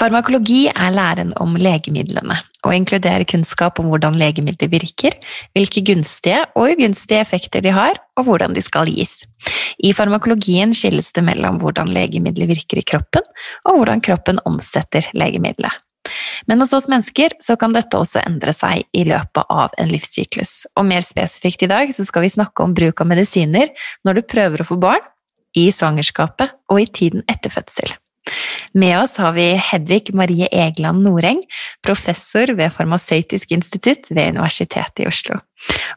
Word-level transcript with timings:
Farmakologi 0.00 0.62
er 0.70 0.94
læren 0.94 1.34
om 1.44 1.58
legemidlene, 1.60 2.38
og 2.64 2.72
inkluderer 2.72 3.26
kunnskap 3.28 3.82
om 3.82 3.90
hvordan 3.92 4.14
legemidler 4.16 4.70
virker, 4.72 5.12
hvilke 5.52 5.82
gunstige 5.84 6.38
og 6.56 6.70
ugunstige 6.72 7.20
effekter 7.20 7.60
de 7.60 7.74
har, 7.76 8.00
og 8.16 8.24
hvordan 8.24 8.56
de 8.56 8.62
skal 8.64 8.88
gis. 8.88 9.18
I 9.84 9.92
farmakologien 9.92 10.72
skilles 10.72 11.12
det 11.12 11.26
mellom 11.28 11.60
hvordan 11.60 11.92
legemidler 11.92 12.48
virker 12.48 12.80
i 12.80 12.86
kroppen, 12.94 13.28
og 13.68 13.76
hvordan 13.76 14.00
kroppen 14.00 14.40
omsetter 14.48 15.04
legemidlet. 15.12 15.76
Men 16.48 16.64
hos 16.64 16.72
oss 16.72 16.88
mennesker 16.88 17.36
så 17.44 17.60
kan 17.60 17.76
dette 17.76 18.00
også 18.00 18.24
endre 18.24 18.56
seg 18.56 18.88
i 18.96 19.04
løpet 19.04 19.52
av 19.52 19.76
en 19.76 19.92
livssyklus. 19.92 20.64
Og 20.80 20.88
mer 20.88 21.04
spesifikt 21.04 21.68
i 21.68 21.74
dag 21.76 21.92
så 21.92 22.08
skal 22.08 22.24
vi 22.24 22.32
snakke 22.40 22.64
om 22.64 22.72
bruk 22.72 23.04
av 23.04 23.12
medisiner 23.12 23.68
når 24.08 24.16
du 24.16 24.28
prøver 24.32 24.64
å 24.64 24.72
få 24.72 24.80
barn, 24.80 25.04
i 25.58 25.68
svangerskapet 25.74 26.56
og 26.72 26.80
i 26.80 26.88
tiden 26.88 27.26
etter 27.28 27.52
fødsel. 27.52 27.92
Med 28.72 28.96
oss 29.00 29.16
har 29.20 29.34
vi 29.36 29.46
Hedvig 29.70 30.12
Marie 30.16 30.48
Egeland 30.52 31.04
Noreng, 31.06 31.42
professor 31.84 32.52
ved 32.58 32.72
Farmasøytisk 32.74 33.52
institutt 33.56 34.10
ved 34.10 34.36
Universitetet 34.36 35.04
i 35.04 35.08
Oslo. 35.10 35.40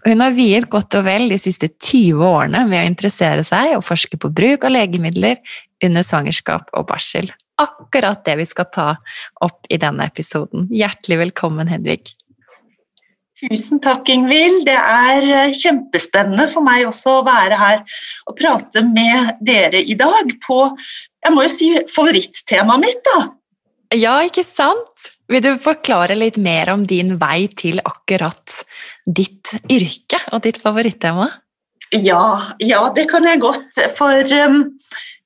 Hun 0.05 0.23
har 0.23 0.35
viet 0.35 0.69
godt 0.71 0.97
og 0.99 1.05
vel 1.07 1.29
de 1.31 1.39
siste 1.41 1.69
20 1.71 2.23
årene 2.27 2.65
med 2.69 2.81
å 2.81 2.89
interessere 2.89 3.45
seg 3.47 3.77
og 3.77 3.85
forske 3.85 4.19
på 4.19 4.31
bruk 4.33 4.67
av 4.67 4.75
legemidler 4.75 5.39
under 5.83 6.05
svangerskap 6.05 6.73
og 6.73 6.89
barsel. 6.91 7.31
Akkurat 7.61 8.23
det 8.25 8.39
vi 8.41 8.49
skal 8.49 8.67
ta 8.73 8.89
opp 9.45 9.69
i 9.69 9.77
denne 9.79 10.07
episoden. 10.09 10.67
Hjertelig 10.73 11.21
velkommen, 11.27 11.69
Hedvig. 11.69 12.15
Tusen 13.43 13.81
takk, 13.83 14.07
Ingvild. 14.09 14.63
Det 14.67 14.77
er 14.77 15.25
eh, 15.27 15.55
kjempespennende 15.57 16.45
for 16.51 16.63
meg 16.65 16.85
også 16.87 17.19
å 17.19 17.25
være 17.27 17.57
her 17.59 17.81
og 18.29 18.37
prate 18.39 18.83
med 18.87 19.33
dere 19.43 19.81
i 19.83 19.97
dag 19.99 20.31
på 20.45 20.59
jeg 21.23 21.33
må 21.35 21.45
jo 21.45 21.51
si 21.51 21.69
favorittemaet 21.91 22.83
mitt, 22.83 23.01
da. 23.07 23.19
Ja, 23.93 24.17
ikke 24.25 24.43
sant? 24.45 25.09
Vil 25.31 25.43
du 25.43 25.53
forklare 25.61 26.17
litt 26.17 26.39
mer 26.41 26.71
om 26.73 26.83
din 26.87 27.15
vei 27.21 27.47
til 27.57 27.79
akkurat 27.85 28.59
ditt 29.05 29.53
yrke 29.71 30.19
og 30.33 30.43
ditt 30.45 30.59
favorittema? 30.61 31.29
Ja, 31.93 32.53
ja 32.59 32.83
det 32.95 33.07
kan 33.11 33.25
jeg 33.27 33.41
godt. 33.43 33.79
For 33.97 34.33
um, 34.43 34.59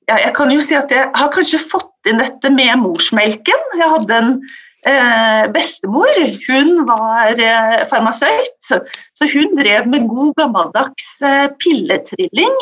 ja, 0.08 0.20
jeg 0.26 0.32
kan 0.36 0.52
jo 0.52 0.62
si 0.64 0.76
at 0.78 0.92
jeg 0.92 1.10
har 1.16 1.32
kanskje 1.34 1.60
fått 1.60 2.08
inn 2.08 2.20
dette 2.20 2.52
med 2.54 2.80
morsmelken. 2.82 3.66
Jeg 3.80 3.92
hadde 3.94 4.20
en 4.22 4.32
eh, 4.88 5.44
bestemor. 5.52 6.22
Hun 6.46 6.84
var 6.88 7.34
eh, 7.34 7.84
farmasøyt, 7.90 8.58
så 8.68 9.30
hun 9.32 9.56
drev 9.58 9.88
med 9.90 10.08
god 10.08 10.34
gammeldags 10.40 11.10
eh, 11.24 11.46
pilletrilling. 11.60 12.56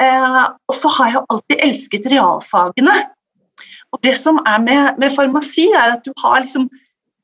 Eh, 0.00 0.44
og 0.68 0.76
så 0.76 0.90
har 0.96 1.12
jeg 1.12 1.24
alltid 1.28 1.64
elsket 1.66 2.12
realfagene. 2.12 2.96
Og 3.90 4.00
det 4.06 4.14
som 4.18 4.38
er 4.46 4.60
med, 4.62 5.00
med 5.02 5.16
farmasi, 5.16 5.68
er 5.74 5.96
at 5.96 6.06
du 6.06 6.12
har 6.22 6.40
liksom 6.42 6.68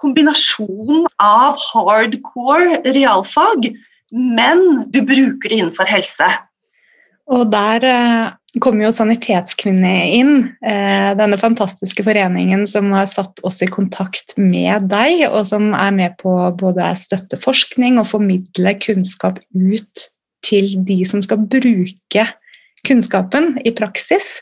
kombinasjon 0.02 1.06
av 1.22 1.56
hardcore 1.70 2.82
realfag, 2.92 3.70
men 4.12 4.66
du 4.92 5.00
bruker 5.06 5.48
det 5.48 5.60
innenfor 5.60 5.88
helse. 5.88 6.28
Og 7.32 7.48
der 7.50 7.86
eh, 7.88 8.34
kommer 8.62 8.86
jo 8.86 8.92
Sanitetskvinne 8.94 9.94
inn, 10.14 10.34
eh, 10.62 11.10
denne 11.18 11.38
fantastiske 11.40 12.04
foreningen 12.06 12.66
som 12.70 12.92
har 12.94 13.08
satt 13.10 13.40
oss 13.46 13.62
i 13.64 13.70
kontakt 13.70 14.36
med 14.38 14.90
deg, 14.92 15.24
og 15.30 15.46
som 15.48 15.72
er 15.74 15.94
med 15.96 16.18
på 16.20 16.34
både 16.60 16.92
støtte 16.98 17.40
forskning 17.42 17.98
og 18.02 18.10
formidle 18.12 18.76
kunnskap 18.84 19.40
ut 19.56 20.08
til 20.46 20.76
de 20.86 21.00
som 21.08 21.24
skal 21.24 21.42
bruke 21.50 22.28
kunnskapen 22.86 23.56
i 23.66 23.74
praksis. 23.76 24.40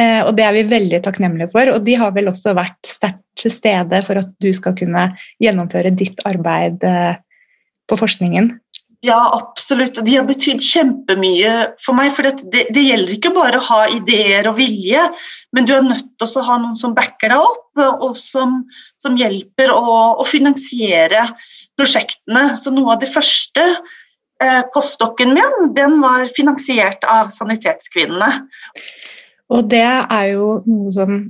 Eh, 0.00 0.22
og 0.24 0.32
det 0.38 0.46
er 0.46 0.56
vi 0.56 0.64
veldig 0.70 1.02
takknemlige 1.04 1.52
for. 1.52 1.74
Og 1.74 1.84
de 1.86 1.98
har 2.00 2.14
vel 2.16 2.30
også 2.32 2.56
vært 2.58 2.80
sterkt 2.88 3.20
til 3.38 3.52
stede 3.52 4.02
for 4.06 4.20
at 4.20 4.32
du 4.42 4.50
skal 4.56 4.76
kunne 4.78 5.10
gjennomføre 5.42 5.92
ditt 5.96 6.20
arbeid 6.28 6.84
eh, 6.86 7.14
på 7.88 7.98
forskningen. 8.00 8.52
Ja, 9.02 9.18
absolutt. 9.34 9.96
De 10.06 10.12
har 10.14 10.26
betydd 10.28 10.62
kjempemye 10.62 11.52
for 11.82 11.98
meg. 11.98 12.12
For 12.14 12.28
det, 12.28 12.68
det, 12.70 12.84
gjelder 12.86 13.16
ikke 13.16 13.32
bare 13.34 13.58
å 13.58 13.66
ha 13.66 13.80
ideer 13.90 14.46
og 14.46 14.60
vilje, 14.60 15.02
men 15.50 15.66
du 15.66 15.72
er 15.74 15.82
nødt 15.82 16.12
til 16.22 16.38
å 16.38 16.44
ha 16.46 16.60
noen 16.62 16.78
som 16.78 16.94
backer 16.94 17.34
deg 17.34 17.42
opp, 17.42 17.82
og 17.82 18.14
som, 18.18 18.60
som 19.02 19.18
hjelper 19.18 19.72
å, 19.74 19.82
å, 20.22 20.26
finansiere 20.28 21.24
prosjektene. 21.74 22.52
Så 22.54 22.70
noe 22.70 22.94
av 22.94 23.02
det 23.02 23.10
første 23.10 23.66
postdokken 24.74 25.34
min 25.36 25.70
den 25.76 26.00
var 26.02 26.26
finansiert 26.36 27.04
av 27.08 27.30
Sanitetskvinnene. 27.34 28.32
Og 29.52 29.68
det 29.70 29.84
er 29.84 30.26
jo 30.32 30.58
noe 30.66 30.92
som 30.94 31.22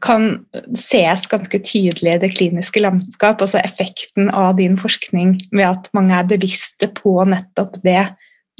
kan 0.00 0.30
ses 0.72 1.26
ganske 1.28 1.60
tydelig 1.60 2.14
i 2.14 2.20
det 2.22 2.30
kliniske 2.32 2.80
landskap, 2.80 3.42
altså 3.44 3.60
effekten 3.60 4.30
av 4.32 4.54
din 4.56 4.78
forskning 4.80 5.34
ved 5.52 5.66
at 5.66 5.90
mange 5.96 6.16
er 6.16 6.28
bevisste 6.30 6.88
på 6.96 7.18
nettopp 7.28 7.76
det 7.84 8.06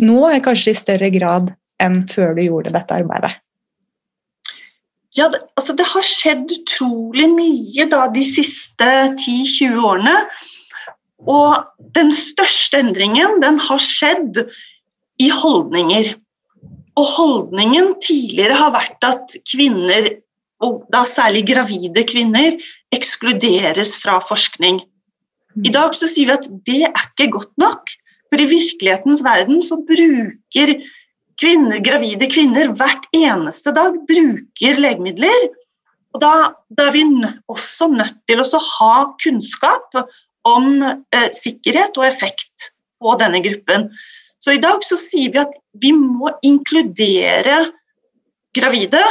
nå, 0.04 0.18
er 0.28 0.44
kanskje 0.44 0.74
i 0.74 0.80
større 0.80 1.10
grad 1.12 1.54
enn 1.80 2.02
før 2.08 2.36
du 2.36 2.44
gjorde 2.44 2.74
dette 2.76 2.96
arbeidet. 2.96 3.34
Ja, 5.16 5.26
det, 5.32 5.40
altså 5.58 5.74
det 5.76 5.88
har 5.90 6.06
skjedd 6.06 6.52
utrolig 6.54 7.26
mye 7.32 7.86
da 7.90 8.04
de 8.14 8.22
siste 8.24 8.86
10-20 9.16 9.80
årene. 9.82 10.14
Og 11.28 11.64
den 11.96 12.12
største 12.14 12.80
endringen 12.80 13.40
den 13.42 13.58
har 13.60 13.80
skjedd 13.82 14.40
i 15.20 15.28
holdninger. 15.32 16.14
Og 16.98 17.12
holdningen 17.16 17.94
tidligere 18.02 18.56
har 18.56 18.72
vært 18.74 19.06
at 19.06 19.36
kvinner, 19.48 20.08
og 20.64 20.84
da 20.92 21.04
særlig 21.08 21.46
gravide 21.48 22.04
kvinner, 22.08 22.56
ekskluderes 22.94 23.94
fra 24.00 24.18
forskning. 24.24 24.80
I 25.60 25.72
dag 25.74 25.96
så 25.98 26.08
sier 26.08 26.30
vi 26.30 26.36
at 26.36 26.48
det 26.68 26.80
er 26.88 27.04
ikke 27.04 27.30
godt 27.36 27.52
nok. 27.60 27.92
For 28.30 28.38
i 28.38 28.46
virkelighetens 28.46 29.24
verden 29.26 29.62
så 29.64 29.80
bruker 29.82 30.74
kvinner, 31.40 31.80
gravide 31.82 32.28
kvinner 32.30 32.70
hvert 32.78 33.08
eneste 33.16 33.72
dag 33.74 33.96
bruker 34.08 34.82
legemidler. 34.84 35.48
Og 36.14 36.22
da, 36.22 36.32
da 36.74 36.88
er 36.88 36.94
vi 36.94 37.04
også 37.50 37.90
nødt 37.92 38.18
til 38.30 38.42
å 38.42 38.64
ha 38.66 38.94
kunnskap 39.22 39.98
om 40.48 40.82
eh, 40.84 41.28
sikkerhet 41.36 41.98
og 42.00 42.06
effekt 42.08 42.70
på 43.00 43.16
denne 43.20 43.42
gruppen. 43.44 43.88
Så 44.40 44.54
i 44.56 44.62
dag 44.62 44.84
så 44.86 44.96
sier 45.00 45.32
vi 45.34 45.42
at 45.42 45.52
vi 45.82 45.92
må 45.96 46.32
inkludere 46.46 47.62
gravide 48.56 49.02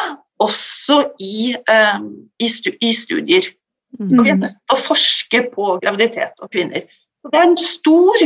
også 0.41 1.01
i, 1.21 1.53
eh, 1.53 1.99
i, 2.39 2.49
stu, 2.49 2.71
i 2.81 2.93
studier. 2.95 3.51
Mm. 3.99 4.13
Og 4.19 4.23
vi 4.23 4.31
er 4.31 4.39
nødt 4.39 4.57
til 4.57 4.77
å 4.77 4.81
forske 4.81 5.43
på 5.53 5.75
graviditet 5.83 6.39
og 6.41 6.51
kvinner. 6.53 6.85
Så 7.19 7.31
det 7.31 7.39
er 7.39 7.47
en 7.49 7.59
stor 7.59 8.23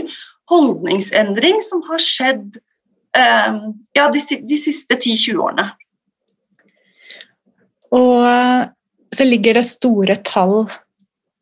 holdningsendring 0.51 1.61
som 1.65 1.83
har 1.87 2.01
skjedd 2.03 2.59
eh, 3.17 3.59
ja, 3.97 4.07
de, 4.13 4.21
de 4.43 4.59
siste 4.59 4.99
10-20 4.99 5.41
årene. 5.43 5.67
Og 7.93 8.25
eh, 8.27 8.63
så 9.13 9.27
ligger 9.27 9.59
det 9.59 9.67
store 9.69 10.17
tall 10.25 10.63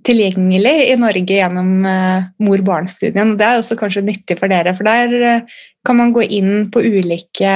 tilgjengelig 0.08 0.76
i 0.92 0.98
Norge 1.00 1.38
gjennom 1.38 1.86
uh, 1.86 2.28
mor-barn-studien. 2.42 3.36
Det 3.40 3.48
er 3.48 3.60
også 3.60 3.78
kanskje 3.80 4.06
nyttig 4.06 4.38
for 4.40 4.52
dere, 4.52 4.74
for 4.78 4.88
der 4.88 5.16
uh, 5.42 5.62
kan 5.88 6.00
man 6.00 6.14
gå 6.16 6.26
inn 6.26 6.68
på 6.74 6.84
ulike 6.84 7.54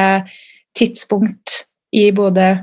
tidspunkt 0.77 1.63
i 1.95 2.09
både 2.15 2.53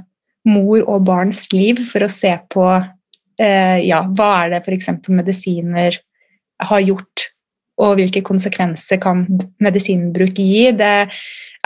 mor 0.49 0.83
og 0.91 1.05
barns 1.07 1.47
liv 1.55 1.81
for 1.89 2.05
å 2.05 2.11
se 2.13 2.33
på 2.53 2.67
uh, 2.69 3.79
ja, 3.83 4.03
hva 4.07 4.31
er 4.45 4.55
det 4.55 4.63
f.eks. 4.65 4.91
medisiner 5.11 5.99
har 6.63 6.83
gjort, 6.85 7.32
og 7.83 7.97
hvilke 7.99 8.23
konsekvenser 8.25 9.01
kan 9.03 9.25
medisinbruk 9.63 10.39
gi. 10.39 10.71
Det 10.79 10.93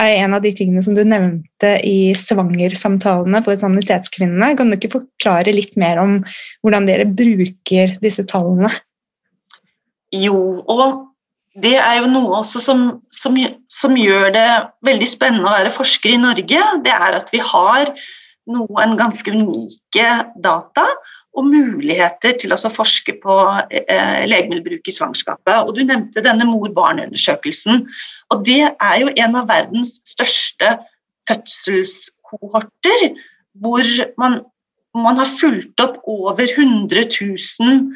er 0.01 0.13
en 0.23 0.37
av 0.37 0.45
de 0.45 0.53
tingene 0.57 0.83
som 0.85 0.97
du 0.97 1.03
nevnte 1.07 1.73
i 1.87 2.13
svangersamtalene 2.19 3.43
for 3.45 3.59
Sanitetskvinnene. 3.61 4.55
Kan 4.59 4.71
du 4.71 4.79
ikke 4.79 4.95
forklare 4.99 5.55
litt 5.57 5.77
mer 5.81 6.01
om 6.03 6.19
hvordan 6.65 6.89
dere 6.89 7.09
bruker 7.09 7.97
disse 8.03 8.27
tallene? 8.29 8.73
Jo, 10.15 10.63
og 10.71 11.07
det 11.57 11.77
er 11.81 12.03
jo 12.03 12.11
noe 12.13 12.43
også 12.43 12.61
som, 12.63 12.87
som, 13.13 13.37
som, 13.73 13.97
gjør 13.97 14.31
det 14.35 14.47
veldig 14.87 15.09
spennende 15.09 15.49
å 15.49 15.57
være 15.57 15.73
forsker 15.75 16.13
i 16.13 16.21
Norge. 16.21 16.63
Det 16.85 16.93
er 16.93 17.17
at 17.17 17.33
vi 17.33 17.41
har 17.41 17.93
noen 18.53 18.95
ganske 18.99 19.33
unike 19.33 20.09
data 20.45 20.85
og 21.37 21.49
muligheter 21.51 22.37
til 22.41 22.55
å 22.55 22.59
forske 22.73 23.17
på 23.21 23.37
eh, 23.69 24.25
legemiddelbruk 24.29 24.89
i 24.89 24.95
svangerskapet. 24.97 25.69
Og 25.69 25.77
du 25.77 25.83
nevnte 25.85 26.25
denne 26.25 26.49
mor-barn-undersøkelsen. 26.49 27.85
og 28.33 28.45
Det 28.49 28.63
er 28.65 28.97
jo 29.03 29.13
en 29.13 29.39
av 29.43 29.49
verdens 29.51 29.99
største 30.09 30.77
fødselskohorter, 31.29 33.09
hvor 33.61 33.93
man, 34.21 34.41
man 34.97 35.21
har 35.21 35.33
fulgt 35.39 35.81
opp 35.85 36.01
over 36.09 36.45
100 36.47 37.09
000 37.21 37.89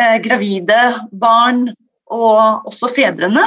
eh, 0.00 0.18
gravide 0.24 0.80
barn 1.12 1.70
og 2.12 2.68
også 2.68 2.92
fedrene. 2.92 3.44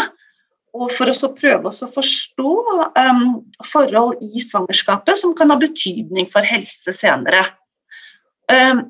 Og 0.78 0.92
for 0.94 1.10
å 1.10 1.32
prøve 1.34 1.72
å 1.72 1.90
forstå 1.90 2.52
um, 2.94 3.24
forhold 3.66 4.20
i 4.22 4.42
svangerskapet 4.44 5.18
som 5.18 5.34
kan 5.38 5.50
ha 5.50 5.58
betydning 5.58 6.30
for 6.30 6.46
helse 6.46 6.94
senere. 6.94 7.42
Um, 8.50 8.84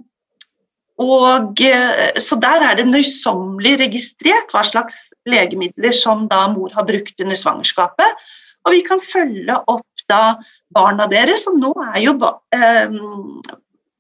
og, 1.00 1.62
eh, 1.64 2.20
så 2.20 2.36
Der 2.36 2.64
er 2.64 2.76
det 2.76 2.88
nøysommelig 2.88 3.80
registrert 3.80 4.52
hva 4.52 4.64
slags 4.68 4.98
legemidler 5.28 5.94
som 5.96 6.28
da 6.28 6.48
mor 6.52 6.72
har 6.76 6.88
brukt 6.88 7.20
under 7.22 7.36
svangerskapet. 7.36 8.26
Og 8.68 8.76
vi 8.76 8.82
kan 8.84 9.00
følge 9.00 9.56
opp 9.68 9.86
da 10.10 10.36
barna 10.74 11.08
deres, 11.08 11.48
og 11.48 11.60
nå 11.62 11.72
er 11.94 12.02
jo 12.04 12.16
eh, 12.56 12.90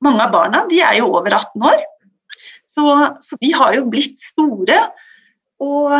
mange 0.01 0.25
av 0.25 0.34
barna 0.34 0.66
de 0.69 0.81
er 0.81 1.00
jo 1.00 1.13
over 1.13 1.31
18 1.31 1.69
år. 1.72 1.84
Så, 2.69 2.84
så 3.22 3.38
de 3.42 3.54
har 3.54 3.74
jo 3.78 3.88
blitt 3.90 4.19
store. 4.22 4.80
Og, 5.60 5.92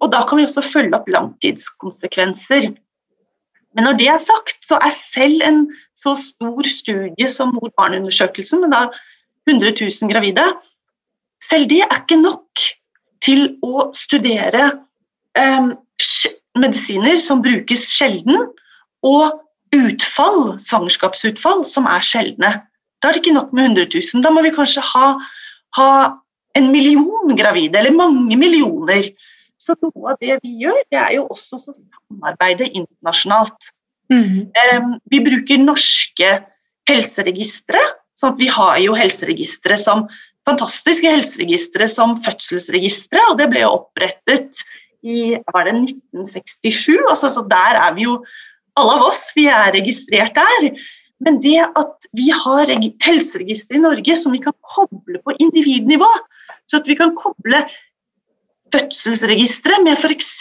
og, 0.00 0.06
da 0.12 0.22
kan 0.24 0.38
vi 0.40 0.46
også 0.46 0.64
følge 0.64 0.96
opp 0.96 1.08
langtidskonsekvenser. 1.12 2.70
Men 3.74 3.88
når 3.88 3.98
det 3.98 4.08
er 4.12 4.22
sagt, 4.22 4.60
så 4.64 4.78
er 4.80 4.94
selv 4.94 5.42
en 5.44 5.64
så 5.98 6.14
stor 6.18 6.68
studie 6.68 7.28
som 7.32 7.52
mor-barn-undersøkelsen, 7.56 8.62
med 8.62 8.72
da 8.72 8.86
100 9.50 9.74
000 9.80 10.10
gravide, 10.12 10.44
selv 11.42 11.68
det 11.70 11.82
er 11.84 12.00
ikke 12.00 12.20
nok 12.20 12.64
til 13.24 13.46
å 13.64 13.88
studere 13.96 14.66
eh, 15.38 15.70
medisiner 16.58 17.18
som 17.20 17.42
brukes 17.44 17.88
sjelden, 17.92 18.48
og 19.04 19.40
utfall, 19.74 20.54
svangerskapsutfall 20.62 21.64
som 21.68 21.88
er 21.90 22.04
sjeldne. 22.04 22.52
Da 23.02 23.10
er 23.10 23.16
det 23.16 23.24
ikke 23.24 23.36
nok 23.36 23.52
med 23.52 23.74
100 23.74 23.88
000. 23.92 24.24
Da 24.24 24.32
må 24.32 24.44
vi 24.44 24.54
kanskje 24.54 24.84
ha, 24.94 25.08
ha 25.76 25.88
en 26.56 26.70
million 26.72 27.34
gravide, 27.36 27.80
eller 27.80 27.96
mange 27.96 28.38
millioner. 28.40 29.10
Så 29.60 29.76
noe 29.82 30.14
av 30.14 30.20
det 30.22 30.38
vi 30.44 30.54
gjør, 30.62 30.80
det 30.92 31.00
er 31.00 31.16
jo 31.18 31.26
også 31.32 31.58
å 31.58 31.74
samarbeide 31.74 32.70
internasjonalt. 32.70 33.72
Mm. 34.12 34.48
Um, 34.52 34.90
vi 35.10 35.20
bruker 35.24 35.62
norske 35.62 36.32
helseregistre. 36.88 37.80
Så 38.14 38.30
vi 38.38 38.48
har 38.52 38.78
jo 38.82 38.94
helseregistre 38.98 39.78
som 39.80 40.06
fantastiske 40.46 41.10
helseregistre 41.10 41.88
som 41.90 42.14
fødselsregistre, 42.24 43.22
og 43.30 43.38
det 43.40 43.48
ble 43.52 43.64
jo 43.64 43.74
opprettet 43.78 44.64
i 45.04 45.34
var 45.52 45.68
det 45.68 45.76
1967. 45.76 47.04
Altså, 47.10 47.30
så 47.32 47.44
der 47.50 47.80
er 47.86 47.94
vi 47.96 48.08
jo 48.08 48.20
Alle 48.74 48.96
av 48.96 49.04
oss 49.06 49.28
vi 49.36 49.44
er 49.46 49.68
registrert 49.70 50.34
der. 50.34 50.64
Men 51.22 51.36
det 51.38 51.60
at 51.62 52.06
vi 52.18 52.32
har 52.34 52.72
helseregistre 53.06 53.78
i 53.78 53.82
Norge 53.84 54.16
som 54.18 54.34
vi 54.34 54.40
kan 54.42 54.56
koble 54.66 55.20
på 55.22 55.34
individnivå, 55.38 56.08
så 56.66 56.80
at 56.80 56.88
vi 56.90 56.96
kan 56.98 57.14
koble 57.14 57.60
fødselsregistre 58.74 59.78
med 59.84 59.94
f.eks. 59.94 60.32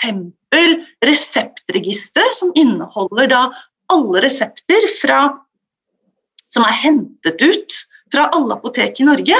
reseptregistre, 1.05 2.25
som 2.33 2.49
inneholder 2.57 3.29
da 3.29 3.43
alle 3.93 4.23
resepter 4.25 4.89
fra, 4.97 5.19
som 6.53 6.65
er 6.67 6.79
hentet 6.83 7.41
ut 7.41 7.79
fra 8.13 8.29
alle 8.35 8.57
apotek 8.59 9.01
i 9.01 9.07
Norge. 9.07 9.37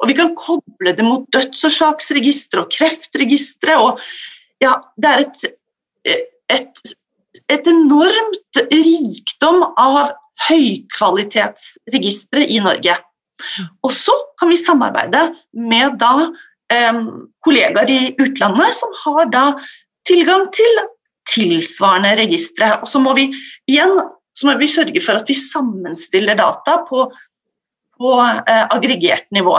Og 0.00 0.10
vi 0.10 0.16
kan 0.18 0.34
koble 0.38 0.92
det 0.96 1.06
mot 1.06 1.24
dødsårsaksregisteret 1.34 2.64
og 2.64 2.72
kreftregisteret. 2.74 3.78
og 3.78 4.00
ja, 4.62 4.74
Det 4.96 5.12
er 5.12 5.24
et, 5.24 5.38
et, 6.58 6.96
et 7.52 7.70
enormt 7.70 8.62
rikdom 8.72 9.62
av 9.78 10.16
høykvalitetsregistre 10.48 12.44
i 12.44 12.60
Norge. 12.64 12.98
Og 13.84 13.92
så 13.92 14.12
kan 14.40 14.50
vi 14.52 14.58
samarbeide 14.60 15.22
med 15.52 15.98
da, 16.00 16.28
eh, 16.72 17.00
kollegaer 17.44 17.90
i 17.92 18.14
utlandet 18.20 18.74
som 18.74 18.92
har 19.04 19.24
da 19.32 19.46
tilgang 20.08 20.48
til 20.52 20.82
tilsvarende 21.30 22.14
registre. 22.20 22.78
Og 22.80 22.88
så 22.88 23.00
må 23.02 23.14
vi 23.16 23.30
igjen 23.68 23.96
så 24.36 24.48
må 24.48 24.56
vi 24.60 24.68
sørge 24.70 25.00
for 25.04 25.18
at 25.18 25.30
vi 25.30 25.38
sammenstiller 25.38 26.38
data 26.38 26.80
på, 26.88 27.06
på 27.96 28.12
eh, 28.20 28.64
aggregert 28.64 29.28
nivå. 29.34 29.56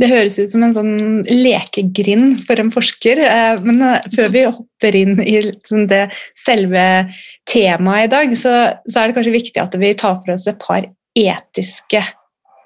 Det 0.00 0.08
høres 0.08 0.38
ut 0.40 0.50
som 0.50 0.64
en 0.64 0.74
sånn 0.74 0.94
lekegrind 1.28 2.40
for 2.48 2.58
en 2.58 2.72
forsker. 2.74 3.20
Eh, 3.22 3.60
men 3.66 3.84
eh, 3.86 4.08
før 4.16 4.32
vi 4.34 4.46
hopper 4.48 4.98
inn 4.98 5.20
i 5.22 5.36
liksom 5.50 5.86
det 5.90 6.06
selve 6.38 6.86
temaet 7.50 8.08
i 8.08 8.12
dag, 8.16 8.34
så, 8.38 8.56
er 8.74 9.06
det 9.06 9.18
kanskje 9.18 9.36
viktig 9.36 9.62
at 9.62 9.78
vi 9.78 9.94
tar 9.94 10.18
for 10.18 10.34
oss 10.34 10.48
et 10.50 10.60
par 10.62 10.88
etiske 11.18 12.02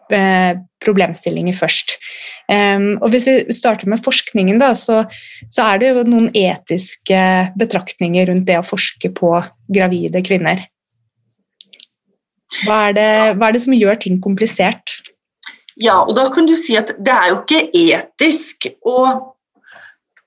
Eh, 0.06 0.54
problemstillinger 0.84 1.56
først. 1.58 1.96
Og 3.02 3.08
Hvis 3.10 3.24
vi 3.26 3.52
starter 3.56 3.88
med 3.90 3.98
forskningen, 4.04 4.60
da, 4.60 4.68
så, 4.78 5.00
er 5.58 5.80
det 5.82 5.88
jo 5.88 6.04
noen 6.06 6.28
etiske 6.30 7.50
betraktninger 7.58 8.28
rundt 8.30 8.46
det 8.46 8.60
å 8.60 8.62
forske 8.62 9.10
på 9.10 9.32
gravide 9.66 10.22
kvinner. 10.22 10.62
Hva 12.64 12.88
er 12.88 12.96
det, 12.96 13.12
hva 13.38 13.48
er 13.48 13.56
det 13.56 13.62
som 13.64 13.76
gjør 13.76 13.98
ting 14.02 14.20
komplisert? 14.22 14.98
Ja, 15.76 16.00
og 16.06 16.14
da 16.16 16.28
kan 16.32 16.46
du 16.48 16.54
si 16.56 16.76
at 16.78 16.94
det 17.04 17.12
er 17.12 17.32
jo 17.32 17.40
ikke 17.42 17.66
etisk 17.76 18.70
å 18.86 19.00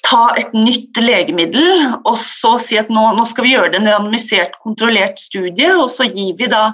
ta 0.06 0.30
et 0.39 0.54
nytt 0.56 0.98
legemiddel 1.01 1.89
og 1.98 2.16
så 2.19 2.56
si 2.62 2.77
at 2.80 2.89
nå, 2.94 3.01
nå 3.18 3.25
skal 3.27 3.45
vi 3.45 3.56
gjøre 3.56 3.74
det 3.74 3.81
en 3.81 3.89
randomisert, 3.89 4.56
kontrollert 4.63 5.19
studie, 5.21 5.69
og 5.75 5.89
så 5.92 6.07
gir 6.07 6.38
vi 6.39 6.50
da 6.51 6.69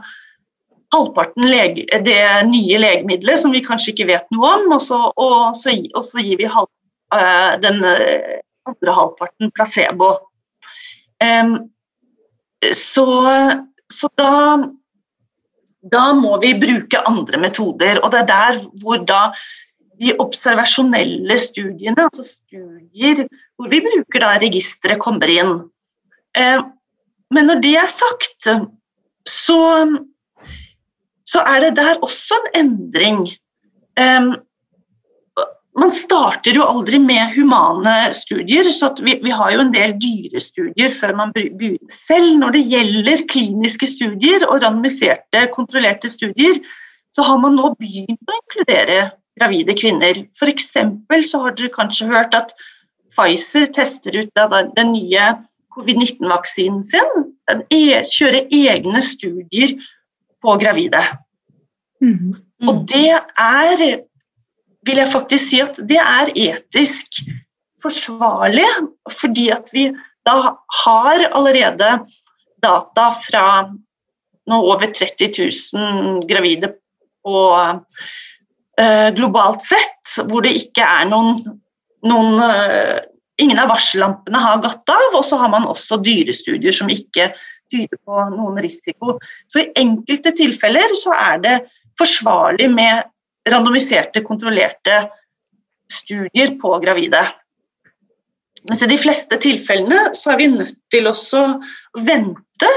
halvparten 0.94 1.48
lege, 1.50 1.86
det 2.06 2.20
nye 2.50 2.80
legemiddelet 2.80 3.42
som 3.42 3.54
vi 3.56 3.64
kanskje 3.66 3.94
ikke 3.94 4.10
vet 4.12 4.28
noe 4.36 4.52
om, 4.60 4.68
og 4.78 4.82
så, 4.84 5.00
og 5.12 5.56
så, 5.58 5.74
og 5.96 6.06
så 6.08 6.24
gir 6.24 6.40
vi 6.40 6.52
halv, 6.52 6.70
uh, 7.16 7.56
den 7.64 7.82
eh, 7.90 8.38
andre 8.70 8.96
halvparten 9.00 9.52
placebo. 9.56 10.14
Um, 11.24 11.58
så, 12.72 13.08
så 13.92 14.12
da, 14.20 14.32
da 15.92 16.14
må 16.18 16.38
vi 16.42 16.54
bruke 16.60 17.02
andre 17.08 17.40
metoder, 17.42 18.00
og 18.02 18.12
det 18.14 18.24
er 18.24 18.32
der 18.32 18.60
hvor 18.82 19.04
da 19.06 19.22
de 20.02 20.12
observasjonelle 20.20 21.38
studiene, 21.40 22.08
altså 22.10 22.26
studier 22.28 23.26
hvor 23.56 23.70
vi 23.72 23.80
bruker 23.86 24.26
da 24.26 24.34
registeret, 24.42 25.00
kommer 25.00 25.32
inn. 25.32 25.54
Men 27.32 27.48
når 27.48 27.62
det 27.64 27.76
er 27.80 27.88
sagt, 27.92 28.50
så 29.30 29.62
så 31.26 31.42
er 31.42 31.64
det 31.64 31.76
der 31.80 31.98
også 32.06 32.38
en 32.54 32.66
endring. 32.66 33.24
Man 35.76 35.92
starter 35.92 36.56
jo 36.56 36.64
aldri 36.64 37.00
med 37.04 37.34
humane 37.36 37.94
studier, 38.16 38.68
så 38.72 38.94
vi, 39.02 39.18
vi, 39.24 39.32
har 39.36 39.52
jo 39.52 39.64
en 39.66 39.74
del 39.76 39.96
dyrestudier 40.00 40.94
før 40.94 41.16
man 41.20 41.34
begynner. 41.36 41.82
Selv 41.92 42.38
når 42.40 42.56
det 42.56 42.64
gjelder 42.72 43.26
kliniske 43.32 43.90
studier 43.92 44.46
og 44.48 44.62
randomiserte, 44.64 45.44
kontrollerte 45.56 46.12
studier, 46.12 46.62
så 47.16 47.26
har 47.28 47.42
man 47.44 47.58
nå 47.60 47.74
begynt 47.80 48.32
å 48.32 48.38
inkludere 48.40 49.02
gravide 49.40 49.76
kvinner. 49.76 50.22
F.eks. 50.40 50.72
så 51.32 51.44
har 51.44 51.58
dere 51.58 51.74
kanskje 51.76 52.08
hørt 52.12 52.36
at 52.38 52.56
Pfizer 53.16 53.68
tester 53.76 54.16
ut 54.20 54.32
den 54.76 54.92
nye 54.92 55.28
covid-19-vaksinen 55.76 56.84
sin. 56.88 57.30
E, 57.72 58.02
kjører 58.16 58.48
egne 58.52 59.04
studier 59.04 59.76
på 60.44 60.56
gravide. 60.62 61.04
Mm. 62.04 62.36
Og 62.68 62.84
det 62.90 63.12
er, 63.12 63.86
vil 64.86 65.02
jeg 65.02 65.12
faktisk 65.14 65.50
si 65.50 65.62
at 65.64 65.80
det 65.90 66.00
er 66.02 66.32
etisk 66.36 67.22
forsvarlig, 67.84 68.66
fordi 69.12 69.50
at 69.54 69.70
vi 69.74 69.90
da 70.26 70.56
har 70.84 71.26
allerede 71.38 71.90
data 72.64 73.10
fra 73.22 73.46
nå 74.50 74.62
over 74.74 74.90
30 74.94 75.32
000 75.74 76.26
gravide 76.30 76.72
på 77.26 77.42
uh, 77.56 79.10
globalt 79.18 79.66
sett, 79.66 80.16
hvor 80.30 80.46
det 80.46 80.56
ikke 80.60 80.86
er 80.86 81.10
noen, 81.10 81.42
noen 82.06 82.42
uh, 82.42 83.04
Ingen 83.36 83.60
av 83.60 83.68
varsellampene 83.68 84.40
har 84.40 84.62
gått 84.64 84.88
av, 84.88 85.18
og 85.18 85.26
så 85.28 85.36
har 85.42 85.50
man 85.52 85.66
også 85.68 85.98
dyrestudier 86.00 86.72
som 86.72 86.88
ikke 86.88 87.26
tyder 87.68 88.00
på 88.08 88.22
noen 88.32 88.62
risiko. 88.64 89.18
Så 89.52 89.60
i 89.60 89.66
enkelte 89.82 90.32
tilfeller 90.38 90.94
så 90.96 91.12
er 91.18 91.42
det 91.44 91.56
forsvarlig 92.00 92.70
med 92.72 93.04
randomiserte, 93.52 94.24
kontrollerte 94.26 95.06
studier 95.92 96.56
på 96.62 96.74
gravide. 96.84 97.22
Mens 98.70 98.82
i 98.82 98.90
de 98.90 98.98
fleste 98.98 99.38
tilfellene 99.42 100.16
så 100.18 100.34
er 100.34 100.42
vi 100.42 100.48
nødt 100.50 100.78
til 100.94 101.10
å 101.10 101.14
vente 102.02 102.72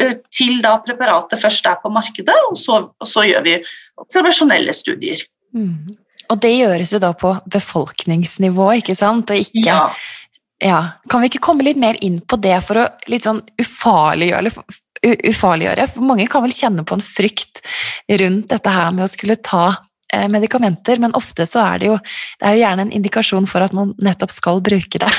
eh, 0.00 0.14
til 0.32 0.60
da 0.64 0.78
preparatet 0.84 1.42
først 1.42 1.66
er 1.68 1.80
på 1.82 1.92
markedet, 1.92 2.36
og 2.48 2.56
så, 2.58 2.82
og 2.88 3.08
så 3.08 3.26
gjør 3.28 3.44
vi 3.44 3.58
observasjonelle 4.00 4.72
studier. 4.76 5.26
Mm. 5.56 5.98
Og 6.30 6.38
det 6.40 6.54
gjøres 6.54 6.94
jo 6.94 7.02
da 7.02 7.10
på 7.18 7.34
befolkningsnivå, 7.52 8.70
ikke 8.80 8.96
sant? 8.96 9.32
Og 9.32 9.44
ikke 9.44 9.66
Ja. 9.68 9.82
Ja. 10.60 10.80
Kan 11.08 11.22
vi 11.22 11.30
ikke 11.30 11.40
komme 11.40 11.64
litt 11.64 11.78
mer 11.80 11.96
inn 12.04 12.18
på 12.20 12.36
det 12.36 12.58
for 12.66 12.82
å 12.82 12.88
litt 13.08 13.24
sånn 13.24 13.40
ufarliggjøre, 13.60 14.52
ufarliggjøre? 15.30 15.86
For 15.88 16.04
mange 16.04 16.26
kan 16.28 16.44
vel 16.44 16.52
kjenne 16.52 16.84
på 16.84 16.98
en 16.98 17.04
frykt 17.04 17.62
rundt 18.20 18.50
dette 18.52 18.74
her 18.74 18.90
med 18.92 19.06
å 19.06 19.08
skulle 19.08 19.38
ta 19.40 19.70
medikamenter, 20.32 21.00
men 21.02 21.14
ofte 21.18 21.46
så 21.48 21.62
er 21.66 21.80
det 21.82 21.90
jo 21.90 21.96
det 22.00 22.48
er 22.48 22.56
jo 22.56 22.64
gjerne 22.64 22.86
en 22.86 22.92
indikasjon 22.98 23.46
for 23.50 23.64
at 23.66 23.74
man 23.76 23.94
nettopp 24.02 24.34
skal 24.34 24.62
bruke 24.64 25.02
det. 25.02 25.12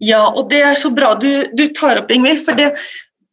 Ja, 0.00 0.24
og 0.28 0.48
det 0.52 0.62
er 0.64 0.76
så 0.80 0.90
bra 0.96 1.12
du, 1.20 1.28
du 1.52 1.66
tar 1.76 2.00
opp, 2.00 2.12
Ingvild. 2.14 2.40
For 2.46 2.56
det, 2.56 2.70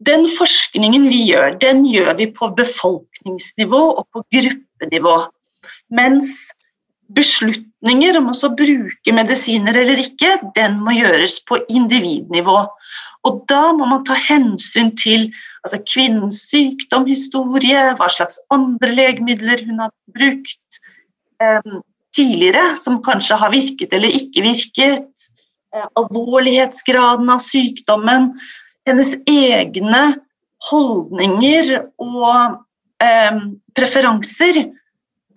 den 0.03 0.27
forskningen 0.36 1.07
vi 1.10 1.24
gjør, 1.29 1.55
den 1.62 1.86
gjør 1.88 2.13
vi 2.19 2.29
på 2.36 2.51
befolkningsnivå 2.57 3.84
og 4.01 4.05
på 4.13 4.24
gruppenivå. 4.36 5.17
Mens 5.96 6.51
beslutninger 7.15 8.17
om 8.19 8.29
å 8.34 8.50
bruke 8.60 9.13
medisiner 9.15 9.79
eller 9.79 10.01
ikke, 10.03 10.34
den 10.57 10.81
må 10.84 10.98
gjøres 10.98 11.39
på 11.48 11.62
individnivå. 11.72 12.65
Og 13.27 13.43
da 13.50 13.72
må 13.75 13.88
man 13.88 14.03
ta 14.07 14.17
hensyn 14.27 14.91
til 15.00 15.29
altså 15.68 15.84
kvinnens 15.86 16.42
sykdomshistorie, 16.50 17.84
hva 18.00 18.10
slags 18.12 18.40
andre 18.54 18.94
legemidler 18.96 19.64
hun 19.68 19.84
har 19.84 19.94
brukt 20.16 20.80
eh, 21.44 21.80
tidligere, 22.16 22.72
som 22.80 23.02
kanskje 23.06 23.38
har 23.40 23.54
virket 23.54 23.94
eller 23.94 24.16
ikke 24.20 24.46
virket, 24.46 25.28
eh, 25.76 25.88
alvorlighetsgraden 26.00 27.30
av 27.34 27.44
sykdommen, 27.44 28.32
hennes 28.88 29.14
egne 29.28 30.04
holdninger 30.70 31.74
og 32.02 32.62
eh, 33.04 33.42
preferanser 33.78 34.64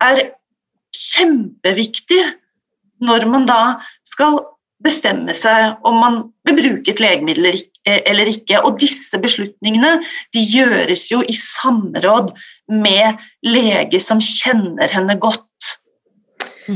er 0.01 0.23
kjempeviktig 0.95 2.21
når 3.01 3.27
man 3.29 3.45
da 3.49 3.61
skal 4.07 4.39
bestemme 4.81 5.33
seg 5.37 5.77
om 5.87 5.99
man 6.01 6.17
vil 6.47 6.57
bruke 6.57 6.93
et 6.93 7.03
legemiddel 7.03 7.45
eller 7.45 7.59
ikke- 7.61 7.70
eller 7.85 8.29
ikke. 8.29 8.61
Og 8.65 8.79
disse 8.81 9.19
beslutningene 9.21 9.97
de 10.35 10.43
gjøres 10.45 11.07
jo 11.11 11.21
i 11.25 11.35
samråd 11.37 12.33
med 12.71 13.21
lege 13.45 14.01
som 14.03 14.21
kjenner 14.23 14.91
henne 14.93 15.17
godt. 15.21 15.47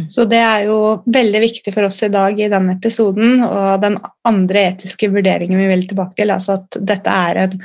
Så 0.09 0.25
det 0.27 0.39
er 0.41 0.65
jo 0.67 0.77
veldig 1.13 1.41
viktig 1.43 1.73
for 1.75 1.87
oss 1.87 2.01
i 2.03 2.11
dag 2.11 2.39
i 2.41 2.49
denne 2.51 2.75
episoden, 2.75 3.37
og 3.45 3.83
den 3.83 3.99
andre 4.27 4.65
etiske 4.71 5.11
vurderingen 5.13 5.61
vi 5.61 5.67
vil 5.69 5.85
tilbake 5.89 6.17
til, 6.17 6.33
altså 6.33 6.57
at 6.59 6.79
dette 6.89 7.11
er 7.11 7.43
en 7.45 7.59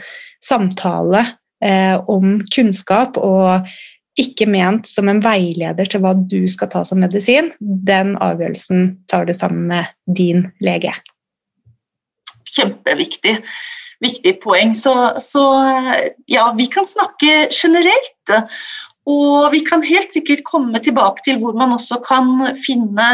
samtale 0.44 1.24
eh, 1.64 1.96
om 2.12 2.38
kunnskap 2.52 3.18
og 3.20 3.66
ikke 4.20 4.46
ment 4.50 4.88
som 4.90 5.08
en 5.08 5.22
veileder 5.24 5.88
til 5.88 6.02
hva 6.04 6.12
du 6.14 6.42
skal 6.50 6.70
ta 6.72 6.82
som 6.86 7.00
medisin. 7.02 7.52
Den 7.60 8.16
avgjørelsen 8.20 9.06
tar 9.10 9.26
du 9.28 9.34
sammen 9.36 9.68
med 9.70 9.90
din 10.06 10.48
lege. 10.64 10.92
Kjempeviktig 12.56 13.38
viktig 14.00 14.38
poeng. 14.42 14.74
Så, 14.76 14.94
så 15.20 15.44
ja, 16.30 16.50
vi 16.58 16.66
kan 16.72 16.88
snakke 16.88 17.46
generelt. 17.52 18.34
Og 19.10 19.50
vi 19.54 19.62
kan 19.66 19.84
helt 19.84 20.12
sikkert 20.12 20.44
komme 20.48 20.80
tilbake 20.82 21.24
til 21.26 21.40
hvor 21.40 21.56
man 21.58 21.74
også 21.76 22.00
kan 22.04 22.30
finne 22.60 23.10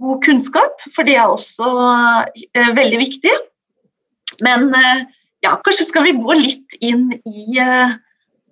god 0.00 0.22
kunnskap, 0.24 0.80
for 0.94 1.04
det 1.04 1.18
er 1.20 1.28
også 1.28 1.68
uh, 1.68 2.70
veldig 2.76 3.00
viktig. 3.00 3.34
Men 4.44 4.70
uh, 4.72 5.04
ja, 5.44 5.56
kanskje 5.64 5.88
skal 5.90 6.06
vi 6.08 6.16
gå 6.16 6.36
litt 6.38 6.78
inn 6.80 7.10
i 7.28 7.60
uh, 7.60 7.94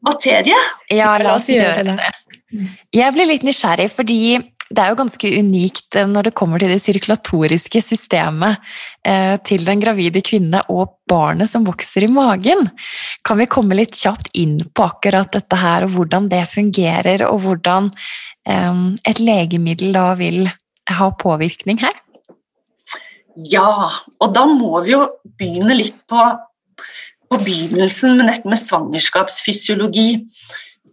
materie. 0.06 0.56
Ja, 0.92 1.14
La 1.22 1.36
oss 1.38 1.48
gjøre 1.50 1.96
det. 1.96 2.10
Jeg 2.94 3.14
blir 3.14 3.28
litt 3.30 3.46
nysgjerrig, 3.46 3.88
fordi 3.94 4.20
det 4.70 4.82
er 4.82 4.92
jo 4.92 4.98
ganske 5.00 5.30
unikt 5.40 5.96
eh, 5.98 6.06
når 6.06 6.28
det 6.28 6.36
kommer 6.38 6.62
til 6.62 6.70
det 6.70 6.78
sirkulatoriske 6.82 7.82
systemet 7.82 8.60
eh, 9.06 9.34
til 9.46 9.64
den 9.66 9.82
gravide 9.82 10.22
kvinne 10.22 10.62
og 10.70 11.00
barnet 11.10 11.50
som 11.50 11.66
vokser 11.66 12.06
i 12.06 12.10
magen. 12.12 12.68
Kan 13.26 13.40
vi 13.40 13.48
komme 13.50 13.78
litt 13.78 13.96
kjapt 13.98 14.30
inn 14.38 14.60
på 14.70 14.86
akkurat 14.86 15.32
dette 15.34 15.58
her, 15.58 15.86
og 15.86 15.96
hvordan 15.96 16.28
det 16.30 16.44
fungerer, 16.52 17.24
og 17.26 17.42
hvordan 17.46 17.90
eh, 18.46 18.84
et 19.10 19.22
legemiddel 19.22 19.96
da 19.96 20.12
vil 20.20 20.46
ha 20.90 21.08
påvirkning 21.18 21.80
her? 21.82 21.96
Ja, 23.50 23.72
og 24.20 24.36
da 24.36 24.44
må 24.46 24.84
vi 24.84 24.94
jo 24.94 25.02
begynne 25.38 25.74
litt 25.78 25.98
på, 26.10 26.28
på 27.30 27.40
begynnelsen 27.42 28.20
med 28.20 28.30
dette 28.30 28.50
med 28.50 28.62
svangerskapsfysiologi. 28.62 30.08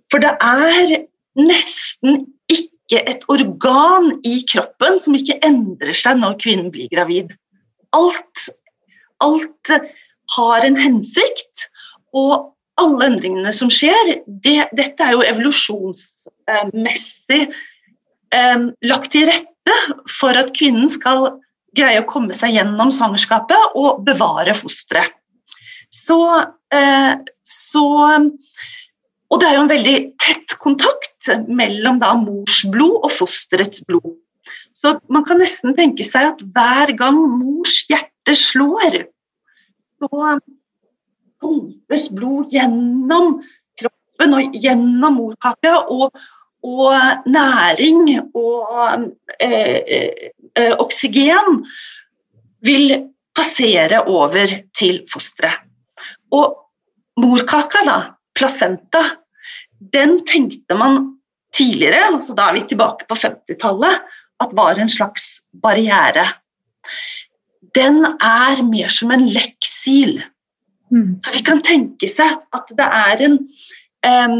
For 0.09 0.23
det 0.23 0.33
er 0.41 0.97
nesten 1.37 2.25
ikke 2.87 3.03
et 3.11 3.23
organ 3.27 4.21
i 4.23 4.45
kroppen 4.47 4.99
som 5.01 5.15
ikke 5.17 5.39
endrer 5.45 5.93
seg 5.97 6.17
når 6.21 6.37
kvinnen 6.39 6.71
blir 6.71 6.87
gravid. 6.91 7.33
Alt, 7.95 8.49
alt 9.23 9.71
har 10.37 10.65
en 10.67 10.77
hensikt, 10.79 11.69
og 12.15 12.53
alle 12.79 13.05
endringene 13.11 13.53
som 13.55 13.69
skjer, 13.73 14.21
det, 14.27 14.67
dette 14.77 15.03
er 15.03 15.11
jo 15.17 15.23
evolusjonsmessig 15.25 17.41
eh, 17.43 17.51
lagt 18.87 19.11
til 19.15 19.25
rette 19.27 19.77
for 20.11 20.37
at 20.39 20.53
kvinnen 20.55 20.89
skal 20.91 21.39
greie 21.77 22.01
å 22.01 22.09
komme 22.09 22.33
seg 22.35 22.53
gjennom 22.55 22.91
svangerskapet 22.93 23.63
og 23.77 24.05
bevare 24.07 24.53
fosteret. 24.57 25.11
Så, 25.93 26.43
eh, 26.73 27.13
så 27.43 27.87
Og 29.27 29.41
det 29.41 29.49
er 29.49 29.57
jo 29.57 29.65
en 29.65 29.71
veldig 29.71 29.97
tett 30.21 30.55
kontakt 30.61 31.31
mellom 31.51 31.99
da 31.99 32.13
mors 32.19 32.61
blod 32.71 33.01
og 33.01 33.11
fosterets 33.11 33.83
blod. 33.87 34.15
Så 34.75 34.93
man 35.11 35.25
kan 35.27 35.41
nesten 35.41 35.75
tenke 35.75 36.05
seg 36.07 36.31
at 36.31 36.43
hver 36.55 36.93
gang 36.99 37.17
mors 37.39 37.81
hjerte 37.89 38.35
slår, 38.37 39.01
så 39.97 40.37
pumpes 41.41 42.07
blod 42.13 42.53
gjennom 42.53 43.39
kroppen 43.79 44.35
og 44.37 44.57
gjennom 44.57 45.19
morkaka, 45.19 45.73
og, 45.91 46.15
og 46.65 47.27
næring 47.27 48.13
og 48.37 49.07
eh, 49.41 49.81
eh, 49.87 50.73
oksygen 50.77 51.63
vil 52.65 52.95
passere 53.37 54.03
over 54.09 54.53
til 54.77 55.03
fosteret. 55.11 55.65
Og 56.33 56.57
morkaka, 57.21 57.83
da, 57.87 57.97
placenta, 58.37 59.03
den 59.93 60.19
tenkte 60.29 60.77
man 60.77 61.17
tidligere, 61.55 62.13
altså 62.13 62.35
da 62.37 62.49
er 62.49 62.57
vi 62.57 62.65
tilbake 62.69 63.07
på 63.09 63.17
50-tallet, 63.17 64.05
at 64.43 64.53
var 64.57 64.77
en 64.77 64.91
slags 64.91 65.41
barriere. 65.63 66.27
Den 67.77 68.03
er 68.05 68.61
mer 68.67 68.91
som 68.93 69.11
en 69.13 69.25
leksil. 69.33 70.19
Mm. 70.93 71.17
Så 71.23 71.33
vi 71.33 71.43
kan 71.45 71.63
tenke 71.65 72.09
seg 72.11 72.37
at 72.55 72.69
det 72.77 72.85
er 72.85 73.23
en 73.25 73.35
um, 74.07 74.37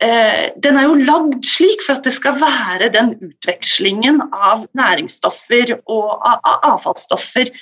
uh, 0.00 0.44
Den 0.64 0.78
er 0.80 0.86
jo 0.86 0.94
lagd 1.02 1.42
slik 1.44 1.82
for 1.84 1.98
at 1.98 2.06
det 2.06 2.14
skal 2.16 2.38
være 2.40 2.88
den 2.94 3.12
utvekslingen 3.18 4.22
av 4.32 4.64
næringsstoffer 4.78 5.74
og 5.80 6.14
av, 6.16 6.38
av 6.40 6.64
avfallsstoffer. 6.72 7.52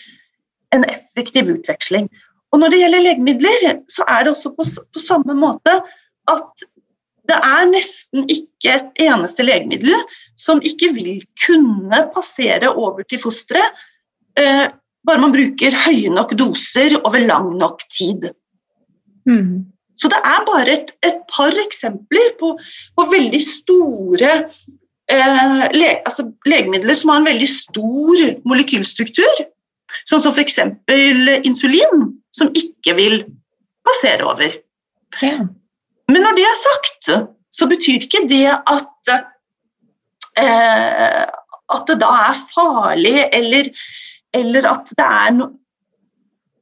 En 0.76 0.86
effektiv 0.92 1.50
utveksling. 1.56 2.10
Og 2.56 2.62
når 2.62 2.72
det 2.72 2.78
gjelder 2.80 3.04
legemidler, 3.04 3.64
så 3.92 4.06
er 4.08 4.24
det 4.24 4.32
også 4.32 4.54
på, 4.56 4.64
på 4.96 5.02
samme 5.02 5.34
måte 5.36 5.74
at 6.32 6.64
det 7.28 7.36
er 7.36 7.66
nesten 7.68 8.24
ikke 8.32 8.72
et 8.72 9.02
eneste 9.04 9.44
legemiddel 9.44 9.92
som 10.40 10.62
ikke 10.64 10.88
vil 10.96 11.18
kunne 11.42 12.00
passere 12.14 12.70
over 12.72 13.04
til 13.10 13.20
fosteret, 13.20 13.84
eh, 14.40 14.64
bare 15.06 15.22
man 15.22 15.34
bruker 15.34 15.76
høye 15.84 16.12
nok 16.14 16.32
doser 16.38 16.96
over 17.02 17.20
lang 17.26 17.50
nok 17.60 17.84
tid. 17.92 18.30
Mm. 19.28 19.66
Så 20.00 20.08
det 20.12 20.22
er 20.24 20.46
bare 20.48 20.78
et, 20.78 20.94
et 21.04 21.20
par 21.28 21.56
eksempler 21.60 22.32
på, 22.40 22.54
på 22.96 23.06
veldig 23.12 23.42
store 23.42 24.32
eh, 25.12 25.62
le, 25.76 25.92
altså 26.08 26.30
legemidler 26.48 26.96
som 26.96 27.12
har 27.12 27.20
en 27.20 27.28
veldig 27.28 27.50
stor 27.52 28.24
molekylstruktur, 28.48 29.44
sånn 30.08 30.22
som 30.24 30.34
f.eks. 30.34 30.58
insulin, 31.46 32.04
som 32.34 32.52
ikke 32.56 32.96
vil 32.98 33.22
passere 33.86 34.26
over. 34.26 34.58
Ja. 35.22 35.46
Men 36.10 36.22
når 36.22 36.36
det 36.38 36.44
er 36.46 36.60
sagt, 36.60 37.10
så 37.50 37.68
betyr 37.70 38.04
ikke 38.04 38.26
det 38.30 38.46
at 38.52 39.14
eh, 40.36 41.24
at 41.74 41.88
det 41.90 41.98
da 42.02 42.10
er 42.28 42.44
farlig, 42.52 43.16
eller, 43.34 43.70
eller 44.36 44.68
at 44.70 44.92
det 44.94 45.06
er 45.06 45.34
no, 45.34 45.50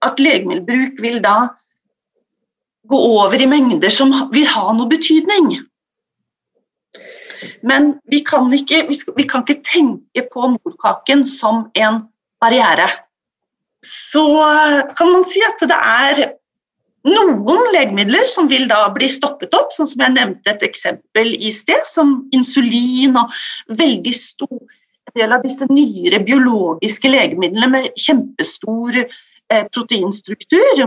at 0.05 0.21
legemiddelbruk 0.21 1.01
vil 1.01 1.21
da 1.25 1.37
gå 2.89 2.99
over 3.21 3.41
i 3.41 3.49
mengder 3.49 3.93
som 3.93 4.13
vil 4.33 4.47
ha 4.53 4.73
noe 4.77 4.89
betydning. 4.91 5.55
Men 7.65 7.95
vi 8.13 8.21
kan 8.25 8.51
ikke, 8.53 8.85
vi 8.89 8.97
skal, 8.97 9.17
vi 9.17 9.25
kan 9.29 9.45
ikke 9.45 9.65
tenke 9.65 10.25
på 10.33 10.51
morkaken 10.57 11.25
som 11.29 11.67
en 11.77 12.03
barriere. 12.41 12.89
Så 13.85 14.25
kan 14.97 15.13
man 15.13 15.27
si 15.29 15.43
at 15.45 15.63
det 15.69 15.77
er 15.77 16.25
noen 17.05 17.67
legemidler 17.75 18.25
som 18.29 18.49
vil 18.49 18.65
da 18.71 18.87
bli 18.95 19.09
stoppet 19.13 19.55
opp, 19.57 19.75
sånn 19.77 19.89
som 19.91 20.05
jeg 20.07 20.15
nevnte 20.17 20.55
et 20.55 20.65
eksempel 20.65 21.35
i 21.37 21.53
sted, 21.53 21.85
som 21.89 22.23
insulin 22.37 23.19
og 23.21 23.35
veldig 23.77 24.15
stor 24.17 24.63
del 25.15 25.35
av 25.37 25.45
disse 25.45 25.69
nyere 25.71 26.23
biologiske 26.25 27.11
legemidlene 27.13 27.71
med 27.77 27.91
kjempestor 28.01 29.03
eh, 29.05 29.65
proteinstruktur. 29.75 30.87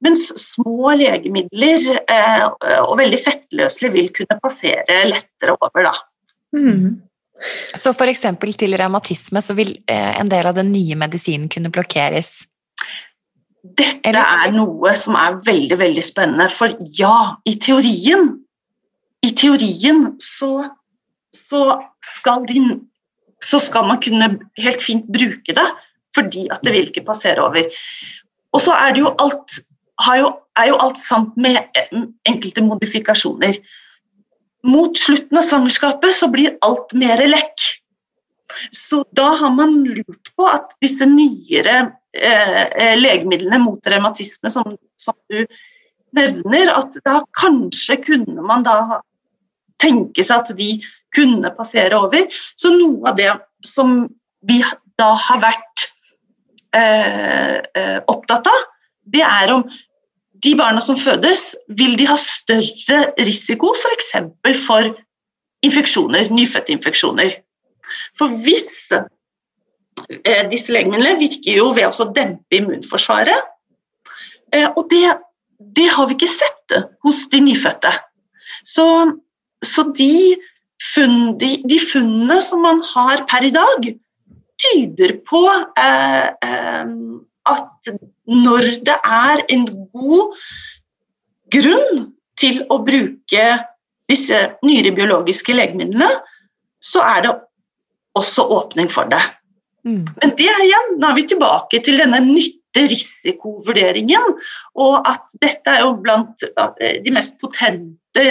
Mens 0.00 0.30
små 0.40 0.94
legemidler 0.96 1.90
eh, 2.00 2.46
og 2.80 2.96
veldig 3.02 3.20
fettløselige 3.20 3.96
vil 3.98 4.10
kunne 4.16 4.40
passere 4.40 5.02
lettere 5.10 5.58
over. 5.58 5.90
Da. 5.90 5.94
Mm. 6.56 7.02
Så 7.76 7.92
f.eks. 7.94 8.26
til 8.58 8.76
revmatisme 8.76 9.42
så 9.42 9.56
vil 9.56 9.74
eh, 9.88 10.20
en 10.20 10.30
del 10.30 10.46
av 10.50 10.56
den 10.58 10.72
nye 10.74 10.96
medisinen 10.98 11.48
kunne 11.52 11.72
blokkeres? 11.72 12.42
Dette 13.62 14.08
Eller? 14.08 14.24
er 14.24 14.52
noe 14.54 14.92
som 14.96 15.16
er 15.20 15.40
veldig, 15.44 15.78
veldig 15.80 16.04
spennende. 16.04 16.48
For 16.52 16.72
ja, 16.96 17.36
i 17.48 17.56
teorien 17.60 18.36
I 19.20 19.34
teorien 19.36 20.14
så, 20.24 20.64
så, 21.36 21.64
skal, 22.00 22.46
de, 22.48 22.62
så 23.44 23.60
skal 23.60 23.84
man 23.90 24.00
kunne 24.00 24.30
helt 24.56 24.80
fint 24.80 25.04
bruke 25.12 25.52
det, 25.56 25.66
fordi 26.16 26.46
at 26.48 26.64
det 26.64 26.72
vil 26.72 26.88
ikke 26.88 27.04
passere 27.04 27.44
over. 27.44 27.68
Og 28.56 28.64
så 28.64 28.72
er 28.72 28.96
det 28.96 29.04
jo 29.04 29.12
alt, 29.20 29.60
jo, 30.16 30.32
er 30.56 30.70
jo 30.72 30.80
alt 30.80 30.98
sant 30.98 31.36
med 31.36 31.60
eh, 31.76 32.00
enkelte 32.32 32.64
modifikasjoner. 32.64 33.60
Mot 34.66 34.98
slutten 34.98 35.38
av 35.38 35.44
svangerskapet 35.46 36.14
så 36.14 36.28
blir 36.32 36.58
alt 36.64 36.92
mer 36.98 37.22
lekk. 37.28 37.66
Så 38.74 39.04
da 39.16 39.30
har 39.40 39.52
man 39.54 39.78
lurt 39.84 40.32
på 40.36 40.46
at 40.48 40.74
disse 40.82 41.06
nyere 41.08 41.76
eh, 42.12 42.64
eh, 42.66 42.96
legemidlene 42.98 43.60
mot 43.62 43.86
revmatisme 43.88 44.50
som, 44.52 44.74
som, 45.00 45.16
du 45.30 45.46
nevner, 46.16 46.72
at 46.74 46.98
da 47.06 47.20
kanskje 47.38 48.00
kunne 48.02 48.42
man 48.44 48.66
da 48.66 49.00
tenke 49.80 50.24
seg 50.26 50.42
at 50.42 50.56
de 50.58 50.72
kunne 51.14 51.52
passere 51.56 51.96
over. 51.96 52.26
Så 52.58 52.74
noe 52.74 53.12
av 53.12 53.20
det 53.20 53.30
som 53.66 54.02
vi 54.46 54.60
da 55.00 55.12
har 55.28 55.40
vært 55.42 55.86
eh, 56.76 57.56
eh 57.78 57.98
opptatt 58.10 58.50
av, 58.50 58.66
det 59.10 59.22
er 59.24 59.54
om 59.54 59.64
de 60.44 60.54
barna 60.56 60.80
som 60.80 60.98
fødes, 60.98 61.54
vil 61.78 61.96
de 61.98 62.06
ha 62.08 62.16
større 62.20 63.00
risiko 63.18 63.72
f.eks. 63.76 64.12
For, 64.16 64.58
for 64.66 64.90
infeksjoner, 65.66 66.30
nyfødtinfeksjoner. 66.32 67.34
For 68.18 68.32
hvis 68.44 68.92
eh, 68.94 70.44
disse 70.50 70.72
legemidlene 70.72 71.18
virker 71.20 71.58
jo 71.60 71.70
ved 71.76 71.90
å 71.90 72.08
dempe 72.16 72.60
immunforsvaret, 72.60 73.50
eh, 74.54 74.68
og 74.70 74.86
det, 74.92 75.16
det, 75.76 75.88
har 75.92 76.08
vi 76.08 76.16
ikke 76.16 76.30
sett 76.32 76.78
hos 77.04 77.26
de 77.32 77.42
nyfødte. 77.44 77.92
Så, 78.64 78.86
så 79.64 79.84
de, 79.96 80.36
funn, 80.92 81.34
de, 81.40 81.56
de, 81.68 81.80
funnene 81.82 82.40
som 82.44 82.62
man 82.64 82.80
har 82.94 83.26
per 83.30 83.48
i 83.48 83.52
dag, 83.54 83.90
tyder 84.60 85.18
på 85.28 85.44
eh, 85.80 86.30
eh 86.44 86.96
at 87.48 87.88
når 88.30 88.68
det 88.86 88.96
er 89.04 89.42
en 89.50 89.66
god 89.90 90.38
grunn 91.50 92.12
til 92.40 92.62
å 92.70 92.78
bruke 92.86 93.46
disse 94.10 94.38
nyere 94.66 94.90
biologiske 94.94 95.54
legemidlene, 95.54 96.10
så 96.80 97.00
er 97.04 97.22
det 97.26 97.34
også 98.18 98.42
åpning 98.50 98.88
for 98.90 99.04
det. 99.10 99.22
Mm. 99.86 100.06
Men 100.22 100.30
det 100.38 100.48
er 100.50 100.62
igjen, 100.64 100.98
nå 101.00 101.06
er 101.08 101.14
vi 101.16 101.26
tilbake 101.30 101.80
til 101.84 101.98
denne 102.00 102.20
nytte-risikovurderingen, 102.26 104.26
og 104.82 104.94
at 105.08 105.24
dette 105.44 105.68
er 105.72 105.80
jo 105.86 105.92
blant 106.02 106.36
de 107.04 107.10
mest 107.14 107.34
potente 107.42 108.24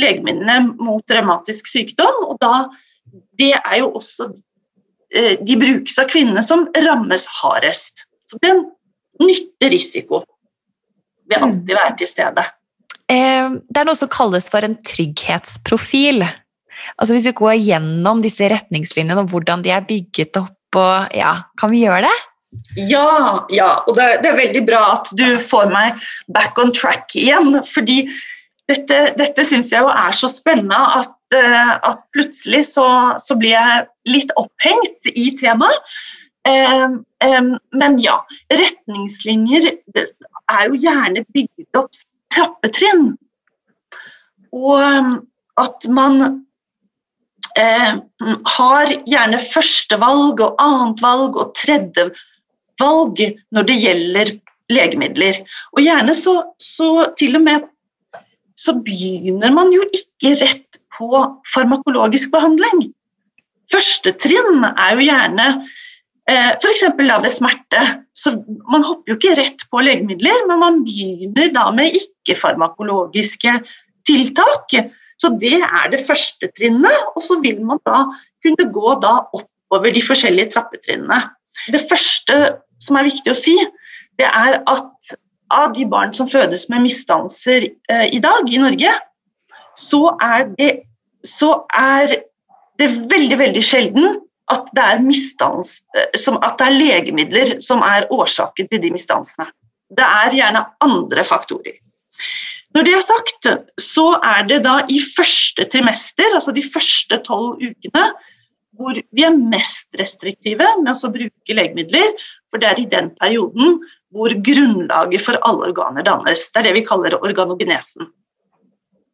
legemidlene 0.00 0.56
mot 0.80 1.04
revmatisk 1.14 1.64
sykdom. 1.70 2.16
Og 2.30 2.36
da, 2.42 2.54
det 3.38 3.54
er 3.60 3.76
jo 3.82 3.88
også 4.00 4.22
eh, 5.14 5.34
De 5.46 5.54
brukes 5.60 5.96
av 6.00 6.06
kvinnene 6.10 6.42
som 6.46 6.60
rammes 6.88 7.24
hardest. 7.40 7.94
Så 8.30 8.34
den 8.44 8.58
nytte-risiko 9.22 10.22
vil 11.30 11.38
mm. 11.38 11.46
alltid 11.46 11.76
være 11.76 11.96
til 12.00 12.10
stede. 12.10 12.46
Eh, 13.10 13.56
det 13.68 13.82
er 13.82 13.88
noe 13.88 13.98
som 13.98 14.10
kalles 14.12 14.48
for 14.52 14.66
en 14.66 14.78
trygghetsprofil. 14.86 16.24
Altså 16.96 17.14
Hvis 17.14 17.28
vi 17.28 17.36
går 17.42 17.60
gjennom 17.60 18.22
disse 18.24 18.48
retningslinjene 18.50 19.20
og 19.20 19.30
hvordan 19.32 19.64
de 19.66 19.74
er 19.74 19.86
bygget 19.86 20.40
opp, 20.40 20.56
og, 20.78 21.10
ja, 21.16 21.34
kan 21.58 21.72
vi 21.72 21.82
gjøre 21.84 22.04
det? 22.06 22.18
Ja, 22.90 23.46
ja, 23.54 23.70
og 23.86 23.94
det, 23.94 24.22
det, 24.22 24.30
er 24.30 24.38
veldig 24.38 24.62
bra 24.66 24.82
at 24.96 25.10
du 25.18 25.26
får 25.42 25.70
meg 25.70 25.98
back 26.34 26.58
on 26.58 26.72
track 26.74 27.14
igjen. 27.18 27.60
fordi 27.66 28.04
dette, 28.70 28.98
dette 29.18 29.44
syns 29.46 29.70
jeg 29.74 29.82
jo 29.82 29.90
er 29.90 30.14
så 30.14 30.30
spennende 30.30 30.78
at, 31.00 31.14
uh, 31.34 31.74
at 31.90 32.02
plutselig 32.14 32.64
så, 32.72 32.86
så, 33.22 33.36
blir 33.38 33.54
jeg 33.54 33.86
litt 34.10 34.34
opphengt 34.38 35.10
i 35.14 35.30
temaet. 35.40 35.94
Men 36.48 37.98
ja, 38.00 38.16
retningslinjer 38.48 39.66
er 39.70 40.68
jo 40.70 40.78
gjerne 40.80 41.24
bygd 41.34 41.80
opp 41.80 41.98
trappetrinn. 42.32 43.10
Og 44.56 44.80
at 45.60 45.86
man 45.92 46.22
eh, 47.58 47.92
har 48.56 48.94
gjerne 49.06 49.40
førstevalg 49.52 50.42
og 50.46 50.62
annetvalg 50.62 51.36
og 51.38 51.52
tredjevalg 51.58 53.24
når 53.54 53.68
det 53.68 53.78
gjelder 53.84 54.32
legemidler. 54.70 55.42
Og 55.76 55.84
gjerne 55.84 56.16
så, 56.16 56.40
så 56.62 57.10
til 57.20 57.38
og 57.38 57.46
med 57.46 57.68
så 58.60 58.74
begynner 58.76 59.52
man 59.54 59.70
jo 59.72 59.84
ikke 59.96 60.34
rett 60.42 60.80
på 60.96 61.20
farmakologisk 61.48 62.32
behandling. 62.34 62.90
Første 63.72 64.12
trinn 64.20 64.66
er 64.70 64.98
jo 64.98 65.06
gjerne 65.06 65.46
F.eks. 66.28 66.84
ved 66.98 67.30
smerte. 67.32 67.82
Så 68.14 68.34
man 68.70 68.84
hopper 68.84 69.12
jo 69.12 69.18
ikke 69.18 69.36
rett 69.38 69.64
på 69.70 69.82
legemidler, 69.84 70.46
men 70.48 70.60
man 70.62 70.80
begynner 70.84 71.52
da 71.54 71.70
med 71.74 71.96
ikke-farmakologiske 71.96 73.56
tiltak. 74.06 74.74
Så 75.20 75.32
det 75.40 75.58
er 75.60 75.90
det 75.92 76.02
første 76.06 76.50
trinnet, 76.56 77.06
og 77.14 77.22
så 77.22 77.40
vil 77.42 77.60
man 77.64 77.80
da 77.86 78.04
kunne 78.44 78.70
gå 78.72 78.94
da 79.02 79.16
oppover 79.36 79.92
de 79.94 80.02
forskjellige 80.04 80.54
trappetrinnene. 80.54 81.22
Det 81.72 81.82
første 81.90 82.38
som 82.80 82.96
er 82.96 83.10
viktig 83.10 83.32
å 83.32 83.38
si, 83.38 83.56
det 84.20 84.28
er 84.28 84.60
at 84.70 85.16
av 85.50 85.74
de 85.74 85.84
barn 85.90 86.14
som 86.14 86.28
fødes 86.30 86.68
med 86.70 86.84
misdannelser 86.86 87.66
eh, 87.90 88.06
i 88.14 88.20
dag 88.22 88.48
i 88.48 88.60
Norge, 88.62 88.92
så 89.76 90.14
er 90.22 90.46
det, 90.56 90.70
så 91.26 91.64
er 91.76 92.14
det 92.80 92.88
veldig, 93.10 93.38
veldig 93.38 93.62
sjelden 93.64 94.20
at 94.50 94.70
det, 94.76 94.86
eh, 95.96 96.36
at 96.36 96.58
det 96.58 96.66
er 96.66 96.76
legemidler 96.76 97.52
som 97.64 97.84
er 97.86 98.08
årsaken 98.12 98.68
til 98.70 98.82
de 98.82 98.92
misdannelsene. 98.94 99.48
Det 99.90 100.06
er 100.06 100.36
gjerne 100.36 100.64
andre 100.84 101.24
faktorer. 101.26 101.78
Når 102.74 102.86
det 102.86 102.92
er 102.94 103.02
sagt, 103.02 103.48
så 103.82 104.12
er 104.22 104.44
det 104.46 104.60
da 104.66 104.76
i 104.90 105.00
første 105.02 105.66
trimester, 105.72 106.28
altså 106.36 106.54
de 106.54 106.62
første 106.62 107.18
tolv 107.26 107.58
ukene, 107.58 108.04
hvor 108.78 108.94
vi 108.94 109.24
er 109.26 109.34
mest 109.34 109.90
restriktive 109.98 110.68
med 110.84 110.92
å 110.94 111.10
bruke 111.12 111.56
legemidler. 111.56 112.14
For 112.50 112.62
det 112.62 112.70
er 112.70 112.80
i 112.82 112.86
den 112.90 113.10
perioden 113.18 113.80
hvor 114.14 114.32
grunnlaget 114.46 115.22
for 115.22 115.38
alle 115.46 115.70
organer 115.70 116.06
dannes. 116.06 116.46
Det 116.50 116.62
er 116.62 116.68
det 116.68 116.78
vi 116.78 116.86
kaller 116.86 117.18
organogenesen. 117.18 118.08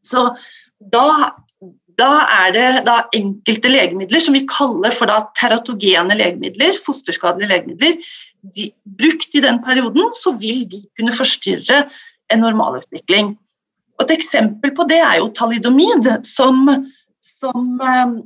Så 0.05 0.29
da 0.93 1.33
da 2.01 2.11
er 2.45 2.53
det 2.53 2.67
da 2.87 2.97
enkelte 3.17 3.71
legemidler 3.73 4.23
som 4.23 4.37
vi 4.37 4.45
kaller 4.51 4.93
for 4.95 5.09
da 5.11 5.23
teratogene 5.39 6.17
legemidler, 6.19 6.77
fosterskadelige 6.85 7.53
legemidler. 7.55 7.97
De, 8.57 8.69
brukt 8.99 9.35
i 9.35 9.43
den 9.43 9.63
perioden 9.65 10.13
så 10.17 10.35
vil 10.39 10.67
de 10.71 10.83
kunne 10.99 11.15
forstyrre 11.17 11.87
en 12.33 12.43
normalutvikling. 12.45 13.33
Og 13.97 14.05
et 14.05 14.17
eksempel 14.19 14.75
på 14.77 14.85
det 14.91 15.01
er 15.01 15.21
jo 15.23 15.33
talidomid, 15.35 16.11
som, 16.29 16.69
som 17.25 17.81
eh, 17.81 18.17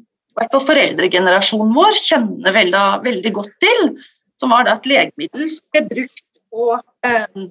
foreldregenerasjonen 0.51 1.75
vår 1.77 2.01
kjenner 2.03 2.57
veldig, 2.57 2.85
veldig, 3.07 3.35
godt 3.39 3.55
til. 3.63 3.93
Som 4.41 4.55
var 4.57 4.69
et 4.73 4.89
legemiddel 4.89 5.47
som 5.53 5.77
ble 5.77 5.87
brukt 5.93 6.27
på, 6.51 6.73
eh, 7.07 7.47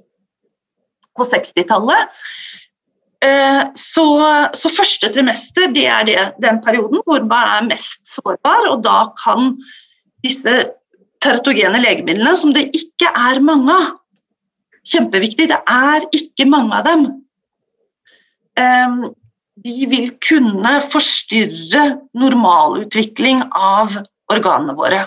på 1.15 1.31
60-tallet 1.31 2.11
Eh, 2.11 2.68
så, 3.19 4.05
så, 4.55 4.69
første 4.71 5.09
trimester 5.11 5.73
det 5.75 5.85
er 5.91 6.05
det, 6.07 6.19
den 6.39 6.61
perioden 6.63 7.01
hvor 7.03 7.23
man 7.27 7.49
er 7.57 7.65
mest 7.73 8.07
sårbar, 8.07 8.69
og 8.71 8.83
da 8.85 9.09
kan 9.19 9.57
disse 10.23 10.53
teratogene 11.19 11.81
legemidlene, 11.83 12.35
som 12.39 12.53
det 12.55 12.69
ikke 12.71 13.11
er 13.11 13.41
mange 13.43 13.75
av 13.75 13.89
Kjempeviktig, 14.89 15.49
det 15.51 15.59
er 15.69 16.05
ikke 16.15 16.47
mange 16.49 16.77
av 16.79 16.87
dem. 16.87 17.01
De 19.59 19.89
vil 19.91 20.07
kunne 20.23 20.71
forstyrre 20.89 21.83
normalutvikling 22.17 23.43
av 23.53 23.99
organene 24.33 24.73
våre. 24.79 25.03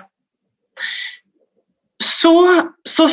så, 2.02 2.34
så, 2.86 3.08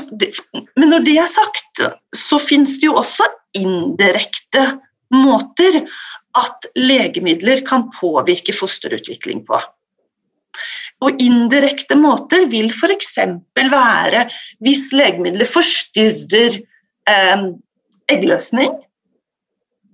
men 0.78 0.90
når 0.92 1.04
det 1.08 1.16
er 1.22 1.30
sagt, 1.30 1.82
så 2.14 2.40
fins 2.42 2.78
det 2.82 2.90
jo 2.90 3.00
også 3.00 3.26
indirekte 3.58 4.66
måter 5.16 5.82
at 6.38 6.70
legemidler 6.78 7.64
kan 7.68 7.88
påvirke 7.96 8.54
fosterutvikling 8.56 9.44
på. 9.48 9.60
Og 11.06 11.22
indirekte 11.24 11.96
måter 11.96 12.46
vil 12.52 12.70
f.eks. 12.74 13.16
være 13.56 14.26
hvis 14.66 14.90
legemidler 14.96 15.48
forstyrrer 15.48 16.60
eh, 17.10 17.46
eggløsning. 18.12 18.74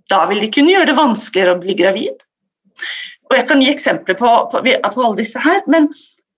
Da 0.09 0.23
vil 0.29 0.41
de 0.43 0.51
kunne 0.53 0.73
gjøre 0.73 0.89
det 0.91 0.97
vanskeligere 0.97 1.55
å 1.55 1.61
bli 1.61 1.77
gravid. 1.77 2.25
Og 3.29 3.37
Jeg 3.37 3.47
kan 3.49 3.61
gi 3.61 3.71
eksempler 3.71 4.17
på, 4.17 4.31
på, 4.51 4.61
på 4.61 5.05
alle 5.05 5.19
disse 5.21 5.41
her, 5.41 5.61
men 5.71 5.89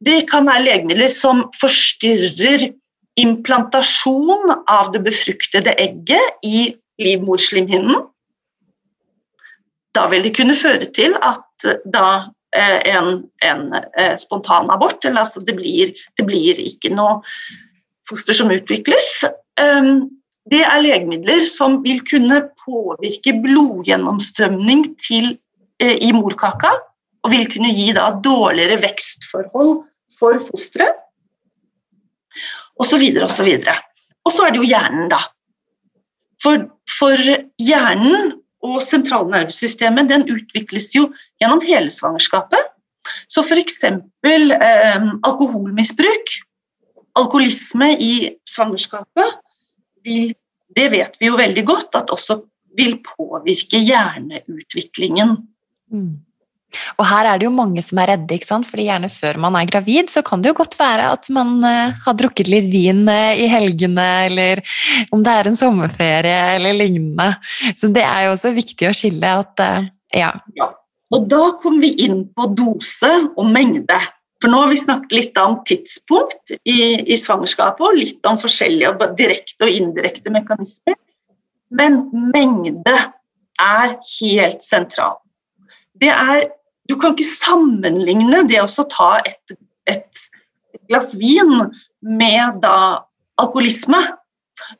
det 0.04 0.28
kan 0.30 0.48
være 0.48 0.66
legemidler 0.68 1.10
som 1.12 1.48
forstyrrer 1.58 2.70
implantasjon 3.18 4.54
av 4.70 4.92
det 4.94 5.02
befruktede 5.08 5.74
egget 5.82 6.46
i 6.46 6.70
livmorslimhinnen. 7.02 8.06
Da 9.98 10.06
vil 10.12 10.26
det 10.28 10.36
kunne 10.38 10.56
føre 10.58 10.90
til 10.94 11.16
at 11.26 11.68
da 11.90 12.08
eh, 12.56 12.80
en, 12.94 13.24
en 13.42 13.64
spontan 14.22 14.70
abort, 14.74 15.02
eller 15.06 15.26
altså 15.26 15.42
det 15.44 15.58
blir, 15.58 15.96
det 16.18 16.28
blir 16.28 16.62
ikke 16.62 16.94
noe 16.94 17.24
foster 18.08 18.38
som 18.38 18.54
utvikles. 18.54 19.26
Um, 19.60 20.08
det 20.48 20.62
er 20.64 20.84
legemidler 20.84 21.42
som 21.44 21.82
vil 21.84 22.00
kunne 22.08 22.44
påvirke 22.64 23.34
blodgjennomstrømning 23.44 24.86
til, 25.02 25.34
eh, 25.84 25.98
i 26.00 26.14
morkaka 26.16 26.72
og 27.26 27.34
vil 27.34 27.50
kunne 27.52 27.74
gi 27.74 27.90
da 27.98 28.12
dårligere 28.24 28.80
vekstforhold 28.86 29.74
for 30.18 30.40
fosteret. 30.46 31.04
Og 32.78 32.86
så 32.86 33.00
videre 33.02 33.26
og 33.26 33.34
så 33.34 33.44
videre. 33.44 33.74
Og 34.28 34.32
så 34.32 34.46
er 34.46 34.54
det 34.54 34.62
jo 34.62 34.70
hjernen, 34.70 35.10
da. 35.10 35.20
For, 36.44 36.68
for 37.00 37.18
hjernen 37.60 38.36
og 38.68 38.82
sentralnervesystemet 38.84 40.10
den 40.12 40.26
utvikles 40.34 40.92
jo 40.96 41.08
gjennom 41.42 41.64
hele 41.66 41.92
svangerskapet. 41.94 42.74
Så 43.32 43.44
f.eks. 43.46 43.84
Eh, 43.88 45.08
alkoholmisbruk, 45.28 46.34
alkoholisme 47.18 47.94
i 48.04 48.14
svangerskapet, 48.50 49.38
vil, 50.06 50.34
det 50.76 50.92
vet 50.94 51.16
vi 51.20 51.30
jo 51.32 51.40
veldig 51.40 51.64
godt 51.68 51.98
at 52.00 52.12
også 52.14 52.42
vil 52.78 53.00
påvirke 53.06 53.80
hjerneutviklingen. 53.82 55.38
Mm. 55.92 56.27
Og 57.00 57.06
her 57.08 57.28
er 57.30 57.40
det 57.40 57.48
jo 57.48 57.54
mange 57.54 57.82
som 57.84 58.00
er 58.02 58.12
redde, 58.12 58.36
ikke 58.36 58.50
sant? 58.50 58.68
fordi 58.68 58.88
gjerne 58.90 59.10
før 59.12 59.40
man 59.42 59.56
er 59.58 59.70
gravid, 59.70 60.12
så 60.12 60.24
kan 60.26 60.42
det 60.44 60.52
jo 60.52 60.58
godt 60.60 60.76
være 60.80 61.12
at 61.16 61.30
man 61.34 61.56
uh, 61.64 61.96
har 62.04 62.18
drukket 62.20 62.52
litt 62.52 62.68
vin 62.72 63.06
uh, 63.08 63.32
i 63.38 63.48
helgene, 63.52 64.08
eller 64.28 64.62
om 65.16 65.24
det 65.24 65.34
er 65.34 65.50
en 65.50 65.60
sommerferie 65.60 66.42
eller 66.58 66.76
lignende. 66.78 67.30
Så 67.78 67.92
det 67.94 68.04
er 68.04 68.28
jo 68.28 68.36
også 68.36 68.52
viktig 68.58 68.90
å 68.90 68.96
skille 68.96 69.32
at 69.44 69.64
uh, 69.64 69.88
ja. 70.16 70.34
ja. 70.60 70.70
Og 71.16 71.28
da 71.32 71.44
kommer 71.62 71.88
vi 71.88 72.08
inn 72.08 72.26
på 72.36 72.50
dose 72.58 73.12
og 73.30 73.46
mengde. 73.48 74.00
For 74.42 74.52
nå 74.52 74.60
har 74.62 74.70
vi 74.70 74.80
snakket 74.80 75.16
litt 75.16 75.40
om 75.42 75.56
tidspunkt 75.66 76.52
i, 76.58 76.80
i 77.00 77.16
svangerskapet, 77.18 77.82
og 77.82 77.98
litt 77.98 78.28
om 78.30 78.38
forskjellige 78.42 79.14
direkte 79.18 79.66
og 79.66 79.80
indirekte 79.80 80.34
mekanismer. 80.36 81.00
Men 81.74 82.04
mengde 82.36 82.98
er 83.58 83.96
helt 84.20 84.62
sentral. 84.64 85.18
Det 85.98 86.12
er 86.14 86.52
du 86.88 86.96
kan 87.00 87.14
ikke 87.14 87.28
sammenligne 87.28 88.44
det 88.50 88.62
å 88.64 88.88
ta 88.92 89.18
et, 89.28 89.58
et, 89.90 90.28
glass 90.88 91.16
vin 91.20 91.52
med 92.00 92.62
da 92.64 93.04
alkoholisme. 93.42 94.00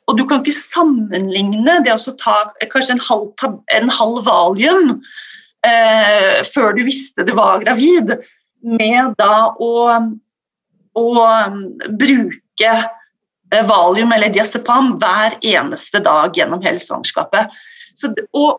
Og 0.08 0.16
du 0.18 0.24
kan 0.28 0.40
ikke 0.40 0.56
sammenligne 0.56 1.78
det 1.84 1.92
å 1.94 2.14
ta 2.18 2.36
kanskje 2.72 2.96
en 2.96 3.02
halv, 3.04 3.58
en 3.76 3.92
halv 3.92 4.22
valium 4.26 4.94
eh, 5.66 6.40
før 6.48 6.72
du 6.76 6.82
visste 6.86 7.26
du 7.28 7.34
var 7.36 7.60
gravid, 7.62 8.16
med 8.64 9.14
da 9.20 9.50
å, 9.54 9.74
å 10.98 11.06
bruke 12.00 12.72
eh, 12.72 13.64
valium 13.68 14.14
eller 14.16 14.32
diazepam 14.34 14.96
hver 15.02 15.38
eneste 15.44 16.02
dag 16.04 16.36
gjennom 16.36 16.64
hele 16.64 16.82
svangerskapet. 16.82 17.52
Så, 17.98 18.10
og, 18.32 18.58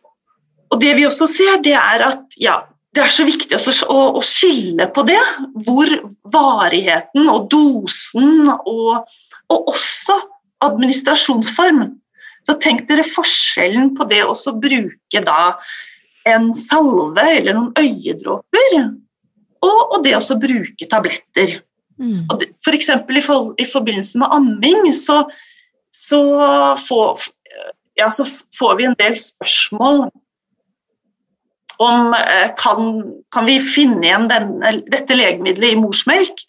og, 0.69 0.77
det 0.81 0.93
vi 0.99 1.07
også 1.07 1.27
ser, 1.31 1.59
det 1.65 1.75
er 1.79 2.05
at 2.11 2.39
ja, 2.39 2.61
det 2.95 3.03
er 3.03 3.13
så 3.13 3.25
viktig 3.27 3.57
å, 3.57 3.99
å, 4.17 4.21
skille 4.25 4.87
på 4.93 5.03
det. 5.05 5.19
Hvor 5.65 5.91
varigheten 6.33 7.29
og 7.29 7.49
dosen 7.51 8.49
og, 8.49 9.05
og 9.53 9.71
også 9.71 10.17
administrasjonsform. 10.65 11.85
Så 12.47 12.55
tenk 12.63 12.87
dere 12.89 13.05
forskjellen 13.05 13.93
på 13.97 14.07
det 14.09 14.23
å 14.25 14.33
bruke 14.57 15.21
da 15.25 15.53
en 16.29 16.49
salve 16.57 17.23
eller 17.37 17.55
noen 17.55 17.71
øyedråper, 17.79 18.73
og, 19.65 19.79
og 19.93 20.03
det 20.05 20.15
å 20.17 20.39
bruke 20.39 20.87
tabletter. 20.89 21.59
Mm. 21.99 22.25
For 22.63 22.75
i, 22.75 23.21
for, 23.25 23.51
i 23.59 23.67
forbindelse 23.67 24.21
med 24.21 24.33
amming 24.33 24.89
så, 24.95 25.21
så, 25.93 26.21
får, 26.87 27.27
ja, 27.99 28.07
så 28.13 28.25
får 28.55 28.77
vi 28.79 28.87
en 28.87 28.97
del 28.99 29.17
spørsmål 29.19 30.07
om 31.79 32.13
eh, 32.13 32.49
kan, 32.59 33.03
kan 33.33 33.47
vi 33.47 33.59
finne 33.63 34.03
igjen 34.03 34.27
denne, 34.31 34.73
dette 34.91 35.15
legemiddelet 35.15 35.75
i 35.75 35.79
morsmelk. 35.79 36.43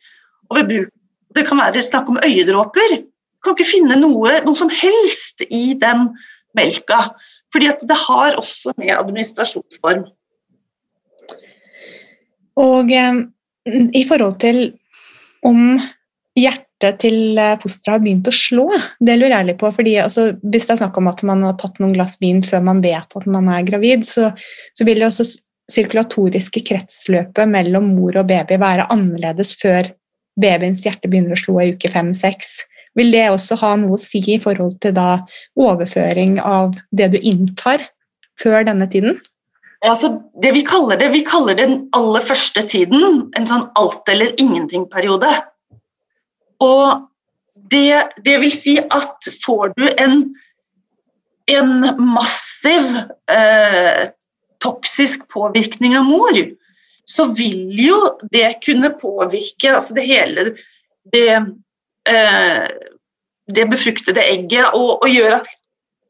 Bruk, 0.51 0.91
det 1.37 1.47
kan 1.47 1.61
være 1.61 1.85
snakk 1.87 2.11
om 2.11 2.19
øyedråper. 2.25 2.97
Vi 3.01 3.45
kan 3.47 3.55
ikke 3.57 3.71
finne 3.71 3.99
noe, 4.01 4.41
noe 4.45 4.59
som 4.59 4.73
helst 4.75 5.45
i 5.47 5.77
den 5.81 6.11
melka. 6.59 7.13
Fordi 7.55 7.71
det 7.87 7.99
har 8.07 8.39
også 8.39 8.75
med 8.79 8.95
administrasjonsform. 8.97 10.05
Og 12.61 12.91
eh, 12.93 13.23
i 13.95 14.05
forhold 14.09 14.37
til 14.43 14.65
om 15.47 15.79
hjertet 16.39 16.70
hjertet 16.81 17.01
til 17.01 17.39
eh, 17.39 17.59
fosteret 17.61 17.99
har 17.99 18.03
begynt 18.03 18.29
å 18.29 18.33
slå? 18.33 18.67
Det 19.01 19.17
lurer 19.17 19.37
jeg 19.39 19.47
litt 19.51 19.61
på. 19.61 19.71
fordi 19.71 19.99
altså, 20.01 20.33
Hvis 20.43 20.67
det 20.67 20.75
er 20.75 20.81
snakk 20.83 20.97
om 20.97 21.09
at 21.09 21.23
man 21.23 21.43
har 21.45 21.57
tatt 21.59 21.79
noen 21.79 21.93
glass 21.95 22.19
vin 22.21 22.43
før 22.43 22.63
man 22.63 22.81
vet 22.81 23.17
at 23.17 23.27
man 23.27 23.49
er 23.49 23.63
gravid, 23.63 24.07
så, 24.07 24.33
så 24.75 24.85
vil 24.85 25.01
det 25.01 25.07
også 25.07 25.25
sirkulatoriske 25.71 26.65
kretsløpet 26.67 27.49
mellom 27.49 27.95
mor 27.95 28.17
og 28.17 28.27
baby 28.27 28.59
være 28.59 28.89
annerledes 28.91 29.55
før 29.61 29.93
babyens 30.41 30.83
hjerte 30.85 31.09
begynner 31.09 31.37
å 31.37 31.39
slå 31.41 31.61
i 31.61 31.73
uke 31.75 31.91
fem-seks. 31.91 32.65
Vil 32.99 33.13
det 33.13 33.29
også 33.31 33.59
ha 33.61 33.77
noe 33.79 33.95
å 33.95 34.01
si 34.01 34.19
i 34.33 34.41
forhold 34.43 34.81
til 34.83 34.97
da 34.97 35.21
overføring 35.55 36.41
av 36.43 36.75
det 36.91 37.13
du 37.13 37.21
inntar 37.21 37.85
før 38.41 38.65
denne 38.67 38.89
tiden? 38.91 39.21
Altså, 39.87 40.11
det 40.43 40.51
vi 40.53 40.65
kaller 40.67 40.99
det, 41.01 41.09
vi 41.15 41.23
kaller 41.25 41.57
den 41.57 41.87
aller 41.97 42.25
første 42.27 42.67
tiden 42.69 43.31
en 43.39 43.47
sånn 43.49 43.69
alt 43.81 44.11
eller 44.13 44.35
ingenting-periode. 44.43 45.31
Og 46.61 47.07
det, 47.71 48.11
det, 48.25 48.39
vil 48.43 48.53
si 48.53 48.77
at 48.81 49.29
får 49.45 49.75
du 49.77 49.87
en, 49.91 50.23
en 51.51 51.73
massiv 52.01 52.89
eh, 53.33 54.09
toksisk 54.61 55.27
påvirkning 55.33 55.97
av 55.99 56.09
mor, 56.09 56.41
så 57.09 57.31
vil 57.35 57.71
jo 57.81 57.99
det 58.33 58.61
kunne 58.65 58.93
påvirke 59.01 59.73
altså 59.75 59.97
det 59.97 60.05
hele 60.07 60.51
det, 61.13 61.41
eh, 62.09 62.67
det 63.51 63.67
befruktede 63.73 64.23
egget 64.23 64.77
og, 64.77 65.01
og 65.01 65.09
gjøre 65.11 65.41
at 65.41 65.51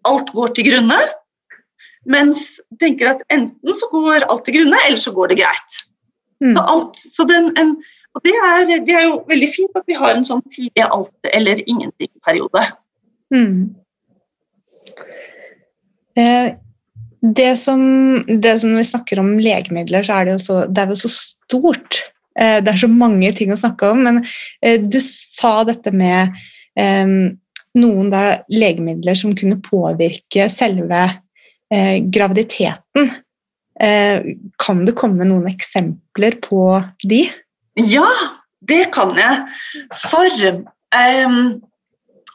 alt 0.09 0.33
går 0.35 0.55
til 0.57 0.71
grunne. 0.71 0.99
Mens 2.09 2.59
tenker 2.81 3.13
at 3.13 3.25
enten 3.33 3.77
så 3.77 3.89
går 3.93 4.27
alt 4.27 4.47
til 4.47 4.57
grunne, 4.61 4.79
eller 4.89 5.01
så 5.01 5.13
går 5.13 5.33
det 5.33 5.41
greit. 5.43 5.81
Mm. 6.41 6.55
Så, 6.57 6.63
alt, 6.73 7.03
så 7.17 7.27
den, 7.29 7.51
en, 7.61 7.75
og 8.15 8.25
det 8.27 8.33
er, 8.35 8.71
det 8.87 8.95
er, 8.95 9.05
jo 9.07 9.21
veldig 9.29 9.49
fint 9.55 9.77
at 9.79 9.87
vi 9.87 9.99
har 9.99 10.17
en 10.17 10.27
sånn 10.27 10.43
tidlig 10.51 10.83
alt 10.87 11.31
eller 11.31 11.61
ingenting-periode. 11.63 12.65
Mm. 13.31 13.71
Eh, 16.19 16.49
det, 17.21 17.51
som, 17.61 17.83
det 18.27 18.57
som 18.63 18.73
vi 18.75 18.87
snakker 18.87 19.21
om 19.23 19.37
legemidler, 19.39 20.07
så 20.07 20.19
er 20.19 20.27
det 20.27 20.35
jo 20.39 20.43
så, 20.43 20.57
det 20.67 20.83
er 20.83 20.95
jo 20.95 20.99
så 21.05 21.13
stort. 21.15 22.01
Eh, 22.35 22.59
det 22.65 22.73
er 22.73 22.81
så 22.83 22.91
mange 22.91 23.31
ting 23.37 23.53
å 23.55 23.61
snakke 23.61 23.93
om. 23.95 24.03
Men 24.09 24.23
eh, 24.25 24.81
du 24.81 24.99
sa 25.05 25.61
dette 25.69 25.93
med 25.95 26.37
noen 27.77 28.07
da, 28.09 28.21
legemidler 28.49 29.17
som 29.19 29.35
kunne 29.37 29.59
påvirke 29.61 30.47
selve 30.49 31.01
graviditeten. 32.15 33.11
Kan 34.63 34.81
du 34.87 34.93
komme 34.97 35.27
noen 35.29 35.51
eksempler 35.51 36.39
på 36.47 36.63
de? 37.05 37.25
Ja, 37.89 38.09
det 38.69 38.91
kan 38.95 39.17
jeg. 39.19 39.41
For 40.03 40.45
um, 40.51 41.41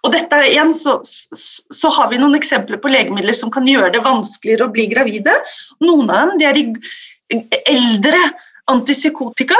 Og 0.05 0.11
dette 0.13 0.41
igjen 0.49 0.73
så, 0.77 0.99
så, 1.03 1.91
har 1.97 2.11
vi 2.11 2.19
noen 2.21 2.37
eksempler 2.37 2.77
på 2.81 2.91
legemidler 2.93 3.35
som 3.37 3.51
kan 3.53 3.65
gjøre 3.67 3.91
det 3.95 4.03
vanskeligere 4.05 4.67
å 4.67 4.73
bli 4.73 4.85
gravide. 4.91 5.33
Noen 5.81 6.11
av 6.13 6.29
dem 6.29 6.41
det 6.41 6.49
er 6.49 6.59
de 6.59 7.61
eldre 7.71 8.19
antipsykotika. 8.69 9.57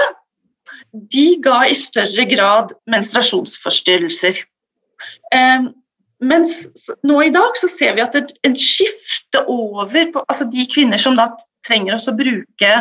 De 0.94 1.26
ga 1.44 1.64
i 1.68 1.78
større 1.78 2.28
grad 2.30 2.76
menstruasjonsforstyrrelser. 2.94 4.38
Eh, 5.34 5.66
mens 6.26 6.54
nå 7.04 7.18
i 7.26 7.34
dag 7.34 7.58
så 7.60 7.68
ser 7.70 7.98
vi 7.98 8.06
at 8.06 8.16
et, 8.18 8.32
et 8.48 8.62
skifte 8.62 9.42
over 9.52 10.14
på 10.14 10.24
altså 10.30 10.48
de 10.50 10.64
kvinner 10.72 11.02
som 11.02 11.18
da 11.18 11.32
trenger 11.66 11.98
oss 11.98 12.08
å 12.08 12.16
bruke 12.16 12.72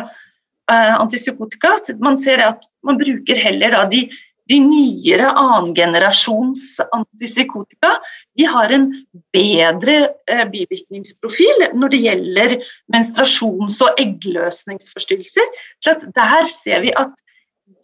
antipsykotika, 0.73 1.75
man 2.01 2.17
ser 2.21 2.41
at 2.41 2.65
man 2.87 2.97
bruker 3.01 3.37
heller 3.37 3.75
da 3.77 3.83
de 3.91 4.07
de 4.51 4.59
nyere 4.61 5.31
annengenerasjons 5.41 6.77
antipsykotika 6.93 7.95
de 8.37 8.47
har 8.51 8.73
en 8.77 8.87
bedre 9.33 9.97
eh, 10.29 10.45
bivirkningsprofil 10.53 11.69
når 11.73 11.95
det 11.95 12.01
gjelder 12.05 12.57
menstruasjons- 12.93 13.81
og 13.87 14.01
eggløsningsforstyrrelser. 14.03 15.49
Så 15.81 15.97
der 16.05 16.49
ser 16.51 16.85
vi 16.85 16.93
at 17.01 17.15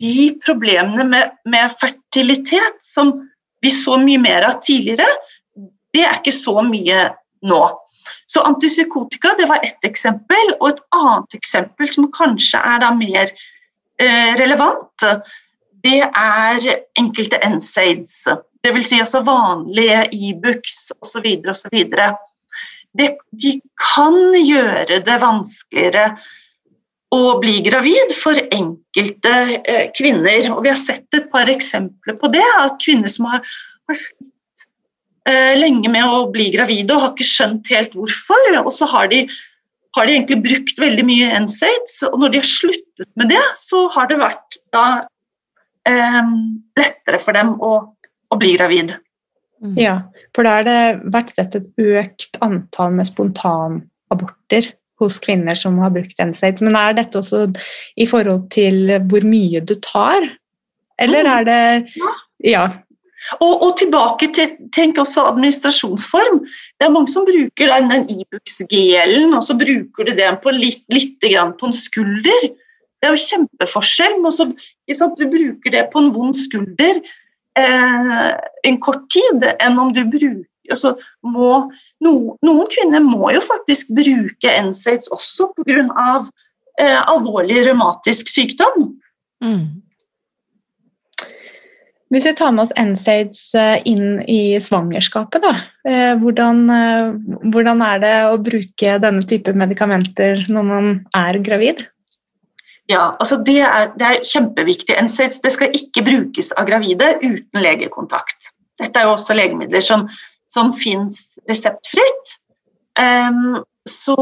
de 0.01 0.31
problemene 0.45 1.07
med, 1.09 1.37
med, 1.49 1.73
fertilitet 1.81 2.81
som 2.85 3.15
vi 3.65 3.73
så 3.73 3.97
mye 4.01 4.21
mer 4.21 4.49
av 4.49 4.61
tidligere, 4.65 5.09
det 5.95 6.05
er 6.05 6.21
ikke 6.21 6.37
så 6.37 6.61
mye 6.65 7.09
nå. 7.45 7.63
Så 8.27 8.43
antipsykotika 8.47 9.35
det 9.39 9.49
var 9.51 9.63
ett 9.67 9.85
eksempel, 9.87 10.55
og 10.61 10.73
et 10.73 10.83
annet 10.97 11.39
eksempel 11.39 11.91
som 11.93 12.11
kanskje 12.15 12.61
er 12.73 12.83
da 12.85 12.93
mer 12.97 13.31
eh, 14.01 14.33
relevant, 14.41 15.07
det 15.85 16.03
er 16.05 16.67
enkelte 17.01 17.41
NSAIDs. 17.47 18.25
Dvs. 18.65 18.89
Si 18.91 19.01
altså 19.01 19.23
vanlige 19.25 20.03
Ibux 20.13 20.91
osv. 21.01 21.27
osv. 21.49 21.79
De 23.01 23.55
kan 23.81 24.19
gjøre 24.37 25.01
det 25.07 25.17
vanskeligere 25.23 26.11
å 27.11 27.39
bli 27.43 27.59
gravid 27.67 28.13
for 28.15 28.39
enkelte 28.39 29.37
eh, 29.65 29.87
kvinner. 29.97 30.51
Og 30.55 30.63
vi 30.65 30.73
har 30.73 30.79
sett 30.79 31.09
et 31.17 31.31
par 31.33 31.51
eksempler 31.51 32.19
på 32.21 32.31
det. 32.33 32.47
At 32.61 32.79
kvinner 32.83 33.11
som 33.11 33.27
har, 33.33 33.43
har 33.91 34.03
lenge 35.59 35.91
med 35.93 36.07
å 36.07 36.25
bli 36.33 36.51
gravide 36.55 36.95
og 36.95 37.05
har 37.05 37.15
ikke 37.15 37.29
skjønt 37.29 37.71
helt 37.73 37.95
hvorfor. 37.99 38.51
Og 38.63 38.73
så 38.75 38.89
har 38.91 39.11
de, 39.13 39.23
har 39.97 40.09
de 40.09 40.17
egentlig 40.17 40.41
brukt 40.47 40.83
veldig 40.83 41.07
mye 41.09 41.45
NSAIDs, 41.47 42.01
og 42.11 42.19
når 42.23 42.35
de 42.35 42.43
har 42.43 42.51
sluttet 42.51 43.11
med 43.21 43.33
det, 43.33 43.45
så 43.61 43.87
har 43.95 44.11
det 44.11 44.21
vært 44.23 44.59
da 44.75 44.87
eh, 45.89 46.35
lettere 46.81 47.23
for 47.23 47.37
dem 47.37 47.55
å, 47.63 47.77
å 48.31 48.41
bli 48.41 48.57
gravid. 48.59 48.97
Mm. 49.61 49.77
Ja, 49.77 49.97
for 50.37 50.47
da 50.47 50.59
har 50.59 50.69
det 50.69 50.83
vært 51.13 51.35
sett 51.37 51.57
et 51.59 51.67
økt 51.81 52.39
antall 52.45 52.95
med 52.97 53.09
spontanaborter 53.09 54.71
hos 55.01 55.17
kvinner 55.21 55.57
som 55.57 55.79
har 55.81 55.93
brukt 55.95 56.21
NSAIDs. 56.21 56.65
Men 56.65 56.79
er 56.79 56.97
dette 56.97 57.21
også 57.21 57.47
i 58.01 58.07
forhold 58.09 58.49
til 58.53 58.97
hvor 59.09 59.25
mye 59.29 59.63
du 59.65 59.75
tar, 59.85 60.29
eller 61.01 61.27
mm. 61.27 61.35
er 61.35 61.51
det 61.51 61.61
Ja. 62.51 62.69
Og, 63.39 63.53
og, 63.53 63.71
tilbake 63.79 64.31
til 64.37 64.55
tenk 64.75 64.99
også 65.01 65.27
administrasjonsform. 65.29 66.41
Det 66.81 66.87
er 66.87 66.95
mange 66.95 67.13
som 67.13 67.27
bruker 67.29 67.73
den, 67.73 67.91
den 67.93 68.07
Ibux-gelen, 68.15 69.35
og 69.37 69.45
så 69.45 69.57
bruker 69.61 70.09
du 70.09 70.15
den 70.17 70.39
på 70.43 70.55
litt, 70.57 70.85
litt 70.93 71.19
på 71.21 71.69
en 71.69 71.77
skulder. 71.77 72.47
Det 73.01 73.09
er 73.09 73.17
jo 73.17 73.25
kjempeforskjell. 73.27 74.17
Men 74.25 74.33
så, 74.33 74.49
du 75.19 75.27
bruker 75.29 75.77
det 75.77 75.89
på 75.93 76.03
en 76.03 76.13
vond 76.17 76.37
skulder 76.37 77.03
eh, 77.61 78.31
en 78.69 78.81
kort 78.81 79.05
tid, 79.13 79.45
enn 79.61 79.79
om 79.81 79.93
du 79.97 80.05
bruker 80.09 80.47
altså, 80.71 80.95
må, 81.27 81.53
no, 82.05 82.15
Noen 82.47 82.69
kvinner 82.73 83.03
må 83.05 83.33
jo 83.35 83.43
faktisk 83.45 83.93
bruke 83.97 84.57
NSAIDs 84.71 85.13
også 85.15 85.51
pga. 85.59 86.23
Eh, 86.81 87.01
alvorlig 87.13 87.59
revmatisk 87.67 88.31
sykdom. 88.33 88.95
Mm. 89.45 89.83
Hvis 92.11 92.27
vi 92.27 92.33
tar 92.35 92.51
med 92.51 92.65
oss 92.65 92.73
NSAIDs 92.75 93.43
eh, 93.55 93.77
inn 93.87 94.19
i 94.27 94.59
svangerskapet, 94.59 95.45
da. 95.45 95.53
Eh, 95.87 96.17
hvordan, 96.19 96.65
eh, 96.75 97.05
hvordan 97.55 97.85
er 97.87 98.03
det 98.03 98.15
å 98.27 98.41
bruke 98.43 98.97
denne 99.05 99.23
type 99.31 99.55
medikamenter 99.55 100.43
når 100.51 100.67
man 100.67 100.89
er 101.15 101.39
gravid? 101.47 101.85
Ja, 102.91 103.13
altså 103.23 103.39
det 103.47 103.61
er, 103.63 103.93
det 103.95 104.09
er 104.09 104.27
kjempeviktig. 104.27 104.97
NSAIDs 105.07 105.39
det 105.45 105.55
skal 105.55 105.79
ikke 105.79 106.03
brukes 106.09 106.51
av 106.59 106.67
gravide 106.67 107.13
uten 107.23 107.63
legekontakt. 107.63 108.51
Dette 108.83 108.99
er 108.99 109.07
jo 109.07 109.15
også 109.15 109.37
legemidler 109.39 109.85
som, 109.85 110.09
som 110.51 110.75
fins 110.75 111.39
reseptfritt. 111.47 112.37
Um, 112.99 113.61
så 113.87 114.17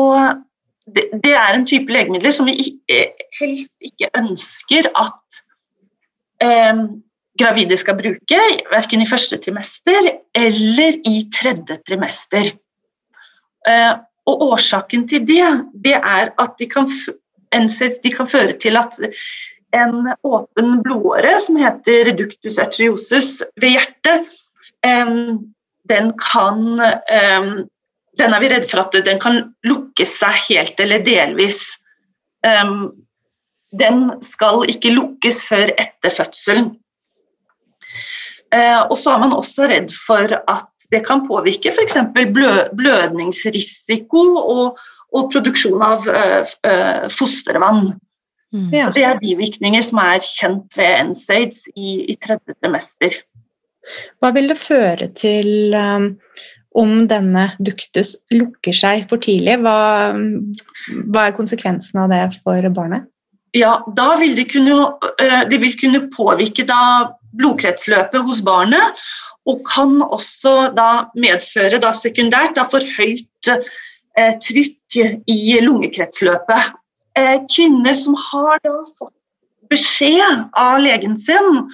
det, 0.84 1.08
det, 1.24 1.32
er 1.32 1.56
en 1.56 1.64
type 1.68 1.92
legemidler 1.92 2.34
som 2.36 2.50
vi 2.50 2.76
helst 3.40 3.72
ikke 3.80 4.10
ønsker 4.20 4.90
at 4.92 5.40
um, 6.44 6.98
gravide 7.38 7.78
skal 7.78 7.96
bruke, 7.98 8.40
verken 8.72 9.02
i 9.04 9.08
første 9.08 9.38
trimester 9.42 10.12
eller 10.36 10.98
i 11.08 11.22
tredje 11.34 11.78
trimester. 11.86 12.52
Uh, 13.68 13.94
og 14.28 14.42
årsaken 14.52 15.06
til 15.08 15.24
det, 15.28 15.46
det 15.72 15.96
er 15.96 16.32
at 16.36 16.58
de 16.60 16.68
kan 16.68 16.88
de 17.48 18.10
kan 18.12 18.28
føre 18.28 18.52
til 18.60 18.76
at 18.76 18.98
en 19.76 20.10
åpen 20.24 20.82
blodåre 20.84 21.38
som 21.40 21.56
heter 21.56 22.10
reductus 22.10 22.58
arteriosus 22.60 23.42
ved 23.60 23.76
hjertet, 23.76 24.28
den 25.88 26.12
kan 26.20 26.60
Den 28.18 28.34
er 28.34 28.40
vi 28.42 28.48
redde 28.50 28.68
for 28.68 28.82
at 28.82 28.96
den 29.06 29.20
kan 29.22 29.54
lukke 29.64 30.04
seg 30.06 30.34
helt 30.48 30.80
eller 30.80 31.04
delvis. 31.06 31.78
Den 33.78 34.00
skal 34.24 34.64
ikke 34.68 34.90
lukkes 34.96 35.44
før 35.46 35.70
etter 35.78 36.10
fødselen. 36.10 36.72
Eh, 38.54 38.82
og 38.88 38.96
så 38.96 39.10
er 39.14 39.18
man 39.24 39.32
også 39.36 39.62
redd 39.68 39.90
for 39.92 40.26
at 40.38 40.68
det 40.92 41.02
kan 41.04 41.26
påvirke 41.28 41.70
f.eks. 41.74 41.96
blødningsrisiko 42.16 44.22
og, 44.40 44.78
og 45.12 45.32
produksjon 45.32 45.82
av 45.84 45.98
uh, 46.08 46.44
fostervann. 47.12 47.92
Mm. 48.56 48.70
Det 48.96 49.04
er 49.04 49.20
bivirkninger 49.20 49.82
som 49.84 49.98
er 50.00 50.24
kjent 50.24 50.72
ved 50.78 51.10
NSAIDs 51.10 51.60
i, 51.76 52.08
i 52.08 52.16
tredje 52.16 52.54
trimester. 52.56 53.12
Hva 54.20 54.32
vil 54.36 54.48
det 54.48 54.58
føre 54.60 55.08
til 55.16 55.74
um, 55.76 56.16
om 56.78 57.06
denne 57.10 57.50
duktus 57.60 58.16
lukker 58.32 58.72
seg 58.76 59.04
for 59.10 59.18
tidlig? 59.20 59.58
Hva, 59.64 60.12
hva, 61.04 61.26
er 61.26 61.36
konsekvensen 61.36 62.00
av 62.00 62.08
det 62.12 62.40
for 62.40 62.60
barnet? 62.72 63.02
Ja, 63.56 63.78
da 63.96 64.16
vil 64.20 64.36
de 64.36 64.44
kunne, 64.48 64.76
de 65.20 65.44
det 65.52 65.60
vil 65.60 65.76
kunne 65.80 66.08
påvirke 66.12 66.64
blodkretsløpet 67.36 68.24
hos 68.24 68.40
barnet, 68.44 69.02
og 69.48 69.62
kan 69.68 70.00
også 70.04 70.70
da 70.76 71.08
medføre 71.16 71.80
da 71.82 71.92
sekundært 71.96 72.56
da 72.56 72.66
for 72.68 72.84
høyt 72.98 73.50
eh, 73.52 74.34
trykk 74.44 74.98
i 75.28 75.58
lungekretsløpet. 75.64 76.74
Eh, 77.18 77.38
kvinner 77.50 77.96
som 77.98 78.16
har 78.30 78.60
da 78.64 78.74
fått 78.98 79.14
beskjed 79.72 80.48
av 80.56 80.80
legen 80.80 81.16
sin 81.20 81.64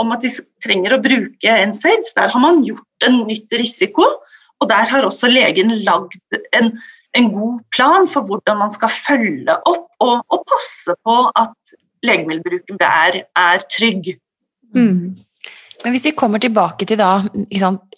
om 0.00 0.12
at 0.12 0.22
de 0.24 0.30
trenger 0.64 0.94
å 0.96 1.02
bruke 1.02 1.56
NSAIDs, 1.70 2.14
der 2.16 2.32
har 2.32 2.42
man 2.42 2.62
gjort 2.66 3.06
en 3.06 3.22
nytt 3.28 3.52
risiko. 3.56 4.04
Og 4.60 4.70
der 4.70 4.88
har 4.88 5.04
også 5.04 5.28
legen 5.28 5.72
lagd 5.84 6.38
en, 6.56 6.70
en 7.16 7.26
god 7.32 7.58
plan 7.76 8.06
for 8.08 8.24
hvordan 8.28 8.60
man 8.62 8.72
skal 8.72 8.92
følge 8.92 9.56
opp 9.68 9.88
og, 10.04 10.22
og 10.32 10.44
passe 10.48 10.94
på 11.04 11.16
at 11.36 11.76
legemiddelbruken 12.06 12.80
er, 12.80 13.22
er 13.36 13.66
trygg. 13.72 14.14
Mm. 14.76 15.16
Men 15.84 15.92
hvis 15.92 16.06
vi 16.08 16.12
kommer 16.18 16.40
tilbake 16.42 16.86
til 16.88 16.98
da 16.98 17.20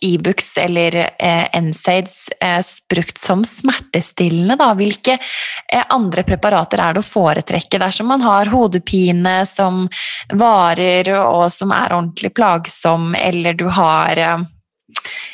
Ibux 0.05 0.49
e 0.59 0.65
eller 0.65 0.97
eh, 0.99 1.61
NSAIDs 1.63 2.17
eh, 2.43 2.59
brukt 2.91 3.21
som 3.23 3.45
smertestillende, 3.47 4.59
da, 4.59 4.73
hvilke 4.77 5.15
eh, 5.15 5.85
andre 5.95 6.25
preparater 6.27 6.83
er 6.85 6.97
det 6.97 7.05
å 7.05 7.07
foretrekke 7.07 7.81
dersom 7.81 8.11
man 8.13 8.25
har 8.27 8.51
hodepine 8.53 9.39
som 9.49 9.87
varer 10.35 11.15
og 11.23 11.47
som 11.55 11.73
er 11.73 11.95
ordentlig 11.95 12.35
plagsom, 12.37 13.15
eller 13.17 13.57
du 13.57 13.69
har 13.73 14.21
eh, 14.21 14.47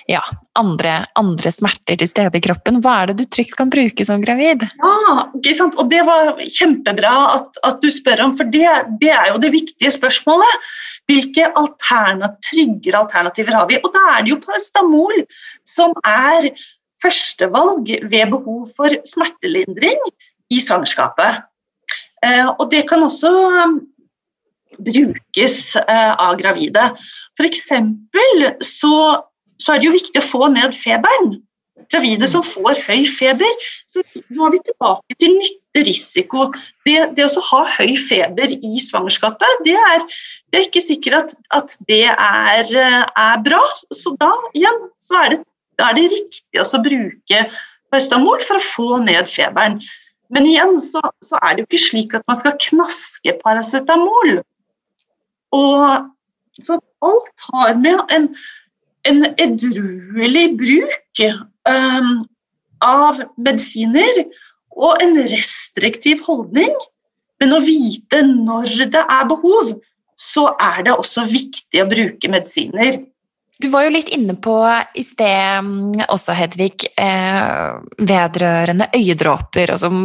ja, 0.07 0.22
andre, 0.59 0.98
andre, 1.18 1.52
smerter 1.52 1.98
til 1.98 2.11
stede 2.11 2.38
i 2.38 2.44
kroppen. 2.44 2.80
Hva 2.85 3.00
er 3.00 3.12
det 3.12 3.22
du 3.22 3.28
trygt 3.30 3.57
kan 3.59 3.70
bruke 3.72 4.04
som 4.07 4.22
gravid? 4.22 4.66
Ja, 4.78 5.26
ikke 5.38 5.57
sant? 5.57 5.78
Og 5.80 5.88
Det 5.90 6.02
var 6.07 6.35
kjempebra 6.44 7.14
at, 7.35 7.61
at 7.64 7.80
du 7.83 7.90
spør 7.92 8.26
om, 8.26 8.35
for 8.37 8.50
det, 8.50 8.68
det, 9.00 9.12
er 9.14 9.33
jo 9.33 9.40
det 9.42 9.54
viktige 9.54 9.94
spørsmålet. 9.94 10.66
Hvilke 11.10 11.50
alternativ, 11.60 12.40
tryggere 12.48 13.02
alternativer 13.04 13.58
har 13.58 13.66
vi? 13.68 13.80
Og 13.84 13.92
Da 13.92 14.04
er 14.14 14.22
det 14.24 14.32
jo 14.32 14.40
paracetamol 14.40 15.24
som 15.68 15.92
er 16.04 16.48
førstevalg 17.04 17.90
ved 18.10 18.30
behov 18.32 18.68
for 18.76 18.94
smertelindring 19.08 20.00
i 20.50 20.60
svangerskapet. 20.60 21.42
Eh, 22.24 22.46
og 22.48 22.70
det 22.72 22.86
kan 22.88 23.04
også 23.04 23.28
um, 23.28 23.76
brukes 24.80 25.76
eh, 25.76 26.12
av 26.16 26.38
gravide. 26.40 26.88
For 27.36 27.44
eksempel 27.44 28.48
så 28.64 29.20
så 29.62 29.74
er 29.74 29.80
det 29.80 29.88
jo 29.88 29.96
viktig 29.96 30.20
å 30.20 30.26
få 30.26 30.48
ned 30.52 30.74
feberen. 30.76 31.36
Gravide 31.92 32.29
som 32.31 32.44
får 32.47 32.81
høy 32.87 33.05
feber. 33.11 33.66
Så 33.90 34.03
nå 34.33 34.47
er 34.47 34.55
vi 34.55 34.61
tilbake 34.68 35.18
til 35.20 35.35
nytte-risiko. 35.38 36.49
Det, 36.87 36.97
det, 37.16 37.27
å 37.27 37.44
ha 37.51 37.62
høy 37.79 37.97
feber 38.01 38.55
i 38.55 38.73
svangerskapet, 38.83 39.66
det 39.66 39.77
er, 39.79 40.07
det 40.51 40.61
er 40.61 40.68
ikke 40.68 40.85
sikkert 40.85 41.20
at, 41.20 41.37
at 41.59 41.77
det 41.90 42.07
er, 42.12 42.73
er, 42.75 43.37
bra. 43.47 43.61
Så 43.92 44.14
da 44.20 44.33
igjen 44.55 44.81
så 45.03 45.20
er 45.25 45.37
det, 45.37 45.42
er 45.83 45.99
det 45.99 46.09
riktig 46.12 46.62
å 46.62 46.83
bruke 46.85 47.44
paracetamol 47.94 48.42
for 48.47 48.59
å 48.59 48.64
få 48.64 49.05
ned 49.05 49.31
feberen. 49.31 49.79
Men 50.35 50.49
igjen 50.49 50.79
så, 50.83 51.03
så, 51.23 51.38
er 51.42 51.55
det 51.55 51.64
jo 51.64 51.68
ikke 51.68 51.85
slik 51.85 52.16
at 52.16 52.27
man 52.31 52.38
skal 52.40 52.59
knaske 52.70 53.37
paracetamol. 53.42 54.40
Og 55.55 56.11
så 56.62 56.79
alt 57.05 57.47
har 57.51 57.75
med 57.79 58.14
en, 58.14 58.29
en 59.11 59.27
edruelig 59.42 60.47
bruk 60.59 61.23
um, 61.68 62.24
av 62.85 63.22
medisiner 63.40 64.24
og 64.74 65.03
en 65.03 65.16
restriktiv 65.31 66.22
holdning. 66.27 66.72
Men 67.42 67.57
å 67.57 67.62
vite 67.64 68.22
når 68.29 68.87
det 68.94 69.03
er 69.03 69.27
behov, 69.31 69.74
så 70.18 70.48
er 70.62 70.85
det 70.87 70.94
også 70.94 71.27
viktig 71.31 71.83
å 71.83 71.88
bruke 71.90 72.31
medisiner. 72.31 73.00
Du 73.62 73.68
var 73.70 73.87
jo 73.87 73.94
litt 73.94 74.11
inne 74.14 74.35
på 74.42 74.55
i 74.98 75.03
sted 75.07 75.62
mm, 75.66 76.07
også, 76.11 76.35
Hedvig, 76.35 76.88
eh, 76.98 77.74
vedrørende 78.03 78.88
øyedråper, 78.94 79.74
og 79.74 79.83
som 79.83 79.98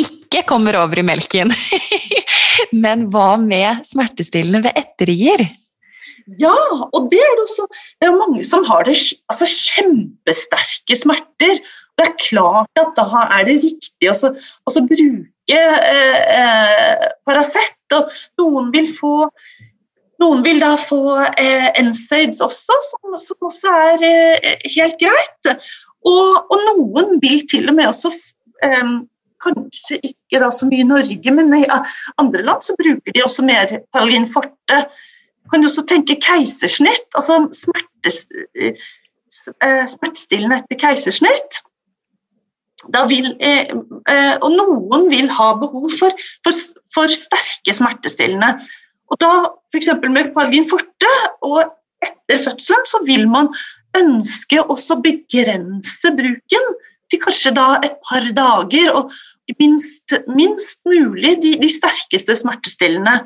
ikke 0.00 0.44
kommer 0.48 0.78
over 0.80 1.02
i 1.02 1.06
melken. 1.06 1.50
Men 2.84 3.08
hva 3.10 3.34
med 3.42 3.82
smertestillende 3.88 4.62
ved 4.68 4.78
etterrier? 4.78 5.44
Ja, 6.38 6.54
og 6.92 7.08
det 7.10 7.18
er 7.18 7.34
det 7.38 7.46
også. 7.46 7.66
Det 7.98 8.08
er 8.08 8.18
mange 8.18 8.44
som 8.46 8.64
har 8.68 8.84
det, 8.86 8.94
altså, 9.32 9.48
kjempesterke 9.48 10.96
smerter. 10.98 11.58
Det 11.98 12.06
er 12.06 12.16
klart 12.20 12.80
at 12.80 12.94
da 12.96 13.24
er 13.26 13.48
det 13.48 13.58
riktig 13.64 14.12
å 14.12 14.30
bruke 14.86 15.58
eh, 15.58 16.20
eh, 16.38 17.08
Paracet. 17.26 17.76
Og 17.96 18.14
noen 18.38 18.70
vil 18.74 18.86
få 18.94 19.26
noen 20.20 20.42
vil 20.44 20.60
da 20.60 20.74
få 20.76 21.16
eh, 21.40 21.70
NSAIDs 21.80 22.42
også, 22.44 22.76
som, 22.90 23.14
som 23.20 23.48
også 23.48 23.72
er 23.72 24.04
eh, 24.04 24.66
helt 24.76 24.98
greit. 25.00 25.52
Og, 26.08 26.36
og, 26.44 26.66
noen 26.68 27.16
vil 27.22 27.40
til 27.48 27.68
og 27.70 27.78
med 27.78 27.90
også 27.90 28.12
eh, 28.64 28.98
Kanskje 29.40 29.96
ikke 30.04 30.36
da 30.42 30.50
så 30.52 30.66
mye 30.68 30.82
i 30.82 30.84
Norge, 30.84 31.32
men 31.32 31.54
i 31.56 31.62
andre 32.20 32.42
land 32.44 32.60
så 32.60 32.74
bruker 32.76 33.14
de 33.16 33.22
også 33.24 33.40
mer 33.46 33.70
Paralin 33.88 34.26
forte. 34.28 34.82
Kan 35.50 35.64
jo 35.64 35.70
også 35.70 35.86
tenke 35.90 36.18
keisersnitt, 36.22 37.08
altså 37.18 37.42
smertes, 37.56 38.22
eh, 38.54 39.84
smertestillende 39.90 40.60
etter 40.62 40.78
keisersnitt. 40.80 41.60
Vil, 43.10 43.26
eh, 43.44 43.72
eh, 44.08 44.36
og 44.40 44.54
noen 44.56 45.10
vil 45.10 45.28
ha 45.36 45.50
behov 45.60 45.90
for, 45.98 46.14
for, 46.46 46.62
for 46.94 47.12
sterke 47.12 47.74
smertestillende. 47.76 48.54
Og 49.10 49.18
da 49.20 49.32
f.eks. 49.74 49.90
med 50.08 50.32
Pargin 50.36 50.68
forte 50.70 51.10
og 51.42 51.64
etter 52.00 52.44
fødselen 52.46 52.86
så 52.88 53.02
vil 53.04 53.26
man 53.28 53.50
ønske 53.98 54.62
også 54.62 55.00
begrense 55.02 56.12
bruken 56.16 56.74
til 57.10 57.20
kanskje 57.22 57.52
da 57.56 57.72
et 57.84 57.96
par 58.06 58.26
dager, 58.36 58.92
og 58.94 59.10
minst, 59.58 60.14
minst 60.30 60.84
mulig 60.86 61.34
de, 61.42 61.56
de, 61.58 61.70
sterkeste 61.72 62.36
smertestillende. 62.38 63.16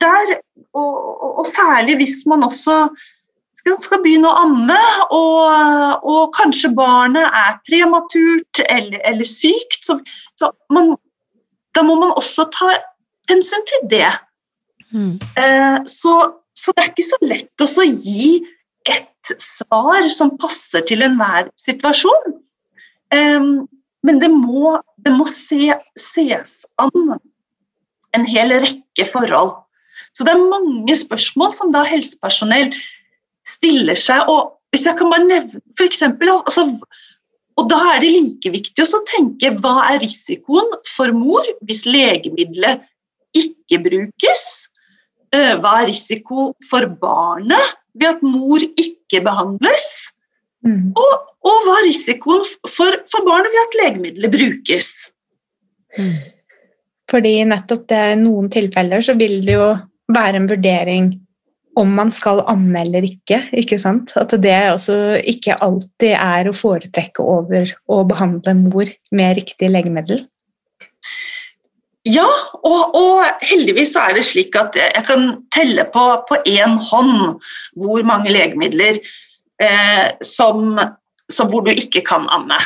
Der, 0.00 0.38
og, 0.72 0.92
og, 1.22 1.38
og, 1.38 1.46
særlig 1.46 1.96
hvis 1.96 2.22
man 2.26 2.44
også 2.44 2.88
skal, 3.56 3.76
skal 3.84 4.00
begynne 4.04 4.30
å 4.30 4.44
amme, 4.46 4.78
og, 5.12 6.04
og, 6.04 6.22
kanskje 6.36 6.72
barnet 6.76 7.26
er 7.28 7.58
prematurt 7.68 8.62
eller, 8.68 9.00
eller 9.04 9.28
sykt, 9.28 9.82
så, 9.84 9.98
så 10.40 10.50
man, 10.72 10.94
da 11.76 11.84
må 11.84 11.98
man 12.00 12.14
også 12.16 12.48
ta 12.54 12.70
hensyn 13.30 13.68
til 13.70 13.84
det. 13.92 14.10
Mm. 14.94 15.14
Eh, 15.40 15.78
så, 15.90 16.16
så, 16.56 16.72
det 16.72 16.84
er 16.84 16.90
ikke 16.92 17.08
så 17.10 17.20
lett 17.24 17.64
å 17.64 17.86
gi 17.88 18.40
ett 18.88 19.36
svar 19.40 20.08
som 20.12 20.34
passer 20.40 20.84
til 20.88 21.04
enhver 21.04 21.48
situasjon. 21.60 22.34
men 24.04 24.18
det 24.20 24.28
må, 24.28 24.74
det 25.00 25.12
må 25.16 25.24
se, 25.30 25.72
ses 25.96 26.64
an 26.82 27.14
en 28.14 28.26
hel 28.28 28.52
rekke 28.62 29.06
forhold. 29.08 29.63
Så 30.14 30.26
det 30.26 30.34
er 30.34 30.50
mange 30.50 30.96
spørsmål 30.98 31.54
som 31.56 31.72
da 31.74 31.84
helsepersonell 31.88 32.74
stiller 33.48 33.98
seg. 33.98 34.28
Og 34.30 34.54
hvis 34.74 34.86
jeg 34.88 34.98
kan 34.98 35.12
bare 35.12 35.26
nevne 35.26 35.62
for 35.78 35.86
eksempel, 35.86 36.32
altså, 36.34 36.66
og 37.60 37.70
da 37.70 37.80
er 37.94 38.02
det 38.02 38.12
like 38.12 38.52
viktig 38.56 38.84
å 38.84 39.02
tenke 39.10 39.52
hva 39.62 39.76
er 39.92 40.02
risikoen 40.02 40.72
for 40.90 41.14
mor 41.14 41.46
hvis 41.68 41.84
legemiddelet 41.86 42.82
ikke 43.38 43.80
brukes? 43.84 44.44
Eh, 45.34 45.54
hva 45.62 45.80
er 45.82 45.90
risiko 45.90 46.52
for 46.68 46.86
barnet 47.00 47.78
ved 47.94 48.10
at 48.16 48.26
mor 48.26 48.62
ikke 48.62 49.22
behandles? 49.24 49.86
Mm. 50.64 50.92
Og, 50.96 51.14
og, 51.44 51.56
hva 51.66 51.78
er 51.80 51.88
risikoen 51.90 52.44
for, 52.66 53.00
for, 53.10 53.26
barnet 53.26 53.52
ved 53.52 53.62
at 53.62 53.78
legemiddelet 53.82 54.34
brukes? 54.34 54.92
Mm. 55.98 56.14
Fordi 57.10 57.34
nettopp 57.48 57.84
det 57.90 58.00
i 58.14 58.20
noen 58.20 58.48
tilfeller 58.52 59.04
så 59.04 59.16
vil 59.18 59.40
det 59.44 59.58
jo 59.58 59.68
være 60.14 60.40
en 60.40 60.48
vurdering 60.50 61.12
om 61.80 61.90
man 61.96 62.10
skal 62.14 62.42
amme 62.50 62.84
eller 62.84 63.06
ikke. 63.06 63.40
ikke 63.52 63.78
sant? 63.82 64.14
At 64.16 64.34
det 64.42 64.54
også 64.70 65.18
ikke 65.26 65.56
alltid 65.64 66.14
er 66.14 66.48
å 66.48 66.54
foretrekke 66.56 67.24
over 67.24 67.72
å 67.90 68.04
behandle 68.08 68.54
mor 68.60 68.90
med 69.14 69.36
riktig 69.40 69.72
legemiddel. 69.72 70.22
Ja, 72.04 72.26
og, 72.60 72.94
og, 72.94 73.24
heldigvis 73.48 73.94
er 73.96 74.12
det 74.16 74.26
slik 74.28 74.56
at 74.60 74.76
jeg 74.76 75.04
kan 75.08 75.38
telle 75.54 75.86
på, 75.88 76.02
på 76.28 76.36
én 76.44 76.76
hånd 76.90 77.38
hvor 77.80 78.04
mange 78.04 78.32
legemidler 78.32 78.98
eh, 79.62 80.10
som, 80.20 80.76
som, 81.32 81.48
hvor 81.48 81.64
du 81.64 81.72
ikke 81.72 82.04
kan 82.04 82.28
amme. 82.28 82.58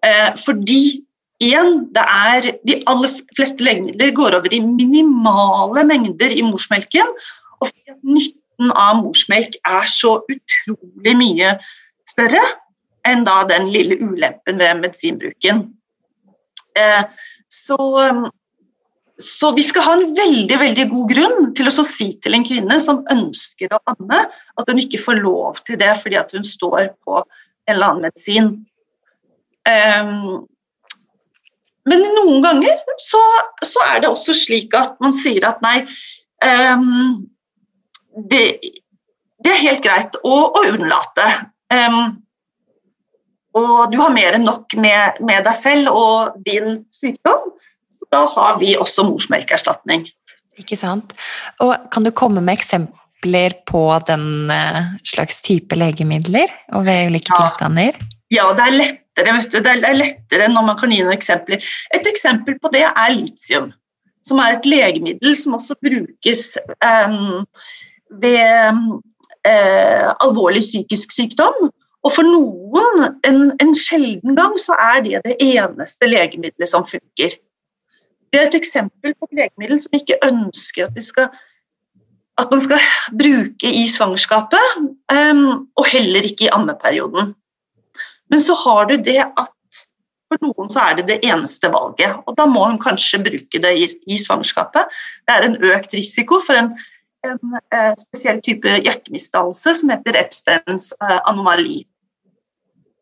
Eh, 0.00 0.30
fordi 0.40 1.04
igjen, 1.42 1.86
det 1.94 2.04
er 2.04 2.50
de 2.68 2.78
aller 2.90 3.12
fleste 3.36 3.64
legemidler 3.64 4.14
går 4.16 4.38
over 4.38 4.54
i 4.54 4.62
minimale 4.64 5.84
mengder 5.88 6.32
i 6.32 6.44
morsmelken. 6.46 7.12
Og 7.60 7.72
nytten 8.06 8.72
av 8.72 9.02
morsmelk 9.02 9.58
er 9.68 9.90
så 9.90 10.18
utrolig 10.32 11.16
mye 11.18 11.56
større 12.08 12.42
enn 13.06 13.26
da 13.26 13.42
den 13.48 13.68
lille 13.70 13.98
ulempen 14.02 14.58
ved 14.58 14.80
medisinbruken. 14.80 15.62
Eh, 16.76 17.04
så, 17.52 17.76
så, 19.22 19.52
vi 19.56 19.64
skal 19.64 19.86
ha 19.86 19.94
en 19.96 20.16
veldig 20.16 20.58
veldig 20.60 20.88
god 20.90 21.12
grunn 21.12 21.52
til 21.56 21.70
å 21.70 21.86
si 21.86 22.08
til 22.22 22.36
en 22.36 22.44
kvinne 22.46 22.80
som 22.82 23.04
ønsker 23.12 23.72
å 23.72 23.82
amme, 23.94 24.24
at 24.58 24.72
hun 24.72 24.82
ikke 24.82 25.00
får 25.04 25.22
lov 25.22 25.62
til 25.68 25.78
det 25.80 25.94
fordi 26.02 26.20
hun 26.34 26.46
står 26.46 26.90
på 27.06 27.22
en 27.22 27.76
eller 27.76 27.92
annen 27.92 28.08
medisin. 28.08 28.52
Men 31.86 32.02
noen 32.16 32.42
ganger 32.42 32.82
så, 32.98 33.20
så, 33.62 33.82
er 33.92 34.02
det 34.02 34.10
også 34.10 34.34
slik 34.36 34.74
at 34.76 34.96
man 35.02 35.14
sier 35.14 35.46
at 35.46 35.62
nei 35.64 35.78
um, 36.42 37.26
det, 38.16 38.44
det, 39.44 39.52
er 39.52 39.62
helt 39.62 39.84
greit 39.84 40.18
å, 40.24 40.36
å 40.50 40.64
unnlate. 40.72 41.26
Um, 41.70 42.16
og 43.56 43.92
du 43.92 43.98
har 44.00 44.12
mer 44.12 44.36
enn 44.36 44.46
nok 44.46 44.76
med, 44.80 45.22
med, 45.24 45.44
deg 45.46 45.56
selv 45.56 45.94
og 45.94 46.36
din 46.44 46.82
sykdom, 46.94 47.52
da 48.12 48.26
har 48.34 48.58
vi 48.60 48.74
også 48.78 49.06
morsmelkerstatning. 49.08 50.06
Ikke 50.60 50.78
sant. 50.80 51.14
Og 51.64 51.72
kan 51.92 52.04
du 52.04 52.12
komme 52.16 52.42
med 52.44 52.56
eksempler 52.56 53.56
på 53.68 53.82
den 54.08 54.52
eh, 54.52 54.92
slags 55.04 55.42
type 55.44 55.76
legemidler 55.76 56.52
og 56.76 56.86
ved 56.88 57.10
ulike 57.10 57.32
ja. 57.32 57.40
tilstander? 57.42 57.98
Ja, 58.32 58.50
det 58.56 58.68
er 58.68 58.76
lettere. 59.24 59.62
Det 59.64 59.72
er 59.72 59.96
lettere 59.96 60.48
når 60.52 60.66
man 60.66 60.78
kan 60.78 60.92
gi 60.92 61.02
noen 61.02 61.16
eksempler. 61.16 61.62
Et 61.94 62.06
eksempel 62.10 62.58
på 62.60 62.70
det 62.74 62.84
er 62.86 63.14
litium, 63.14 63.72
som 64.26 64.42
er 64.42 64.56
et 64.56 64.68
legemiddel 64.68 65.36
som 65.38 65.56
også 65.56 65.76
brukes 65.84 66.58
um, 66.84 67.46
ved 68.22 68.82
uh, 69.46 70.12
alvorlig 70.20 70.62
psykisk 70.64 71.12
sykdom. 71.12 71.70
Og 72.06 72.12
for 72.14 72.22
noen, 72.22 73.08
en, 73.26 73.40
en, 73.62 73.72
sjelden 73.74 74.36
gang, 74.38 74.54
så 74.62 74.76
er 74.78 75.00
det 75.02 75.24
det 75.24 75.34
eneste 75.42 76.06
legemiddelet 76.06 76.70
som 76.70 76.86
funker. 76.86 77.34
Det 78.30 78.40
er 78.40 78.46
et 78.46 78.58
eksempel 78.58 79.14
på 79.14 79.26
et 79.26 79.40
legemiddel 79.40 79.80
som 79.82 79.96
ikke 79.96 80.18
ønsker 80.26 80.86
at, 80.86 81.00
skal, 81.02 81.32
at 82.38 82.52
man 82.52 82.62
skal 82.62 82.86
bruke 83.10 83.72
i 83.72 83.88
svangerskapet, 83.90 84.78
um, 85.10 85.66
og 85.74 85.90
heller 85.90 86.28
ikke 86.28 86.46
i 86.46 86.52
ammeperioden. 86.54 87.34
Men 88.32 88.42
så 88.42 88.56
har 88.64 88.88
du 88.90 88.96
det 88.96 89.22
at 89.24 89.52
for 90.26 90.42
noen 90.42 90.70
så 90.72 90.82
er 90.82 90.98
det 90.98 91.06
det 91.10 91.18
eneste 91.26 91.70
valget, 91.70 92.18
og 92.26 92.34
da 92.38 92.48
må 92.50 92.64
hun 92.66 92.80
kanskje 92.82 93.22
bruke 93.22 93.62
det 93.62 93.72
i, 93.78 93.88
i 94.10 94.18
svangerskapet. 94.18 94.90
Det 95.26 95.36
er 95.36 95.46
en 95.46 95.58
økt 95.70 95.94
risiko 95.94 96.40
for 96.42 96.58
en, 96.58 96.72
en, 97.26 97.58
eh, 97.74 97.92
spesiell 98.00 98.42
type 98.44 98.78
hjertemisdannelse 98.82 99.76
som 99.80 99.94
heter 99.94 100.18
Epsteins 100.18 100.90
eh, 100.98 101.20
anomali. 101.30 101.84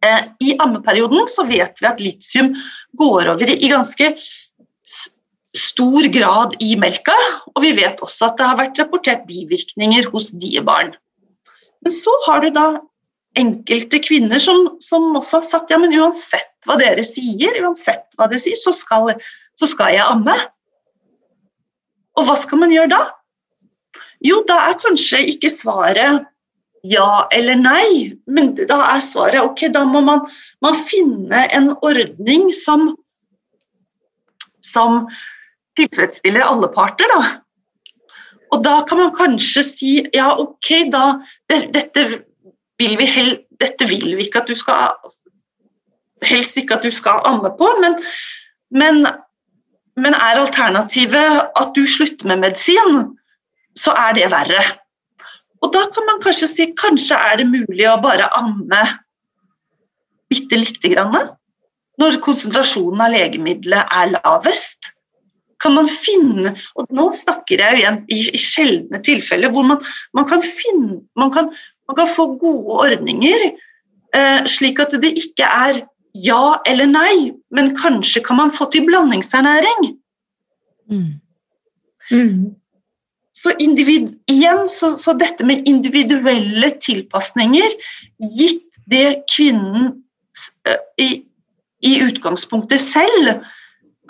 Eh, 0.05 0.31
I 0.45 0.57
ammeperioden 0.61 1.29
så 1.33 1.47
vet 1.49 1.81
vi 1.81 1.89
at 1.89 2.03
litium 2.03 2.53
går 3.01 3.33
over 3.33 3.55
i 3.57 3.73
ganske 3.73 4.13
stor 5.55 6.09
grad 6.13 6.57
i 6.61 6.75
melka, 6.77 7.15
og 7.55 7.63
vi 7.65 7.73
vet 7.79 8.03
også 8.05 8.33
at 8.33 8.41
det 8.41 8.49
har 8.51 8.59
vært 8.59 8.81
rapportert 8.83 9.25
bivirkninger 9.29 10.11
hos 10.13 10.33
diebarn. 10.43 10.93
Men 11.85 11.95
så 11.95 12.13
har 12.27 12.43
du 12.43 12.51
da 12.53 12.67
enkelte 13.39 14.01
kvinner 14.05 14.43
som, 14.43 14.69
som, 14.83 15.11
også 15.19 15.41
har 15.41 15.47
sagt 15.47 15.73
ja, 15.73 15.79
men 15.83 15.95
uansett 15.97 16.53
hva 16.67 16.77
dere 16.81 17.05
sier, 17.07 17.59
uansett 17.63 18.07
hva 18.19 18.29
dere 18.31 18.43
sier, 18.43 18.59
så 18.61 18.73
skal, 18.75 19.13
så 19.59 19.69
skal 19.71 19.95
jeg 19.97 20.07
amme. 20.07 20.37
Og 22.15 22.29
hva 22.29 22.37
skal 22.39 22.63
man 22.63 22.73
gjøre 22.75 22.95
da? 22.95 23.03
Jo, 24.25 24.41
da 24.49 24.61
er 24.71 24.79
kanskje 24.81 25.25
ikke 25.35 25.51
svaret 25.53 26.25
ja 26.85 27.25
eller 27.33 27.57
nei, 27.57 28.11
men 28.29 28.53
da 28.59 28.83
er 28.93 29.01
svaret 29.05 29.41
ok, 29.41 29.67
da 29.73 29.87
må 29.89 30.03
man, 30.05 30.27
man 30.65 30.77
finne 30.85 31.47
en 31.57 31.71
ordning 31.81 32.51
som, 32.57 32.91
som 34.65 35.07
tilfredsstiller 35.81 36.45
alle 36.45 36.69
parter, 36.75 37.09
da. 37.11 37.41
Og 38.53 38.61
da 38.63 38.77
kan 38.87 39.01
man 39.01 39.15
kanskje 39.17 39.65
si 39.67 39.93
ja, 40.15 40.29
ok, 40.39 40.71
da 40.93 41.05
dette 41.51 42.05
vil 42.81 42.97
vi, 42.99 43.07
hel, 43.07 43.37
dette 43.61 43.89
vil 43.91 44.17
vi 44.17 44.27
ikke 44.27 44.43
at 44.43 44.51
du 44.51 44.59
skal 44.59 44.97
Helst 46.25 46.57
ikke 46.57 46.79
at 46.79 46.85
du 46.87 46.95
skal 46.95 47.21
amme 47.29 47.51
på, 47.59 47.67
men, 47.83 47.99
men, 48.73 49.03
men 50.01 50.15
er 50.17 50.39
alternativet 50.41 51.43
at 51.61 51.75
du 51.77 51.83
slutter 51.91 52.31
med 52.31 52.41
medisin, 52.47 53.11
så 53.77 53.93
er 54.07 54.15
det 54.17 54.31
verre. 54.33 54.63
Og 55.61 55.73
da 55.75 55.83
kan 55.93 56.07
man 56.09 56.23
kanskje 56.25 56.49
si 56.49 56.67
kanskje 56.81 57.19
er 57.19 57.43
det 57.43 57.49
mulig 57.51 57.85
å 57.91 57.99
bare 58.01 58.31
amme 58.39 58.81
bitte 60.33 60.63
lite 60.63 60.95
grann 60.95 61.15
når 62.01 62.19
konsentrasjonen 62.25 63.05
av 63.05 63.13
legemiddelet 63.15 63.95
er 64.01 64.13
lavest. 64.17 64.91
Kan 65.63 65.77
man 65.79 65.87
finne 65.89 66.51
Og 66.77 66.89
nå 66.93 67.07
snakker 67.15 67.61
jeg 67.63 67.79
igjen 67.79 68.01
i, 68.13 68.19
i 68.35 68.41
sjeldne 68.41 68.99
tilfeller 69.07 69.53
hvor 69.55 69.65
man, 69.65 69.79
man, 70.17 70.27
kan 70.29 70.43
finne 70.45 70.99
man 71.21 71.31
kan, 71.33 71.53
man 71.89 71.99
kan 71.99 72.09
få 72.09 72.27
gode 72.41 72.79
ordninger 72.87 73.49
eh, 74.17 74.45
slik 74.49 74.81
at 74.83 74.95
det 75.03 75.13
ikke 75.21 75.49
er 75.49 75.83
ja 76.15 76.57
eller 76.69 76.87
nei, 76.87 77.33
men 77.55 77.73
kanskje 77.77 78.23
kan 78.25 78.39
man 78.39 78.53
få 78.55 78.69
til 78.71 78.87
blandingsernæring. 78.87 79.89
Mm. 80.91 81.19
Mm. 82.11 82.55
Så 83.35 83.53
individ, 83.59 84.13
igjen, 84.31 84.69
så, 84.71 84.95
så, 84.99 85.17
dette 85.19 85.45
med 85.45 85.67
individuelle 85.69 86.71
tilpasninger, 86.81 87.77
gitt 88.39 88.79
det 88.91 89.25
kvinnen 89.33 89.91
eh, 90.69 90.81
i, 91.03 91.09
i 91.85 91.95
utgangspunktet 92.07 92.81
selv 92.81 93.43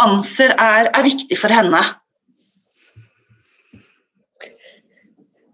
anser 0.03 0.55
er, 0.59 0.91
er, 0.91 1.03
viktig 1.07 1.39
for 1.39 1.55
henne. 1.55 1.81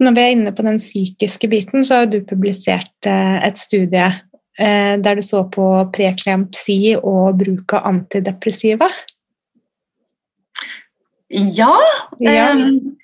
Når 0.00 0.16
vi 0.16 0.22
er 0.22 0.34
inne 0.34 0.52
på 0.56 0.64
den 0.64 0.78
psykiske 0.80 1.48
biten, 1.52 1.84
så 1.84 2.02
har 2.02 2.10
du 2.10 2.22
publisert 2.24 3.08
eh, 3.08 3.36
et 3.44 3.60
studie 3.60 4.06
eh, 4.08 4.94
der 5.00 5.18
du 5.18 5.22
så 5.24 5.44
på 5.52 5.66
preklempsi 5.92 6.96
og 6.96 7.36
bruk 7.42 7.76
av 7.76 7.88
antidepressiva. 7.92 8.88
Ja. 11.30 11.74
ja. 12.18 12.48
Um, 12.56 12.96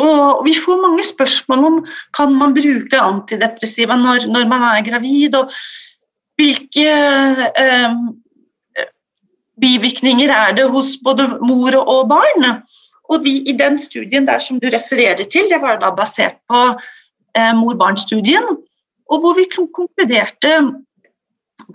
og 0.00 0.42
vi 0.46 0.54
får 0.56 0.80
mange 0.82 1.04
spørsmål 1.06 1.68
om 1.68 1.78
kan 2.16 2.34
man 2.34 2.56
bruke 2.56 2.98
antidepressiva 2.98 3.96
når, 4.00 4.26
når 4.32 4.48
man 4.50 4.64
er 4.72 4.84
gravid, 4.88 5.36
og 5.36 5.52
hvilke 6.40 6.88
eh, 7.60 7.96
bivirkninger 9.62 10.32
er 10.32 10.56
det 10.56 10.68
hos 10.72 10.96
både 11.04 11.28
mor 11.44 11.76
og 11.84 12.08
barn. 12.10 12.48
Og 13.12 13.24
vi, 13.26 13.38
I 13.48 13.54
den 13.58 13.78
studien 13.80 14.26
der 14.28 14.40
som 14.40 14.60
du 14.60 14.68
refererer 14.72 15.24
til, 15.28 15.50
det 15.50 15.60
var 15.60 15.80
da 15.82 15.92
basert 15.96 16.38
på 16.48 16.62
eh, 17.36 17.52
mor-barn-studien, 17.58 18.48
og 19.12 19.20
hvor 19.20 19.36
vi 19.36 19.48
konkluderte 19.52 20.54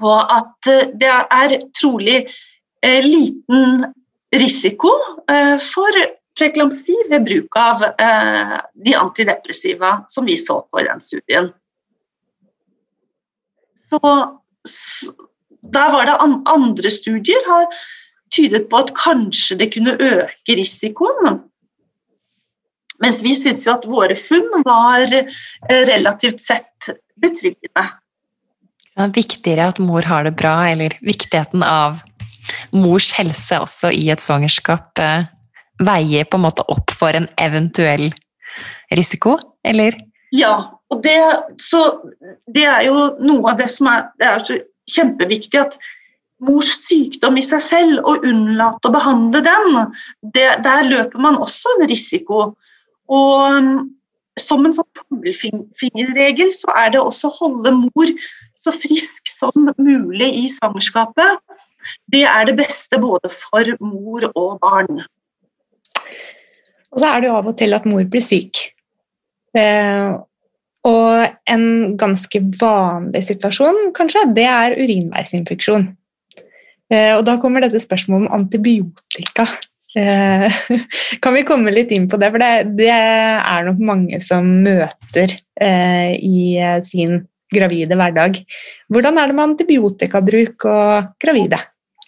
på 0.02 0.14
at 0.18 0.72
eh, 0.72 0.90
det 0.98 1.14
er 1.14 1.58
trolig 1.78 2.24
eh, 2.26 3.02
liten 3.06 3.86
risiko 4.34 4.94
eh, 5.30 5.58
for 5.62 6.02
preklamsi 6.38 6.96
ved 7.12 7.26
bruk 7.26 7.58
av 7.60 7.86
eh, 7.90 8.58
de 8.86 8.98
antidepressiva 8.98 10.02
som 10.10 10.26
vi 10.26 10.38
så 10.42 10.60
på 10.66 10.82
i 10.82 10.88
den 10.90 11.02
studien. 11.02 11.52
Så, 13.88 14.02
der 15.74 15.94
var 15.94 16.10
det 16.10 16.18
an, 16.22 16.42
andre 16.50 16.92
studier 16.92 17.46
har 17.48 17.70
tydet 18.34 18.68
på 18.72 18.82
at 18.82 18.94
kanskje 18.98 19.58
det 19.62 19.72
kunne 19.76 19.96
øke 20.00 20.58
risikoen. 20.60 21.42
Mens 23.04 23.22
vi 23.24 23.36
syntes 23.38 23.66
jo 23.68 23.76
at 23.76 23.86
våre 23.90 24.18
funn 24.18 24.64
var 24.66 25.06
eh, 25.14 25.82
relativt 25.90 26.42
sett 26.42 26.90
betryggende. 27.22 27.86
Det 28.98 29.06
er 29.06 29.14
viktigere 29.14 29.68
at 29.70 29.82
mor 29.84 30.06
har 30.10 30.26
det 30.26 30.34
bra, 30.40 30.56
eller 30.72 30.96
viktigheten 31.06 31.62
av 31.62 32.02
mors 32.74 33.12
helse 33.18 33.60
også 33.62 33.92
i 33.94 34.08
et 34.10 34.24
svangerskap 34.24 34.98
eh, 35.04 35.28
veier 35.84 36.26
på 36.26 36.40
en 36.40 36.48
måte 36.48 36.66
opp 36.74 36.94
for 36.96 37.14
en 37.14 37.28
eventuell 37.38 38.10
risiko, 38.98 39.38
eller? 39.68 39.94
Ja, 40.34 40.56
og 40.90 41.04
det, 41.04 41.20
så, 41.62 41.84
det 42.54 42.66
er 42.66 42.88
jo 42.88 43.12
noe 43.22 43.54
av 43.54 43.62
det 43.62 43.70
som 43.72 43.92
er, 43.92 44.08
det 44.18 44.30
er 44.32 44.44
så 44.48 44.58
kjempeviktig 44.88 45.60
at 45.62 45.78
mors 46.44 46.70
sykdom 46.84 47.38
i 47.40 47.46
seg 47.46 47.62
selv, 47.64 48.00
og 48.06 48.26
unnlate 48.28 48.90
å 48.90 48.94
behandle 48.94 49.42
den, 49.46 49.78
det, 50.36 50.50
der 50.66 50.86
løper 50.90 51.24
man 51.24 51.40
også 51.42 51.78
en 51.78 51.88
risiko. 51.90 52.52
Og 53.08 53.58
um, 53.58 53.72
som 54.38 54.66
en 54.68 54.76
sånn 54.76 54.90
tommelfingerregel 55.00 56.52
så 56.54 56.74
er 56.78 56.94
det 56.94 57.02
også 57.02 57.32
å 57.32 57.38
holde 57.40 57.74
mor 57.80 58.14
så 58.62 58.74
frisk 58.76 59.30
som 59.32 59.72
mulig 59.78 60.30
i 60.44 60.46
svangerskapet. 60.52 61.42
Det 62.12 62.24
er 62.28 62.48
det 62.50 62.58
beste 62.60 63.00
både 63.02 63.32
for 63.34 63.78
mor 63.82 64.28
og 64.34 64.58
barn. 64.62 65.06
Og 66.92 67.02
så 67.02 67.12
er 67.12 67.22
det 67.22 67.30
jo 67.30 67.38
av 67.38 67.50
og 67.50 67.58
til 67.60 67.76
at 67.78 67.86
mor 67.90 68.04
blir 68.10 68.24
syk. 68.24 68.60
Eh, 69.58 70.12
og 70.88 71.52
en 71.52 71.66
ganske 72.00 72.42
vanlig 72.62 73.24
situasjon 73.28 73.90
kanskje, 73.98 74.28
det 74.36 74.46
er 74.48 74.76
urinveisinfeksjon. 74.78 75.90
Eh, 76.94 77.14
og 77.18 77.26
da 77.28 77.36
kommer 77.42 77.64
dette 77.64 77.82
spørsmålet 77.84 78.28
om 78.28 78.38
antibiotika. 78.40 79.48
Eh, 79.98 80.60
kan 81.24 81.36
vi 81.36 81.46
komme 81.48 81.74
litt 81.76 81.92
inn 81.96 82.08
på 82.12 82.20
det? 82.22 82.32
For 82.34 82.44
det, 82.44 82.78
det 82.80 82.92
er 82.94 83.68
nok 83.68 83.82
mange 83.92 84.22
som 84.24 84.48
møter 84.64 85.36
eh, 85.60 86.16
i 86.16 86.56
sin 86.88 87.22
gravide 87.54 87.96
hverdag. 87.96 88.42
Hvordan 88.92 89.20
er 89.20 89.30
det 89.30 89.38
med 89.38 89.50
antibiotikabruk 89.52 90.68
og 90.68 91.14
gravide? 91.24 91.62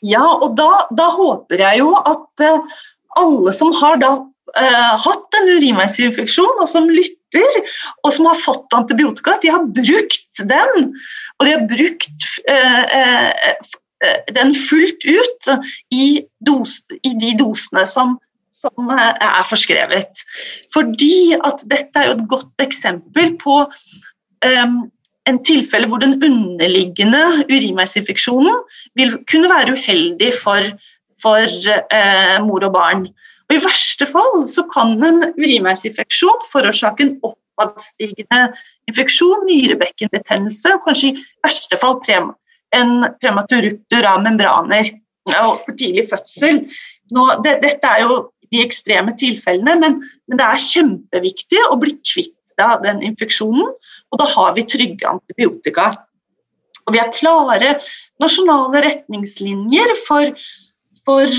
Ja, 0.05 0.23
og 0.23 0.55
da, 0.59 0.87
da 0.95 1.11
håper 1.15 1.59
jeg 1.59 1.81
jo 1.81 1.93
at 1.97 2.43
alle 3.19 3.53
som 3.55 3.71
har 3.75 3.99
da 3.99 4.13
hatt 4.49 5.35
en 5.37 5.49
urinveisinfeksjon, 5.59 6.61
og 6.63 6.67
som 6.71 6.87
lytter, 6.89 7.57
og 8.01 8.13
som 8.15 8.25
har 8.25 8.39
fått 8.41 8.73
antibiotika, 8.73 9.35
at 9.35 9.43
de 9.43 9.51
har 9.53 9.67
brukt 9.75 10.41
den. 10.41 10.87
Og 11.37 11.45
de 11.45 11.53
har 11.53 11.67
brukt 11.69 12.25
uh, 12.49 13.75
den 14.35 14.53
fullt 14.55 15.05
ut 15.05 15.49
i, 15.91 16.21
dos, 16.45 16.79
i 17.03 17.13
de 17.19 17.33
dosene 17.39 17.85
som, 17.89 18.15
som, 18.55 18.91
er 18.93 19.47
forskrevet. 19.49 20.23
Fordi 20.73 21.35
at 21.35 21.65
dette 21.67 21.99
er 21.99 22.11
jo 22.11 22.15
et 22.17 22.29
godt 22.31 22.63
eksempel 22.63 23.33
på 23.41 23.57
um, 23.65 24.79
en 25.29 25.39
tilfelle 25.45 25.89
hvor 25.89 26.01
den 26.01 26.17
underliggende 26.25 27.21
urinveisinfeksjonen 27.49 28.63
vil 28.99 29.17
kunne 29.29 29.51
være 29.51 29.75
uheldig 29.77 30.31
for, 30.41 30.71
for 31.21 31.69
eh, 31.69 32.37
mor 32.45 32.65
og 32.65 32.73
barn. 32.73 33.05
Og 33.49 33.57
I 33.57 33.61
verste 33.63 34.07
fall 34.09 34.47
så 34.49 34.65
kan 34.73 34.95
en 35.05 35.23
urinveisinfeksjon 35.37 36.45
forårsake 36.51 37.05
en 37.05 37.15
oppadstigende 37.25 38.41
infeksjon, 38.89 39.45
nyrebekkenbetennelse, 39.49 40.75
og 40.75 40.85
kanskje 40.87 41.13
i 41.13 41.23
verste 41.45 41.79
fall 41.81 41.99
prem, 42.71 43.03
en 43.03 43.15
prematur 43.21 44.05
av 44.07 44.23
membraner 44.23 44.91
og 45.29 45.63
for 45.65 45.77
tidlig 45.77 46.07
fødsel. 46.09 46.63
Nå, 47.13 47.25
det, 47.45 47.59
dette 47.63 47.87
er 47.87 48.05
jo 48.05 48.19
de 48.49 48.63
ekstreme 48.63 49.13
tilfellene, 49.17 49.75
men, 49.77 49.97
men 50.29 50.39
det 50.39 50.45
er 50.45 50.63
kjempeviktig 50.63 51.63
å 51.69 51.77
bli 51.81 51.93
kvitt 52.01 52.35
av 52.59 52.81
den 52.83 53.01
infeksjonen, 53.05 53.73
og 54.09 54.19
da 54.19 54.27
har 54.33 54.55
vi 54.57 54.65
trygge 54.67 55.07
antibiotika. 55.07 55.91
Og 56.87 56.95
vi 56.95 57.01
har 57.01 57.13
klare 57.13 57.75
nasjonale 58.21 58.81
retningslinjer 58.83 59.93
for, 60.07 60.33
for 61.05 61.35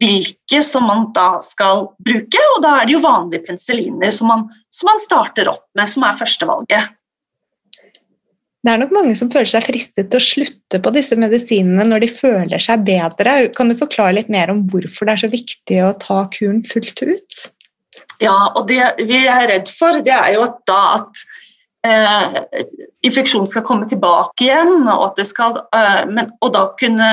hvilke 0.00 0.62
som 0.66 0.86
man 0.90 1.08
da 1.14 1.40
skal 1.44 1.88
bruke, 2.02 2.42
og 2.56 2.64
da 2.66 2.80
er 2.80 2.88
det 2.88 2.96
jo 2.96 3.04
vanlige 3.04 3.46
penicilliner 3.46 4.12
som 4.14 4.30
man, 4.30 4.48
som 4.74 4.90
man 4.90 5.02
starter 5.02 5.50
opp 5.50 5.64
med, 5.78 5.90
som 5.90 6.06
er 6.06 6.18
førstevalget. 6.18 6.96
Det 8.60 8.68
er 8.68 8.80
nok 8.82 8.90
mange 8.92 9.14
som 9.16 9.30
føler 9.32 9.48
seg 9.48 9.64
fristet 9.64 10.10
til 10.12 10.20
å 10.20 10.24
slutte 10.24 10.80
på 10.84 10.92
disse 10.92 11.16
medisinene 11.16 11.86
når 11.88 12.04
de 12.04 12.10
føler 12.12 12.60
seg 12.60 12.82
bedre. 12.84 13.36
Kan 13.56 13.72
du 13.72 13.76
forklare 13.78 14.18
litt 14.18 14.32
mer 14.32 14.52
om 14.52 14.66
hvorfor 14.68 15.08
det 15.08 15.14
er 15.14 15.22
så 15.22 15.30
viktig 15.32 15.78
å 15.86 15.94
ta 16.02 16.26
kuren 16.34 16.60
fullt 16.68 17.00
ut? 17.00 17.38
Ja, 18.20 18.52
og 18.52 18.68
det 18.68 18.82
vi 19.08 19.22
er 19.24 19.48
redd 19.48 19.70
for, 19.72 20.02
det 20.04 20.12
er 20.12 20.34
jo 20.34 20.44
at 20.44 20.60
da 20.68 20.80
at 20.98 21.22
eh, 21.88 22.36
infeksjonen 23.08 23.48
skal 23.48 23.64
komme 23.64 23.88
tilbake 23.88 24.44
igjen, 24.44 24.84
og, 24.92 25.16
skal, 25.24 25.62
eh, 25.76 26.02
men, 26.10 26.28
og 26.44 26.52
da 26.52 26.66
kunne 26.80 27.10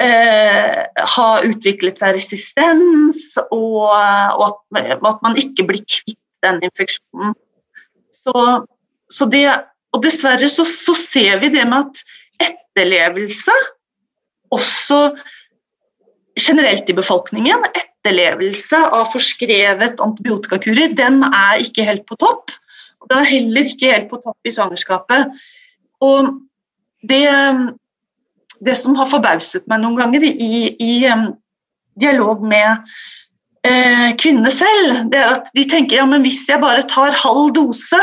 eh, 0.00 0.80
ha 1.14 1.28
utviklet 1.44 2.00
seg 2.00 2.16
resistens, 2.16 3.34
og, 3.50 3.84
og 3.92 4.46
at, 4.48 4.88
at, 4.96 5.20
man 5.26 5.36
ikke 5.36 5.68
blir 5.68 5.84
kvitt 5.84 6.20
den 6.46 6.62
infeksjonen. 6.64 7.36
Så, 8.14 8.32
så 9.12 9.28
det, 9.28 9.44
og 9.94 10.04
dessverre 10.04 10.48
så, 10.52 10.66
så, 10.68 10.94
ser 10.96 11.40
vi 11.42 11.50
det 11.54 11.64
med 11.68 11.86
at 11.86 12.50
etterlevelse 12.50 13.54
også 14.54 15.00
generelt 16.38 16.88
i 16.88 16.96
befolkningen, 16.96 17.64
etterlevelse 17.72 18.78
av 18.94 19.08
forskrevet 19.12 20.00
antibiotikakurer, 20.04 20.94
den 20.96 21.22
er 21.28 21.64
ikke 21.64 21.86
helt 21.88 22.06
på 22.08 22.18
topp. 22.20 22.54
Og 23.02 23.10
den 23.10 23.22
er 23.22 23.30
heller 23.30 23.68
ikke 23.72 23.92
helt 23.92 24.08
på 24.10 24.20
topp 24.22 24.48
i 24.48 24.54
svangerskapet. 24.54 25.34
Og 26.04 26.30
det, 27.08 27.26
det 28.64 28.76
som 28.78 28.96
har 28.98 29.10
forbauset 29.10 29.66
meg 29.70 29.82
noen 29.82 29.98
ganger 29.98 30.24
i, 30.28 30.74
i 30.78 30.94
dialog 31.98 32.44
med 32.46 32.86
eh, 33.66 34.14
kvinnene 34.20 34.52
selv, 34.54 35.04
det 35.12 35.20
er 35.20 35.34
at 35.36 35.52
de 35.56 35.66
tenker 35.70 36.00
ja, 36.00 36.06
men 36.08 36.24
hvis 36.26 36.44
jeg 36.48 36.62
bare 36.62 36.86
tar 36.90 37.16
halv 37.18 37.52
dose, 37.56 38.00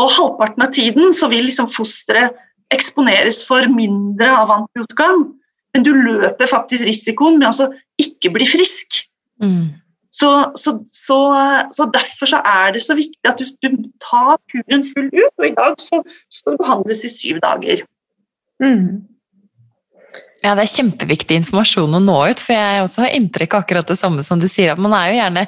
og 0.00 0.14
halvparten 0.16 0.64
av 0.64 0.72
tiden 0.74 1.14
så 1.16 1.28
vil 1.32 1.46
liksom 1.48 1.68
fosteret 1.72 2.38
eksponeres 2.74 3.42
for 3.46 3.66
mindre 3.74 4.30
av 4.30 4.52
antibiotikaen, 4.54 5.26
men 5.74 5.86
du 5.86 5.92
løper 5.94 6.50
faktisk 6.50 6.86
risikoen 6.86 7.38
med 7.40 7.50
å 7.50 7.70
ikke 8.00 8.32
bli 8.34 8.46
frisk. 8.48 9.02
Mm. 9.42 9.72
Så, 10.10 10.30
så, 10.58 10.74
så, 10.90 11.18
så, 11.74 11.86
derfor 11.94 12.30
så 12.32 12.40
er 12.46 12.72
det 12.74 12.82
så 12.82 12.96
viktig 12.98 13.30
at 13.30 13.38
du, 13.38 13.46
du 13.62 13.90
tar 14.02 14.40
kuren 14.50 14.82
full 14.88 15.06
ut, 15.06 15.34
og 15.38 15.46
i 15.46 15.54
dag 15.54 15.78
så 15.78 16.56
behandles 16.58 17.04
i 17.06 17.12
syv 17.12 17.38
dager. 17.44 17.84
Mm. 18.62 19.06
Ja, 20.40 20.54
Det 20.56 20.62
er 20.64 20.72
kjempeviktig 20.72 21.36
informasjon 21.36 21.96
å 21.98 22.00
nå 22.00 22.14
ut, 22.32 22.40
for 22.40 22.56
jeg 22.56 22.80
også 22.80 23.02
har 23.04 23.16
inntrykk 23.16 23.54
av 23.58 23.64
akkurat 23.64 23.90
det 23.90 23.96
samme 24.00 24.22
som 24.24 24.40
du 24.40 24.46
sier. 24.48 24.72
at 24.72 24.80
Man 24.80 24.94
er 24.96 25.10
jo 25.10 25.18
gjerne 25.18 25.42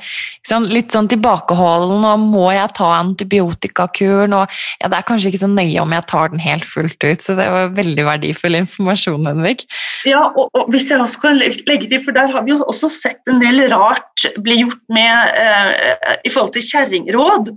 sånn, 0.45 0.67
litt 0.69 0.93
sånn 0.93 1.09
tilbakeholden, 1.09 2.05
og 2.05 2.27
må 2.35 2.51
jeg 2.53 2.75
ta 2.77 2.91
antibiotikakuren? 2.99 4.37
Og 4.37 4.59
ja, 4.83 4.91
det 4.93 4.99
er 4.99 5.07
kanskje 5.09 5.31
ikke 5.33 5.41
så 5.45 5.49
nøye 5.49 5.81
om 5.81 5.95
jeg 5.97 6.07
tar 6.13 6.33
den 6.35 6.45
helt 6.45 6.69
fullt 6.69 7.07
ut, 7.09 7.25
så 7.25 7.37
det 7.39 7.49
var 7.55 7.73
veldig 7.79 8.05
verdifull 8.05 8.59
informasjon, 8.61 9.25
Henrik. 9.31 9.65
Ja, 10.09 10.27
og, 10.29 10.53
og 10.53 10.69
hvis 10.75 10.91
jeg 10.93 11.01
også 11.01 11.25
kan 11.25 11.41
legge 11.41 11.89
til, 11.89 12.05
for 12.05 12.13
der 12.19 12.29
har 12.35 12.45
vi 12.45 12.53
jo 12.53 12.61
også 12.61 12.93
sett 12.93 13.33
en 13.33 13.41
del 13.41 13.65
rart 13.73 14.29
bli 14.45 14.61
gjort 14.61 14.85
med 14.93 15.41
eh, 15.41 16.21
i 16.21 16.35
forhold 16.35 16.53
til 16.59 16.69
kjerringråd, 16.69 17.49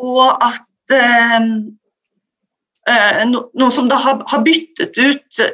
og 0.00 0.24
at 0.40 0.96
eh, 0.96 1.52
eh 2.88 3.22
no, 3.28 3.44
noen 3.52 3.72
som 3.74 3.92
da 3.92 4.00
har, 4.00 4.24
har 4.30 4.44
byttet 4.46 4.96
ut 4.96 5.44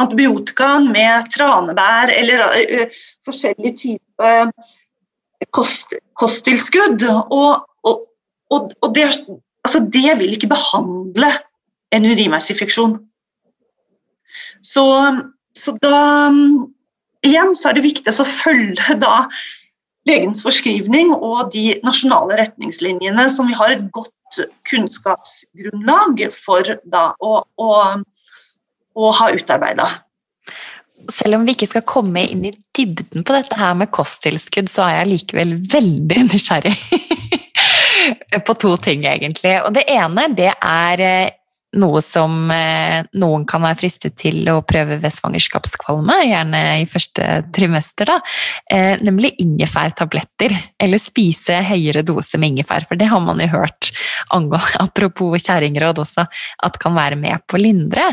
antibiotikaen 0.00 0.90
med 0.92 1.30
tranebær 1.34 2.12
eller 2.14 2.44
uh, 2.46 2.98
forskjellige 3.26 3.76
typer 3.82 4.50
kost, 5.56 5.94
kosttilskudd. 6.20 7.04
Og, 7.30 7.66
og, 7.86 8.06
og, 8.50 8.72
og 8.82 8.94
det, 8.94 9.08
altså 9.64 9.82
det, 9.92 10.08
vil 10.20 10.36
ikke 10.36 10.52
behandle 10.52 11.32
en 11.94 12.08
urinveisinfeksjon. 12.08 12.98
Så, 14.64 14.86
så, 15.56 15.76
da 15.82 16.00
Igjen 17.26 17.56
så 17.58 17.70
er 17.70 17.78
det 17.78 17.86
viktig 17.86 18.12
å 18.12 18.26
følge 18.28 18.94
da 19.02 19.24
legens 20.06 20.44
forskrivning 20.44 21.10
og 21.16 21.50
de 21.54 21.72
nasjonale 21.82 22.36
retningslinjene 22.38 23.24
som 23.32 23.48
vi 23.50 23.56
har 23.58 23.72
et 23.74 23.88
godt 23.94 24.12
kunnskapsgrunnlag 24.68 26.22
for 26.34 26.76
da 26.92 27.08
å, 27.18 27.40
å 27.58 27.70
og 28.96 29.14
har 29.20 29.36
utarbeida. 29.36 29.88
Selv 31.12 31.38
om 31.38 31.46
vi 31.46 31.54
ikke 31.54 31.68
skal 31.70 31.84
komme 31.86 32.24
inn 32.24 32.46
i 32.48 32.54
dybden 32.74 33.24
på 33.26 33.36
dette 33.36 33.58
her 33.60 33.76
med 33.78 33.92
kosttilskudd, 33.94 34.70
så 34.72 34.88
er 34.88 35.00
jeg 35.00 35.10
likevel 35.12 35.56
veldig 35.72 36.22
nysgjerrig 36.30 36.74
på 38.46 38.56
to 38.58 38.74
ting, 38.82 39.04
egentlig. 39.06 39.58
Og 39.62 39.74
det 39.76 39.86
ene, 39.92 40.30
det 40.34 40.50
er 40.56 41.04
eh, 41.04 41.34
noe 41.80 42.00
som 42.04 42.50
eh, 42.52 43.04
noen 43.20 43.44
kan 43.48 43.64
være 43.64 43.78
fristet 43.80 44.16
til 44.20 44.46
å 44.52 44.60
prøve 44.66 44.98
ved 45.02 45.14
svangerskapskvalme, 45.14 46.18
gjerne 46.28 46.62
i 46.80 46.86
første 46.88 47.28
trimester, 47.54 48.10
da, 48.10 48.18
eh, 48.72 48.94
nemlig 49.04 49.34
ingefærtabletter. 49.42 50.54
Eller 50.82 51.02
spise 51.02 51.60
høyere 51.66 52.04
dose 52.06 52.40
med 52.40 52.54
ingefær, 52.54 52.86
for 52.88 52.98
det 53.00 53.10
har 53.12 53.22
man 53.24 53.42
jo 53.42 53.50
hørt, 53.54 53.92
apropos 54.86 55.46
kjerringråd 55.46 56.02
også, 56.02 56.26
at 56.66 56.80
kan 56.82 56.96
være 56.96 57.18
med 57.20 57.44
på 57.46 57.58
å 57.58 57.62
lindre. 57.62 58.10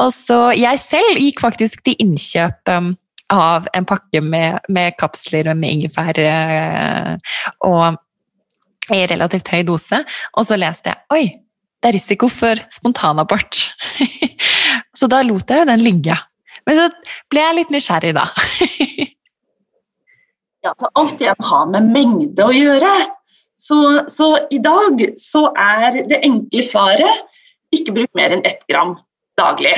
Og 0.00 0.12
så 0.14 0.40
Jeg 0.60 0.80
selv 0.82 1.20
gikk 1.20 1.40
faktisk 1.42 1.82
til 1.86 1.96
innkjøp 2.02 2.70
um, 2.72 2.92
av 3.32 3.68
en 3.76 3.86
pakke 3.86 4.20
med, 4.24 4.58
med 4.68 4.96
kapsler 4.98 5.52
med 5.54 5.76
ingefær 5.78 6.18
eh, 6.18 7.36
og 7.66 8.00
i 8.90 9.04
relativt 9.06 9.52
høy 9.54 9.62
dose, 9.66 10.02
og 10.34 10.46
så 10.46 10.58
leste 10.58 10.90
jeg 10.90 11.14
oi, 11.14 11.24
det 11.80 11.90
er 11.90 11.96
risiko 11.96 12.28
for 12.28 12.60
spontanabort. 12.72 13.62
så 14.98 15.08
da 15.10 15.22
lot 15.24 15.48
jeg 15.48 15.62
jo 15.62 15.70
den 15.70 15.84
ligge. 15.84 16.16
Men 16.68 16.76
så 16.76 16.88
ble 17.32 17.44
jeg 17.44 17.56
litt 17.56 17.72
nysgjerrig, 17.72 18.12
da. 18.18 18.26
ja, 20.66 20.74
så 20.76 20.90
alt 21.00 21.22
igjen 21.22 21.48
har 21.48 21.70
med 21.72 21.88
mengde 21.94 22.44
å 22.44 22.52
gjøre. 22.54 22.90
Så, 23.70 23.78
så, 24.10 24.32
i 24.50 24.58
dag 24.62 25.00
så 25.20 25.46
er 25.54 26.02
det 26.10 26.24
enkle 26.26 26.62
svaret 26.66 27.26
ikke 27.74 27.94
bruk 27.94 28.12
mer 28.18 28.34
enn 28.34 28.44
ett 28.48 28.62
gram 28.68 28.96
daglig. 29.38 29.76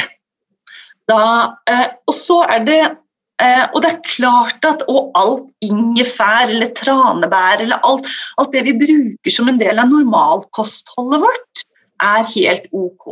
Da, 1.10 1.52
eh, 1.68 1.88
og 2.08 2.14
så 2.16 2.38
er 2.46 2.62
det 2.64 2.80
eh, 2.82 3.64
og 3.74 3.82
det 3.84 3.90
er 3.90 4.06
klart 4.06 4.64
at 4.68 4.84
og 4.88 5.10
alt 5.18 5.50
ingefær 5.66 6.48
eller 6.48 6.72
tranebær 6.78 7.60
eller 7.64 7.82
alt, 7.84 8.08
alt 8.40 8.54
det 8.54 8.64
vi 8.70 8.78
bruker 8.80 9.34
som 9.34 9.50
en 9.50 9.60
del 9.60 9.82
av 9.82 9.92
normalkostholdet 9.92 11.24
vårt, 11.26 11.64
er 12.02 12.28
helt 12.34 12.68
ok. 12.72 13.06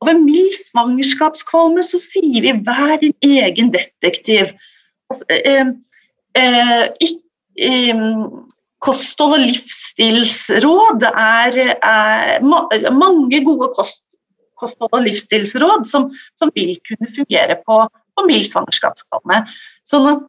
Og 0.00 0.08
ved 0.08 0.20
mild 0.20 0.54
svangerskapskvalme 0.58 1.82
så 1.82 2.00
sier 2.02 2.40
vi 2.44 2.52
'vær 2.52 2.98
din 3.00 3.14
egen 3.22 3.72
detektiv'. 3.74 4.54
Altså, 5.10 5.24
eh, 5.30 5.66
eh, 6.36 6.84
eh, 7.68 8.02
kosthold 8.80 9.32
og 9.32 9.40
livsstilsråd 9.40 11.06
er, 11.08 11.52
er 11.82 12.42
ma 12.44 12.68
mange 12.92 13.44
gode 13.44 13.70
kost, 13.76 14.02
kosthold 14.60 14.92
og 14.92 15.04
livsstilsråd 15.06 15.86
som, 15.88 16.10
som, 16.36 16.50
vil 16.54 16.76
kunne 16.88 17.08
fungere 17.16 17.56
på, 17.66 17.80
på 18.16 18.26
mild 18.26 18.44
svangerskapskvalme. 18.50 19.44
Sånn 19.88 20.08
at 20.12 20.26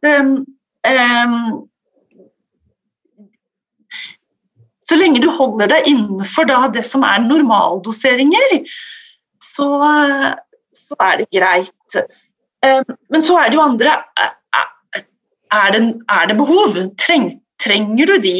så 4.86 4.98
lenge 4.98 5.22
du 5.22 5.28
holder 5.34 5.70
deg 5.72 5.88
innenfor 5.90 6.46
det 6.46 6.84
som 6.86 7.04
er 7.06 7.24
normaldoseringer, 7.24 8.60
så, 9.42 9.68
så, 10.74 10.98
er 11.02 11.20
det 11.20 11.26
greit. 11.34 11.98
Eh, 12.64 12.82
men 13.12 13.24
så 13.24 13.38
er 13.40 13.50
det 13.50 13.58
jo 13.58 13.66
andre 13.66 13.98
Er 15.54 15.72
det, 15.72 15.80
er 16.10 16.26
det 16.26 16.36
behov? 16.38 16.74
Treng, 16.98 17.28
trenger 17.62 18.10
du 18.10 18.16
de 18.22 18.38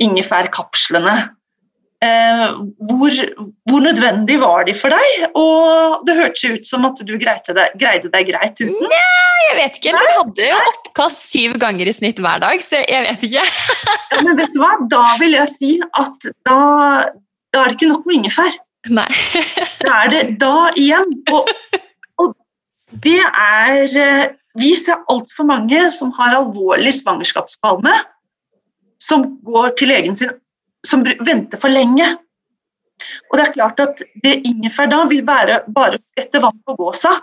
ingefærkapslene? 0.00 1.16
Eh, 2.02 2.46
hvor, 2.88 3.14
hvor, 3.70 3.80
nødvendig 3.84 4.40
var 4.42 4.64
de 4.66 4.74
for 4.74 4.90
deg? 4.90 5.26
Og 5.38 6.02
det 6.06 6.16
hørtes 6.18 6.42
ut 6.50 6.66
som 6.66 6.86
at 6.88 6.98
du 7.06 7.12
greide 7.14 7.54
deg, 7.54 7.76
greide 7.78 8.10
deg 8.10 8.26
greit 8.32 8.58
uten. 8.58 8.88
Nei, 8.90 9.44
jeg 9.46 9.58
vet 9.60 9.78
ikke. 9.78 9.92
Du 9.94 10.08
hadde 10.16 10.48
jo 10.48 10.58
oppkast 10.72 11.28
syv 11.30 11.54
ganger 11.62 11.86
i 11.86 11.94
snitt 11.94 12.18
hver 12.22 12.42
dag, 12.42 12.64
så 12.64 12.82
jeg 12.82 13.06
vet 13.06 13.26
ikke. 13.28 13.46
ja, 14.16 14.18
men 14.18 14.34
vet 14.40 14.50
du 14.50 14.60
hva, 14.64 14.72
da 14.90 15.04
vil 15.22 15.38
jeg 15.38 15.52
si 15.52 15.72
at 15.86 16.28
da, 16.48 16.58
da 17.54 17.62
er 17.62 17.70
det 17.70 17.78
ikke 17.78 17.92
nok 17.94 18.10
med 18.10 18.18
ingefær. 18.18 18.60
Nei. 18.90 19.06
da 19.86 20.02
er 20.02 20.14
det 20.16 20.22
da 20.42 20.54
igjen. 20.74 21.16
Og, 21.30 21.54
og 22.18 22.34
det 23.06 23.20
er 23.30 23.98
eh, 24.02 24.24
Vi 24.58 24.74
ser 24.76 25.06
altfor 25.08 25.46
mange 25.48 25.86
som 25.94 26.10
har 26.18 26.34
alvorlig 26.36 26.90
svangerskapskvalme, 26.98 27.94
som 29.00 29.36
går 29.46 29.76
til 29.78 29.94
legen 29.94 30.18
sin 30.18 30.34
som 30.86 31.04
venter 31.04 31.60
for 31.60 31.72
lenge. 31.72 32.06
Og 33.30 33.38
det 33.38 33.44
er 33.44 33.54
klart 33.56 33.82
at 33.82 34.02
det 34.24 34.40
ingefær 34.46 34.90
da 34.90 35.02
vil 35.10 35.24
være 35.26 35.62
bare 35.74 36.00
etter 36.18 36.42
vann 36.44 36.58
på 36.66 36.76
gåsa. 36.78 37.16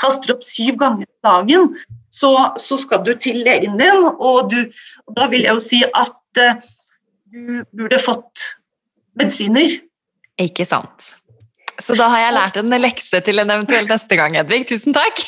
Kaster 0.00 0.34
opp 0.34 0.44
syv 0.46 0.78
ganger 0.80 1.04
i 1.04 1.26
dagen, 1.26 1.74
så, 2.10 2.32
så, 2.56 2.78
skal 2.80 3.02
du 3.04 3.12
til 3.20 3.42
legen 3.44 3.76
din, 3.78 4.06
og, 4.10 4.48
du, 4.50 4.64
og 5.06 5.16
da 5.16 5.28
vil 5.30 5.44
jeg 5.44 5.56
jo 5.56 5.62
si 5.62 5.82
at 5.84 6.40
uh, 6.40 6.62
du 7.30 7.60
burde 7.76 8.00
fått 8.00 8.46
medisiner. 9.20 9.76
Ikke 10.40 10.64
sant. 10.64 11.14
Så 11.80 11.96
da 11.98 12.08
har 12.12 12.24
jeg 12.26 12.36
lært 12.36 12.58
en 12.60 12.76
lekse 12.82 13.20
til 13.24 13.42
en 13.42 13.52
eventuell 13.56 13.88
neste 13.88 14.18
gang, 14.18 14.36
Hedvig. 14.38 14.66
Tusen 14.70 14.96
takk. 14.96 15.22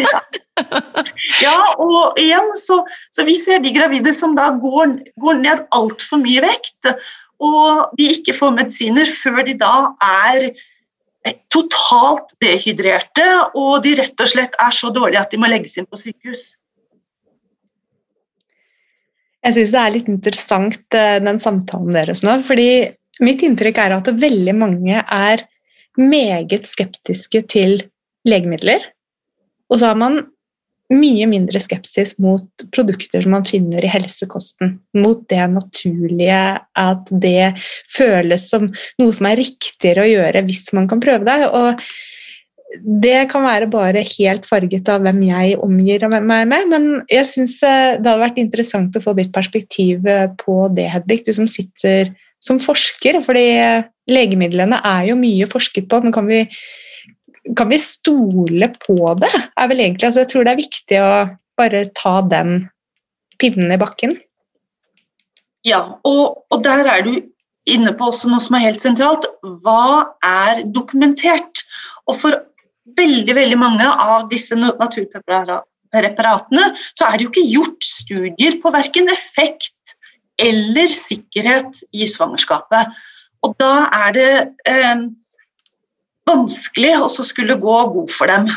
ja. 0.00 0.20
ja, 1.44 1.58
og 1.78 2.18
igjen 2.20 2.48
så, 2.58 2.80
så, 3.14 3.24
vi 3.28 3.36
ser 3.38 3.62
de 3.62 3.74
gravide 3.76 4.14
som 4.16 4.34
da 4.38 4.50
går, 4.58 4.96
går 5.22 5.40
ned 5.42 5.66
altfor 5.76 6.22
mye 6.22 6.42
vekt, 6.44 6.90
og 7.38 7.94
de 7.98 8.08
ikke 8.16 8.34
får 8.34 8.56
medisiner 8.56 9.10
før 9.20 9.44
de 9.46 9.54
da 9.60 9.74
er 10.02 10.50
totalt 11.52 12.32
dehydrerte, 12.42 13.26
og 13.58 13.82
de 13.84 13.94
rett 14.00 14.22
og 14.24 14.30
slett 14.30 14.56
er 14.62 14.72
så 14.74 14.90
dårlige 14.94 15.20
at 15.20 15.34
de 15.34 15.40
må 15.40 15.50
legges 15.50 15.76
inn 15.78 15.88
på 15.88 16.00
sykehus. 16.00 16.54
Jeg 19.44 19.54
syns 19.54 19.74
det 19.74 19.82
er 19.82 19.94
litt 19.94 20.08
interessant, 20.10 20.80
eh, 20.96 21.18
den 21.22 21.38
samtalen 21.42 21.94
deres 21.94 22.24
nå. 22.26 22.40
fordi 22.46 22.90
mitt 23.24 23.42
inntrykk 23.42 23.78
er 23.82 23.94
at 23.98 24.10
veldig 24.10 24.54
mange 24.56 24.98
er 25.02 25.44
meget 25.98 26.68
skeptiske 26.70 27.44
til 27.50 27.82
legemidler. 28.28 28.84
Og 29.68 29.80
så 29.80 29.92
har 29.92 29.98
man 30.00 30.22
mye 30.88 31.26
mindre 31.28 31.60
skepsis 31.60 32.14
mot 32.22 32.46
produkter 32.72 33.24
som 33.24 33.34
man 33.36 33.46
finner 33.48 33.84
i 33.84 33.90
helsekosten. 33.92 34.78
Mot 34.96 35.26
det 35.28 35.42
naturlige, 35.52 36.44
at 36.80 37.10
det 37.10 37.58
føles 37.92 38.48
som 38.48 38.70
noe 39.00 39.16
som 39.16 39.28
er 39.28 39.42
riktigere 39.42 40.06
å 40.06 40.12
gjøre 40.12 40.46
hvis 40.48 40.70
man 40.76 40.88
kan 40.88 41.02
prøve 41.04 41.28
det. 41.28 41.50
Og 41.52 41.82
det 43.02 43.28
kan 43.32 43.44
være 43.44 43.68
bare 43.72 44.04
helt 44.04 44.48
farget 44.48 44.88
av 44.92 45.04
hvem 45.04 45.20
jeg 45.28 45.58
omgir 45.64 46.04
meg 46.12 46.24
med, 46.48 46.68
men 46.68 46.88
jeg 47.08 47.24
syns 47.28 47.56
eh, 47.64 47.96
det 47.96 48.04
hadde 48.04 48.20
vært 48.20 48.40
interessant 48.42 48.96
å 48.96 49.02
få 49.04 49.14
ditt 49.16 49.32
perspektiv 49.32 50.04
eh, 50.08 50.26
på 50.40 50.66
det, 50.76 50.88
Hedvig, 50.92 51.22
du 51.24 51.32
som 51.36 51.48
sitter 51.48 52.12
som 52.42 52.60
forsker. 52.62 53.20
fordi 53.24 53.46
legemidlene 54.08 54.80
er 54.84 55.10
jo 55.10 55.18
mye 55.20 55.48
forsket 55.50 55.88
på, 55.90 56.02
men 56.02 56.14
kan 56.14 56.28
vi 56.28 56.44
kan 57.56 57.70
vi 57.70 57.78
stole 57.80 58.68
på 58.82 59.14
det? 59.20 59.30
er 59.56 59.68
vel 59.70 59.80
egentlig, 59.80 60.06
altså 60.06 60.20
Jeg 60.20 60.30
tror 60.32 60.44
det 60.44 60.52
er 60.52 60.62
viktig 60.62 60.98
å 61.00 61.12
bare 61.58 61.84
ta 61.96 62.14
den 62.28 62.68
pinnen 63.38 63.72
i 63.72 63.80
bakken. 63.80 64.18
Ja, 65.66 65.80
og, 66.06 66.44
og 66.50 66.64
der 66.64 66.86
er 66.86 67.02
du 67.06 67.12
inne 67.68 67.92
på 67.96 68.04
også 68.10 68.28
noe 68.30 68.40
som 68.42 68.54
er 68.56 68.66
helt 68.68 68.82
sentralt. 68.82 69.26
Hva 69.42 70.14
er 70.24 70.64
dokumentert? 70.64 71.64
Og 72.08 72.16
for 72.20 72.32
veldig 72.98 73.34
veldig 73.36 73.58
mange 73.60 73.84
av 73.84 74.28
disse 74.32 74.54
naturpreparatene 74.56 76.64
så 76.96 77.04
er 77.08 77.16
det 77.16 77.24
jo 77.26 77.32
ikke 77.32 77.52
gjort 77.52 77.82
studier 77.84 78.52
på 78.62 78.68
verken 78.74 79.06
effekt 79.12 79.97
eller 80.38 80.90
sikkerhet 80.92 81.82
i 81.92 82.06
svangerskapet. 82.08 82.94
Og 83.46 83.54
da 83.60 83.72
er 84.06 84.14
det 84.16 84.32
eh, 84.70 85.04
vanskelig 86.28 86.94
å 87.02 87.10
skulle 87.10 87.58
gå 87.60 87.76
god 87.94 88.10
for 88.12 88.30
dem. 88.30 88.48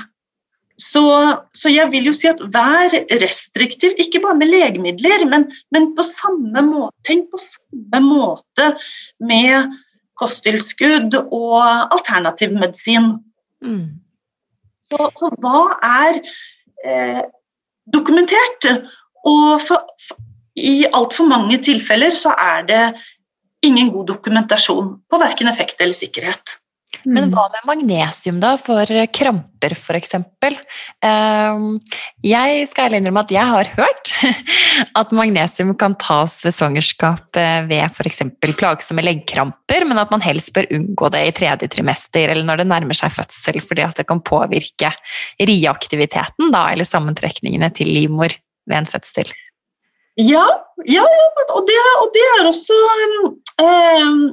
Så, 0.82 1.04
så, 1.54 1.70
jeg 1.70 1.92
vil 1.92 2.08
jo 2.10 2.14
si 2.18 2.30
at 2.30 2.40
vær 2.54 2.94
restriktiv, 3.22 3.94
ikke 4.02 4.22
bare 4.24 4.40
med 4.40 4.50
legemidler, 4.50 5.28
men, 5.30 5.46
men 5.74 5.92
på 5.98 6.06
samme 6.08 6.64
måte, 6.66 6.96
tenk 7.06 7.28
på 7.30 7.42
samme 7.42 8.02
måte 8.02 8.72
med 9.22 9.76
kosttilskudd 10.18 11.18
og 11.22 11.60
alternativ 11.62 12.56
medisin. 12.58 13.14
Mm. 13.62 14.02
Så, 14.90 15.12
så, 15.20 15.30
hva 15.44 15.78
er 15.86 16.18
eh, 16.86 17.22
dokumentert? 17.94 18.72
Og 19.22 19.62
for, 19.62 19.86
for, 20.02 20.18
i 20.60 20.84
altfor 20.92 21.30
mange 21.30 21.60
tilfeller 21.64 22.14
så 22.16 22.34
er 22.36 22.68
det 22.68 22.84
ingen 23.66 23.92
god 23.94 24.10
dokumentasjon 24.16 24.98
på 25.10 25.22
verken 25.22 25.52
effekt 25.52 25.82
eller 25.82 25.96
sikkerhet. 25.96 26.58
Men 27.08 27.30
mm. 27.30 27.34
hva 27.34 27.46
med 27.50 27.68
magnesium, 27.70 28.40
da, 28.44 28.52
for 28.60 28.90
kramper 29.16 29.74
f.eks.? 29.74 30.18
Ehm, 31.08 31.68
jeg 32.26 32.66
skal 32.70 32.88
ærlig 32.88 33.00
innrømme 33.02 33.24
at 33.24 33.32
jeg 33.34 33.48
har 33.48 33.70
hørt 33.78 34.12
at 35.00 35.14
magnesium 35.16 35.72
kan 35.80 35.96
tas 36.02 36.36
ved 36.46 36.54
svangerskap 36.54 37.40
eh, 37.40 37.64
ved 37.70 37.86
f.eks. 37.88 38.22
plagsomme 38.60 39.06
leggkramper, 39.06 39.88
men 39.88 40.02
at 40.04 40.14
man 40.14 40.26
helst 40.26 40.52
bør 40.54 40.70
unngå 40.78 41.10
det 41.16 41.24
i 41.30 41.36
tredje 41.42 41.72
trimester 41.72 42.36
eller 42.36 42.46
når 42.46 42.62
det 42.62 42.70
nærmer 42.74 42.98
seg 42.98 43.14
fødsel, 43.16 43.62
fordi 43.66 43.88
at 43.88 43.98
det 44.02 44.08
kan 44.12 44.22
påvirke 44.22 44.92
rieaktiviteten 45.40 46.54
da, 46.54 46.68
eller 46.74 46.90
sammentrekningene 46.90 47.72
til 47.78 47.90
livmor 47.90 48.36
ved 48.70 48.84
en 48.84 48.90
fødsel. 48.90 49.32
Ja, 50.20 50.44
ja, 50.86 51.04
ja 51.04 51.04
og, 51.56 51.68
det, 51.68 51.78
og, 52.02 52.10
det, 52.16 52.24
er 52.38 52.48
også 52.50 52.76
um, 53.64 54.32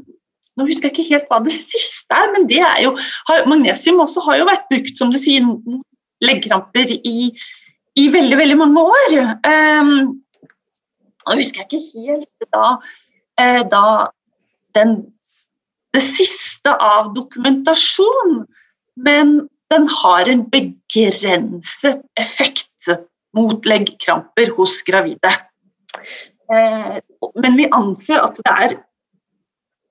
nå 0.59 0.66
husker 0.66 0.89
jeg 0.89 0.97
ikke 0.97 1.11
helt 1.12 1.29
hva 1.31 1.39
det 1.45 1.55
siste 1.59 2.14
er, 2.14 2.33
men 2.35 2.49
det 2.51 2.62
er 2.66 2.81
jo 2.83 2.95
Magnesium 3.47 4.01
også 4.03 4.24
har 4.26 4.41
jo 4.41 4.49
vært 4.49 4.66
brukt 4.72 4.99
som 4.99 5.12
du 5.14 5.20
sier, 5.22 5.47
leggkramper 6.24 6.97
i, 6.99 7.31
i 7.95 8.09
veldig, 8.11 8.39
veldig 8.41 8.57
mange 8.59 8.83
år. 8.83 9.14
Um, 9.47 9.93
nå 11.29 11.37
husker 11.39 11.62
jeg 11.62 11.68
ikke 11.68 12.09
helt 12.09 12.49
da, 12.57 12.72
uh, 13.39 13.62
da 13.70 13.85
den, 14.74 14.97
det 15.95 16.03
siste 16.03 16.74
av 16.74 17.12
dokumentasjon, 17.14 18.43
men 18.99 19.39
den 19.70 19.87
har 20.01 20.31
en 20.33 20.43
begrenset 20.51 22.03
effekt 22.18 22.66
mot 23.37 23.66
leggkramper 23.68 24.51
hos 24.57 24.81
gravide. 24.87 25.31
Uh, 26.49 26.99
men 27.42 27.59
vi 27.59 27.68
anser 27.76 28.22
at 28.24 28.38
det 28.40 28.55
er 28.66 28.76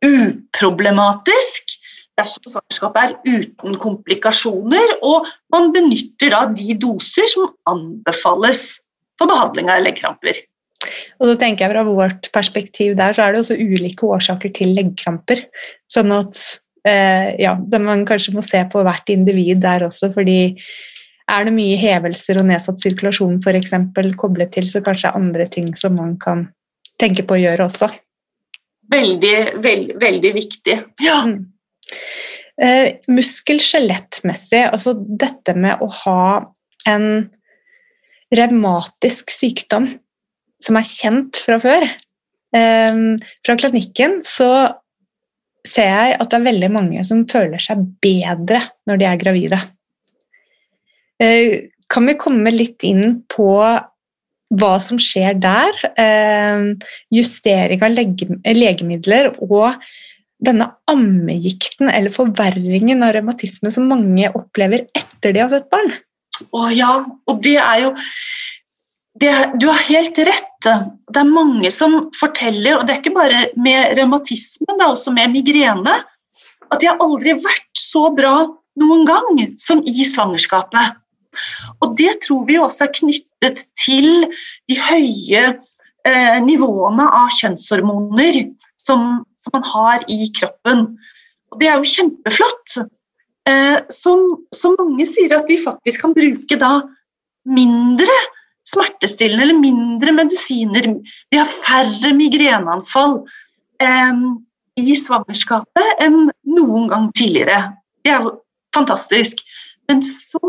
uproblematisk 0.07 1.77
dersom 2.17 2.49
svangerskapet 2.49 3.01
er 3.03 3.39
uten 3.43 3.77
komplikasjoner, 3.81 4.97
og 5.05 5.27
man 5.53 5.71
benytter 5.75 6.33
da 6.33 6.45
de 6.49 6.77
doser 6.81 7.29
som 7.29 7.51
anbefales 7.69 8.79
for 9.19 9.29
behandling 9.29 9.69
av 9.73 9.83
leggkramper. 9.85 10.39
Og 11.17 11.31
da 11.31 11.35
tenker 11.41 11.65
jeg 11.65 11.73
Fra 11.73 11.83
vårt 11.87 12.29
perspektiv 12.33 12.95
der, 12.97 13.13
så 13.13 13.25
er 13.25 13.33
det 13.33 13.43
også 13.43 13.57
ulike 13.57 14.05
årsaker 14.05 14.53
til 14.53 14.75
leggkramper. 14.77 15.43
Sånn 15.89 16.13
at 16.13 16.37
eh, 16.87 17.33
ja, 17.41 17.55
man 17.81 18.05
kanskje 18.09 18.35
må 18.35 18.45
se 18.45 18.61
på 18.71 18.83
hvert 18.85 19.09
individ 19.13 19.63
der 19.65 19.87
også, 19.89 20.11
fordi 20.13 20.57
er 21.27 21.47
det 21.47 21.53
mye 21.55 21.77
hevelser 21.79 22.39
og 22.39 22.47
nedsatt 22.47 22.81
sirkulasjon 22.83 23.39
f.eks. 23.43 23.73
koblet 24.19 24.53
til, 24.55 24.67
så 24.69 24.83
kanskje 24.85 25.11
er 25.11 25.19
andre 25.19 25.47
ting 25.51 25.73
som 25.75 25.97
man 25.99 26.15
kan 26.21 26.47
tenke 26.97 27.25
på 27.27 27.35
å 27.35 27.41
gjøre 27.41 27.67
også 27.67 27.91
veldig, 28.91 29.35
veld, 29.63 29.93
veldig 30.01 30.33
viktig. 30.35 30.77
Ja. 31.03 31.21
Mm. 31.27 31.45
Eh, 32.57 32.95
Muskel-skjelettmessig, 33.13 34.63
altså 34.71 34.95
dette 34.97 35.53
med 35.57 35.83
å 35.83 35.89
ha 36.03 36.23
en 36.89 37.07
revmatisk 38.33 39.31
sykdom 39.31 39.87
som 40.63 40.79
er 40.79 40.89
kjent 40.89 41.37
fra 41.37 41.59
før 41.61 41.85
eh, 41.85 42.97
Fra 43.45 43.55
klinikken 43.59 44.17
så 44.25 44.49
ser 45.67 45.91
jeg 45.91 46.17
at 46.17 46.31
det 46.31 46.39
er 46.39 46.47
veldig 46.47 46.69
mange 46.73 47.03
som 47.07 47.25
føler 47.29 47.61
seg 47.61 47.83
bedre 48.03 48.63
når 48.87 49.01
de 49.01 49.07
er 49.07 49.21
gravide. 49.21 49.59
Eh, 51.23 51.69
kan 51.89 52.09
vi 52.09 52.17
komme 52.19 52.51
litt 52.53 52.83
inn 52.85 53.21
på 53.31 53.51
hva 54.57 54.73
som 54.83 54.99
skjer 55.01 55.37
der. 55.41 55.79
Eh, 55.99 56.89
justering 57.13 57.83
av 57.83 57.95
legemidler 57.97 59.33
og 59.41 59.77
denne 60.43 60.69
ammegikten 60.91 61.89
eller 61.89 62.13
forverringen 62.13 63.01
av 63.05 63.15
revmatisme 63.15 63.71
som 63.73 63.87
mange 63.89 64.29
opplever 64.37 64.85
etter 64.97 65.33
de 65.33 65.41
har 65.41 65.53
født 65.53 65.71
barn. 65.73 65.95
Å 66.53 66.67
ja, 66.69 66.91
og 67.25 67.39
det 67.41 67.57
er 67.57 67.87
jo 67.87 67.95
det, 69.17 69.31
Du 69.57 69.65
har 69.65 69.81
helt 69.87 70.19
rett. 70.21 70.43
Det 70.61 71.17
er 71.17 71.29
mange 71.31 71.71
som 71.73 71.95
forteller, 72.13 72.77
og 72.77 72.85
det 72.85 72.93
er 72.93 73.01
ikke 73.01 73.15
bare 73.15 73.39
med 73.57 73.95
revmatisme, 73.97 74.67
det 74.69 74.83
er 74.83 74.91
også 74.91 75.13
med 75.15 75.33
migrene, 75.33 75.95
at 76.67 76.81
de 76.83 76.89
har 76.89 77.01
aldri 77.01 77.33
vært 77.41 77.81
så 77.81 78.11
bra 78.13 78.35
noen 78.77 79.07
gang 79.09 79.41
som 79.57 79.81
i 79.89 80.05
svangerskapet. 80.05 80.99
Og 81.81 81.95
det 81.99 82.17
tror 82.25 82.45
vi 82.47 82.59
også 82.61 82.87
er 82.87 82.93
knyttet 82.95 83.65
til 83.79 84.07
de 84.69 84.77
høye 84.89 85.43
eh, 86.07 86.37
nivåene 86.45 87.07
av 87.19 87.33
kjønnshormoner 87.37 88.41
som, 88.79 89.23
som, 89.41 89.55
man 89.55 89.67
har 89.67 90.05
i 90.11 90.29
kroppen. 90.37 90.87
Og 91.51 91.59
det 91.61 91.69
er 91.71 91.79
jo 91.79 91.91
kjempeflott. 91.91 92.79
Eh, 93.47 93.77
som, 93.93 94.23
som, 94.55 94.75
mange 94.79 95.07
sier 95.07 95.37
at 95.37 95.47
de 95.49 95.59
faktisk 95.63 96.03
kan 96.03 96.15
bruke 96.17 96.59
da 96.59 96.81
mindre 97.47 98.17
smertestillende 98.67 99.45
eller 99.45 99.61
mindre 99.61 100.15
medisiner. 100.17 100.89
De 101.31 101.39
har 101.39 101.47
færre 101.47 102.11
migreneanfall 102.17 103.21
eh, 103.83 104.25
i 104.77 104.97
svangerskapet 104.99 106.03
enn 106.03 106.27
noen 106.57 106.89
gang 106.91 107.07
tidligere. 107.15 107.61
Det 108.03 108.13
er 108.13 108.25
jo 108.25 108.35
fantastisk. 108.75 109.39
Men 109.87 110.03
så 110.03 110.41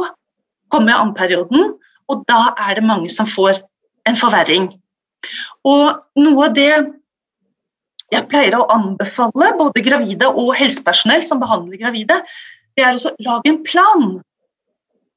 komme 0.73 0.93
i 0.93 1.63
og 2.09 2.23
da 2.29 2.55
er 2.57 2.79
det 2.79 2.87
mange 2.89 3.11
som 3.13 3.29
får 3.29 3.61
en 4.09 4.17
forverring. 4.17 4.71
Og 5.69 5.99
noe 6.17 6.47
av 6.47 6.55
det 6.57 6.71
jeg 8.09 8.25
pleier 8.31 8.57
å 8.57 8.69
anbefale 8.73 9.51
både 9.59 9.85
gravide 9.85 10.31
og 10.31 10.55
helsepersonell 10.57 11.21
som 11.27 11.43
behandler 11.43 11.81
gravide, 11.81 12.17
det 12.79 12.87
er 12.87 12.97
å 12.97 13.13
lage 13.21 13.51
en 13.51 13.61
plan. 13.67 14.07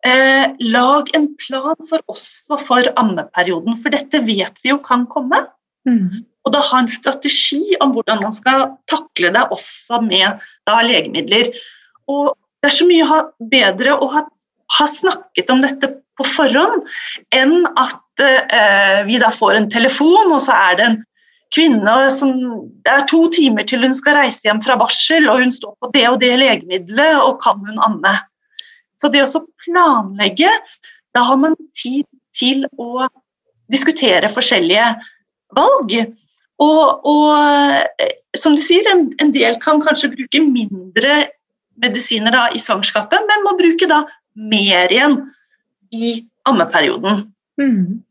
Eh, 0.01 0.49
lag 0.73 1.11
en 1.15 1.29
plan 1.39 1.87
for 1.87 2.01
også 2.11 2.57
for 2.65 2.89
ammeperioden, 2.99 3.77
for 3.79 3.93
dette 3.93 4.23
vet 4.25 4.59
vi 4.63 4.73
jo 4.73 4.79
kan 4.83 5.05
komme. 5.07 5.45
Mm. 5.87 6.25
Og 6.41 6.53
da 6.55 6.61
ha 6.71 6.81
en 6.81 6.89
strategi 6.89 7.77
om 7.85 7.93
hvordan 7.93 8.23
man 8.25 8.33
skal 8.33 8.65
takle 8.89 9.31
det 9.33 9.45
også 9.53 10.01
med 10.03 10.41
da, 10.67 10.81
legemidler. 10.81 11.53
Og 12.09 12.33
det 12.61 12.71
er 12.71 12.75
så 12.75 12.87
mye 12.89 13.21
bedre 13.53 13.95
å 14.01 14.09
ha, 14.11 14.25
ha 14.77 14.87
snakket 14.87 15.51
om 15.53 15.63
dette 15.63 15.89
på 16.19 16.27
forhånd 16.27 16.85
enn 17.35 17.63
at 17.79 18.23
eh, 18.25 18.99
vi 19.07 19.19
da 19.21 19.31
får 19.33 19.57
en 19.57 19.69
telefon, 19.71 20.31
og 20.31 20.41
så 20.43 20.55
er 20.69 20.77
det 20.79 20.89
en 20.89 20.99
kvinne 21.51 21.95
som 22.15 22.31
Det 22.85 22.91
er 22.93 23.07
to 23.11 23.25
timer 23.35 23.65
til 23.67 23.83
hun 23.83 23.95
skal 23.95 24.15
reise 24.21 24.47
hjem 24.47 24.61
fra 24.63 24.77
barsel, 24.79 25.27
og 25.29 25.43
hun 25.43 25.51
står 25.51 25.73
på 25.81 25.91
det 25.95 26.05
og 26.09 26.19
det 26.23 26.31
legemiddelet, 26.39 27.19
og 27.25 27.41
kan 27.43 27.59
hun 27.67 27.81
amme? 27.83 28.15
Så 29.01 29.09
det 29.11 29.25
å 29.25 29.43
planlegge, 29.65 30.49
da 31.11 31.25
har 31.27 31.39
man 31.41 31.57
tid 31.75 32.05
til 32.35 32.63
å 32.79 33.07
diskutere 33.71 34.31
forskjellige 34.31 34.87
valg. 35.57 35.95
Og, 36.61 37.07
og 37.09 38.37
som 38.37 38.55
du 38.55 38.61
sier, 38.61 38.85
en, 38.93 39.09
en, 39.19 39.33
del 39.33 39.57
kan 39.63 39.81
kanskje 39.83 40.11
bruke 40.13 40.43
mindre 40.45 41.23
medisiner 41.81 42.33
da, 42.35 42.45
i 42.53 42.61
svangerskapet, 42.61 43.25
men 43.27 43.45
må 43.47 43.55
bruke 43.59 43.89
da 43.89 44.03
mer 44.35 44.91
igjen 44.93 45.17
i 45.91 46.13
ammeperioden. 46.47 47.27
Mm. 47.61 48.01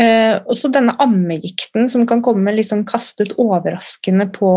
Eh, 0.00 0.36
også 0.48 0.70
denne 0.72 0.94
ammegikten 1.02 1.88
som 1.92 2.06
kan 2.08 2.22
komme 2.24 2.54
liksom 2.56 2.86
kastet 2.88 3.34
overraskende 3.40 4.26
på 4.32 4.52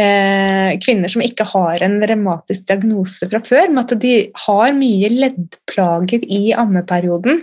eh, 0.00 0.72
kvinner 0.80 1.12
som 1.12 1.24
ikke 1.24 1.46
har 1.50 1.84
en 1.84 1.98
revmatisk 2.00 2.64
diagnose 2.70 3.28
fra 3.28 3.42
før, 3.44 3.68
men 3.68 3.82
at 3.82 3.94
de 4.00 4.14
har 4.46 4.76
mye 4.76 5.10
leddplager 5.12 6.24
i 6.24 6.54
ammeperioden. 6.56 7.42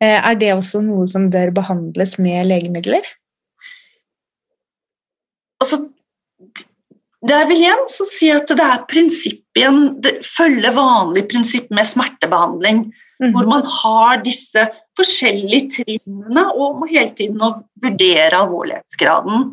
Eh, 0.00 0.18
er 0.18 0.38
det 0.40 0.52
også 0.54 0.84
noe 0.84 1.08
som 1.10 1.30
bør 1.32 1.52
behandles 1.56 2.16
med 2.22 2.46
legemidler? 2.52 3.08
Altså, 5.60 5.82
det 7.28 7.36
er 7.36 7.48
vel 7.50 7.60
igjen 7.60 7.82
så 7.92 8.06
si 8.08 8.30
at 8.32 8.48
det 8.48 8.64
er 8.64 8.86
prinsippet 8.88 9.60
igjen, 9.60 9.80
det 10.00 10.22
følger 10.24 10.72
vanlig 10.72 11.26
prinsipp 11.28 11.68
med 11.74 11.88
smertebehandling. 11.88 12.78
Mm. 13.20 13.32
Hvor 13.34 13.44
man 13.50 13.64
har 13.68 14.22
disse 14.24 14.62
forskjellige 14.96 15.66
trinnene 15.74 16.44
og 16.54 16.78
må 16.80 16.86
hele 16.88 17.12
tiden 17.16 17.36
vurdere 17.36 18.38
alvorlighetsgraden. 18.38 19.50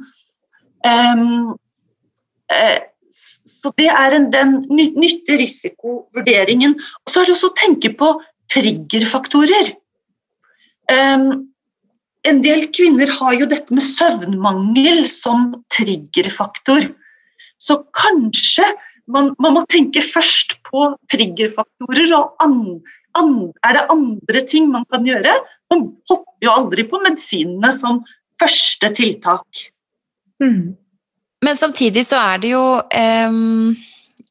Um, 0.87 1.57
uh, 2.47 2.79
så 3.47 3.71
det 3.79 3.89
er 3.91 4.11
en, 4.15 4.31
den 4.31 4.49
nytte-risikovurderingen. 4.71 6.73
Og 7.03 7.07
så 7.11 7.19
er 7.19 7.25
det 7.27 7.35
også 7.35 7.51
å 7.51 7.59
tenke 7.59 7.91
på 7.99 8.07
triggerfaktorer. 8.53 9.65
Um, 10.87 11.51
en 12.27 12.39
del 12.43 12.61
kvinner 12.75 13.09
har 13.19 13.33
jo 13.35 13.45
dette 13.51 13.73
med 13.75 13.83
søvnmangel 13.83 15.03
som 15.11 15.39
triggerfaktor. 15.75 16.81
Så 17.57 17.81
kanskje 17.95 18.65
man, 19.07 19.31
man 19.39 19.55
må 19.55 19.63
tenke 19.71 20.03
først 20.03 20.57
på 20.67 20.91
triggerfaktorer 21.11 22.13
og 22.17 22.35
andre 22.43 22.93
er 23.17 23.73
det 23.73 23.85
andre 23.89 24.41
ting 24.45 24.69
man 24.69 24.85
kan 24.93 25.05
gjøre? 25.05 25.31
Man 25.73 25.87
hopper 26.09 26.45
jo 26.45 26.51
aldri 26.53 26.83
på 26.85 26.99
medisinene 27.01 27.71
som 27.73 28.03
første 28.37 28.91
tiltak. 28.93 29.63
Mm. 30.43 30.75
Men 31.41 31.57
samtidig 31.57 32.05
så 32.05 32.19
er 32.33 32.37
det 32.43 32.51
jo 32.51 32.65
um 32.77 33.75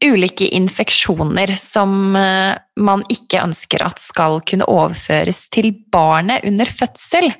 ulike 0.04 0.48
infeksjoner 0.52 1.50
som 1.56 2.16
eh, 2.18 2.52
man 2.76 3.02
ikke 3.12 3.40
ønsker 3.40 3.80
at 3.86 4.00
skal 4.02 4.42
kunne 4.44 4.66
overføres 4.68 5.46
til 5.52 5.70
barnet 5.92 6.44
under 6.48 6.68
fødsel. 6.68 7.30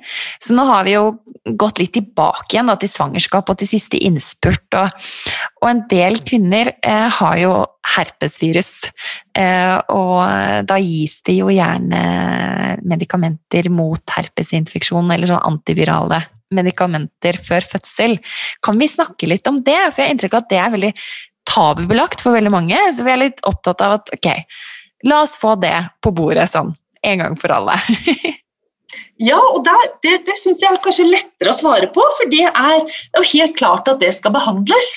Så 0.41 0.57
nå 0.57 0.65
har 0.65 0.87
vi 0.87 0.95
jo 0.95 1.11
gått 1.59 1.79
litt 1.79 1.93
tilbake 1.95 2.55
igjen 2.55 2.71
da, 2.71 2.75
til 2.79 2.91
svangerskap 2.91 3.51
og 3.51 3.59
til 3.61 3.69
siste 3.69 3.99
innspurt. 4.01 4.65
Og, 4.79 5.09
og 5.61 5.69
en 5.69 5.83
del 5.91 6.17
kvinner 6.25 6.73
eh, 6.81 7.07
har 7.19 7.37
jo 7.43 7.53
herpesvirus, 7.97 8.71
eh, 9.37 9.77
og 9.93 10.65
da 10.67 10.79
gis 10.81 11.21
det 11.27 11.37
jo 11.37 11.53
gjerne 11.53 12.01
medikamenter 12.87 13.69
mot 13.71 14.17
herpesinfeksjon 14.17 15.13
eller 15.13 15.29
sånn 15.29 15.45
antivirale 15.47 16.25
medikamenter 16.53 17.37
før 17.43 17.65
fødsel. 17.75 18.17
Kan 18.63 18.79
vi 18.79 18.89
snakke 18.91 19.29
litt 19.29 19.47
om 19.49 19.61
det? 19.63 19.79
For 19.91 20.01
jeg 20.01 20.07
har 20.09 20.15
inntrykk 20.15 20.37
av 20.37 20.45
at 20.45 20.51
det 20.51 20.61
er 20.61 20.75
veldig 20.75 20.91
tabubelagt 21.57 22.21
for 22.21 22.37
veldig 22.37 22.53
mange, 22.53 22.79
så 22.93 23.05
vi 23.05 23.13
er 23.13 23.23
litt 23.25 23.41
opptatt 23.49 23.81
av 23.83 23.99
at 23.99 24.11
ok, 24.13 24.29
la 25.09 25.21
oss 25.25 25.37
få 25.41 25.55
det 25.61 25.77
på 26.05 26.13
bordet 26.15 26.49
sånn 26.51 26.75
en 27.07 27.23
gang 27.23 27.37
for 27.39 27.53
alle. 27.53 27.77
ja, 29.29 29.39
og 29.39 29.63
der, 29.65 29.89
det, 30.05 30.19
det 30.27 30.37
syns 30.39 30.61
jeg 30.63 30.71
er 30.71 30.81
kanskje 30.83 31.09
lettere 31.09 31.53
å 31.53 31.57
svare 31.57 31.89
på, 31.93 32.05
for 32.19 32.33
det 32.33 32.45
er 32.49 32.77
jo 33.17 33.25
helt 33.33 33.57
klart 33.59 33.89
at 33.89 34.01
det 34.03 34.13
skal 34.17 34.35
behandles. 34.35 34.91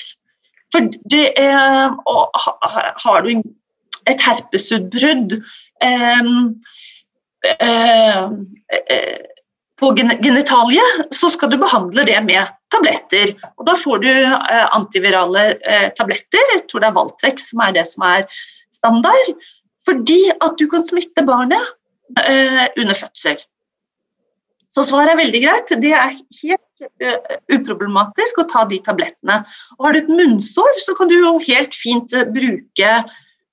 For 0.71 0.87
det 1.11 1.25
er, 1.39 1.91
Har 3.03 3.25
du 3.25 3.33
et 4.07 4.23
herpesutbrudd 4.23 5.35
eh, 5.83 6.31
eh, 7.57 8.23
eh 8.71 9.19
på 9.81 9.89
genitaliet, 9.97 11.07
så 11.09 11.31
skal 11.33 11.49
du 11.49 11.55
behandle 11.57 12.03
det 12.05 12.19
med 12.21 12.45
tabletter. 12.73 13.35
Og 13.59 13.67
da 13.67 13.75
får 13.79 14.03
du 14.03 14.09
eh, 14.11 14.65
antivirale 14.77 15.45
eh, 15.59 15.87
tabletter, 15.97 16.55
jeg 16.55 16.65
tror 16.71 16.83
det 16.83 16.91
er 16.91 16.97
Valtrex 16.97 17.51
som 17.51 17.63
er 17.65 17.77
det 17.77 17.85
som 17.89 18.05
er 18.07 18.27
standard, 18.71 19.31
fordi 19.87 20.21
at 20.33 20.57
du 20.59 20.67
kan 20.71 20.85
smitte 20.87 21.25
barnet 21.27 21.73
eh, 22.23 22.67
under 22.77 22.97
fødsel. 22.97 23.39
Så 24.71 24.85
svaret 24.87 25.13
er 25.13 25.19
veldig 25.19 25.41
greit. 25.43 25.71
Det 25.83 25.89
er 25.91 26.13
helt 26.15 26.83
uh, 27.03 27.33
uproblematisk 27.51 28.39
å 28.39 28.45
ta 28.47 28.61
de 28.69 28.77
tablettene. 28.85 29.41
Og 29.75 29.87
har 29.87 29.97
du 29.97 29.99
et 29.99 30.11
munnsår, 30.11 30.79
så 30.79 30.95
kan 30.95 31.11
du 31.11 31.17
jo 31.17 31.33
helt 31.43 31.75
fint 31.75 32.15
bruke, 32.31 32.93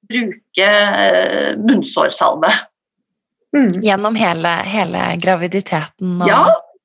bruke 0.07 0.69
uh, 0.69 1.59
munnsårsalve. 1.59 2.53
Mm. 3.57 3.81
Gjennom 3.83 4.15
hele, 4.21 4.55
hele, 4.69 5.03
graviditeten 5.19 6.19
og 6.21 6.29
ja, 6.29 6.43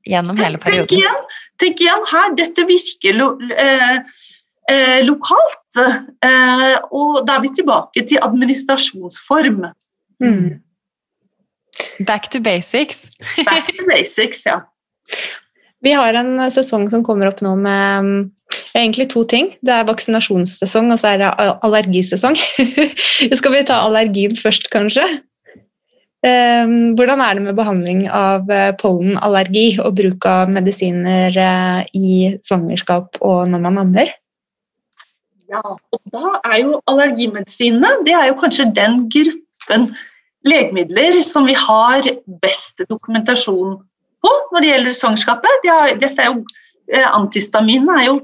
gjennom 0.07 0.37
hele 0.39 0.57
perioden. 0.63 0.87
Tenk 0.87 1.01
igjen, 1.01 1.32
tenk 1.61 1.81
igjen 1.81 2.05
her, 2.09 2.35
dette 2.37 2.65
virker 2.69 3.17
lo, 3.17 3.29
eh, 3.57 3.97
eh, 4.71 4.99
lokalt. 5.05 5.79
Eh, 5.79 6.75
og 6.91 7.23
da 7.27 7.37
er 7.37 7.45
vi 7.45 7.53
tilbake 7.57 8.05
til 8.09 8.21
administrasjonsform. 8.23 9.65
Mm. 10.23 10.61
Back 12.05 12.29
to 12.31 12.39
basics. 12.39 13.09
Back 13.49 13.73
to 13.75 13.87
basics, 13.89 14.45
ja. 14.45 14.61
Vi 15.83 15.91
har 15.91 16.15
en 16.15 16.37
sesong 16.53 16.87
som 16.87 17.03
kommer 17.03 17.27
opp 17.27 17.41
nå 17.43 17.57
med 17.59 18.05
mm, 18.05 18.19
egentlig 18.71 19.09
to 19.11 19.25
ting. 19.27 19.51
Det 19.65 19.73
er 19.75 19.89
vaksinasjonssesong, 19.89 20.93
og 20.93 21.01
så 21.01 21.11
er 21.11 21.23
det 21.25 21.31
allergisesong. 21.65 22.37
Skal 23.39 23.55
vi 23.57 23.65
ta 23.67 23.81
allergien 23.83 24.37
først, 24.39 24.69
kanskje? 24.71 25.03
Ehm, 26.23 26.93
hvordan 26.95 27.19
er 27.19 27.35
det 27.35 27.43
med 27.43 27.57
behandling 27.57 28.05
av 28.07 28.47
eh, 28.51 28.71
pollenallergi 28.79 29.65
og 29.83 29.97
bruk 29.97 30.27
av 30.29 30.53
medisiner 30.55 31.35
eh, 31.35 31.81
i 31.99 32.13
svangerskap 32.39 33.19
og 33.19 33.49
når 33.51 33.63
man 33.65 33.81
ammer? 33.81 34.13
Ja, 35.51 35.61
og 35.67 35.99
da 36.13 36.37
er 36.47 36.61
jo 36.61 36.79
allergimedisinene 36.89 38.05
det 38.07 38.15
er 38.15 38.31
jo 38.31 38.39
kanskje 38.39 38.69
den 38.71 39.03
gruppen 39.11 39.89
legemidler 40.47 41.19
som 41.27 41.45
vi 41.47 41.57
har 41.59 42.07
best 42.43 42.79
dokumentasjon 42.87 43.77
på 44.23 44.33
når 44.53 44.63
det 44.63 44.71
gjelder 44.71 44.97
svangerskapet. 44.97 45.61
De 45.63 45.75
har, 45.75 45.95
dette 45.99 46.23
er 46.23 46.31
jo, 46.31 46.39
antistamin 46.39 47.13
antistaminene 47.19 47.99
er 47.99 48.07
jo 48.07 48.17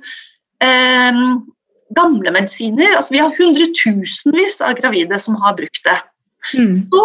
eh, 0.63 1.23
gamle 1.99 2.31
medisiner. 2.31 2.95
altså 2.95 3.17
Vi 3.17 3.21
har 3.25 3.35
hundretusenvis 3.35 4.61
av 4.63 4.79
gravide 4.79 5.19
som 5.19 5.35
har 5.43 5.59
brukt 5.59 5.83
det. 5.83 5.99
Mm. 6.55 6.71
Så 6.79 7.03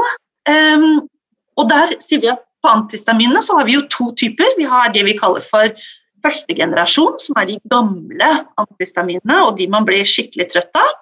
Um, 0.50 1.04
og 1.60 1.68
der 1.70 1.94
sier 2.02 2.22
vi 2.22 2.32
at 2.32 2.42
på 2.64 2.72
antistaminene 2.72 3.42
så 3.44 3.58
har 3.58 3.68
vi 3.68 3.76
jo 3.76 3.84
to 3.92 4.10
typer. 4.18 4.56
Vi 4.58 4.66
har 4.68 4.92
det 4.94 5.04
vi 5.06 5.16
kaller 5.18 5.44
for 5.44 5.72
første 6.24 6.56
generasjon, 6.56 7.18
som 7.20 7.38
er 7.40 7.50
de 7.50 7.58
gamle 7.70 8.30
antistaminene, 8.60 9.40
og 9.44 9.58
de 9.58 9.68
man 9.70 9.84
blir 9.88 10.06
skikkelig 10.08 10.48
trøtt 10.52 10.80
av. 10.80 10.92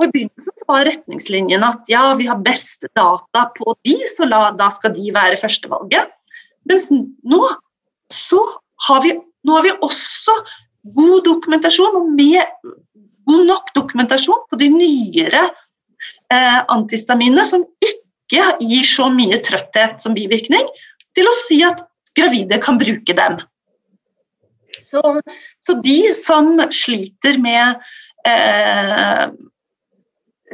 Og 0.00 0.06
I 0.06 0.12
begynnelsen 0.14 0.56
så 0.56 0.68
var 0.70 0.86
retningslinjen 0.88 1.64
at 1.66 1.90
ja, 1.92 2.06
vi 2.18 2.26
har 2.30 2.40
beste 2.42 2.88
data 2.96 3.44
på 3.58 3.76
de, 3.84 3.98
så 4.10 4.26
la, 4.28 4.46
da 4.56 4.70
skal 4.72 4.96
de 4.96 5.12
være 5.14 5.38
førstevalget. 5.40 6.10
Mens 6.70 6.88
nå 6.90 7.42
så 8.12 8.40
har 8.88 9.02
vi, 9.04 9.12
nå 9.46 9.58
har 9.58 9.66
vi 9.66 9.74
også 9.84 10.34
god 10.96 11.20
dokumentasjon, 11.28 12.00
og 12.00 12.08
med 12.16 12.40
god 13.28 13.44
nok 13.46 13.74
dokumentasjon 13.76 14.46
på 14.50 14.58
de 14.58 14.70
nyere 14.72 15.44
eh, 16.32 16.60
antistaminene 16.72 17.44
som 17.46 17.62
ikke 17.84 18.01
ikke 18.32 18.56
gir 18.64 18.86
så 18.88 19.08
mye 19.12 19.38
trøtthet 19.44 20.02
som 20.02 20.16
bivirkning, 20.16 20.68
til 21.12 21.28
å 21.28 21.38
si 21.44 21.60
at 21.66 21.82
gravide 22.16 22.58
kan 22.62 22.78
bruke 22.80 23.16
dem. 23.16 23.38
Så, 24.80 25.00
så 25.60 25.76
de 25.84 25.98
som 26.16 26.54
sliter 26.72 27.36
med 27.40 27.80
eh, 28.28 29.26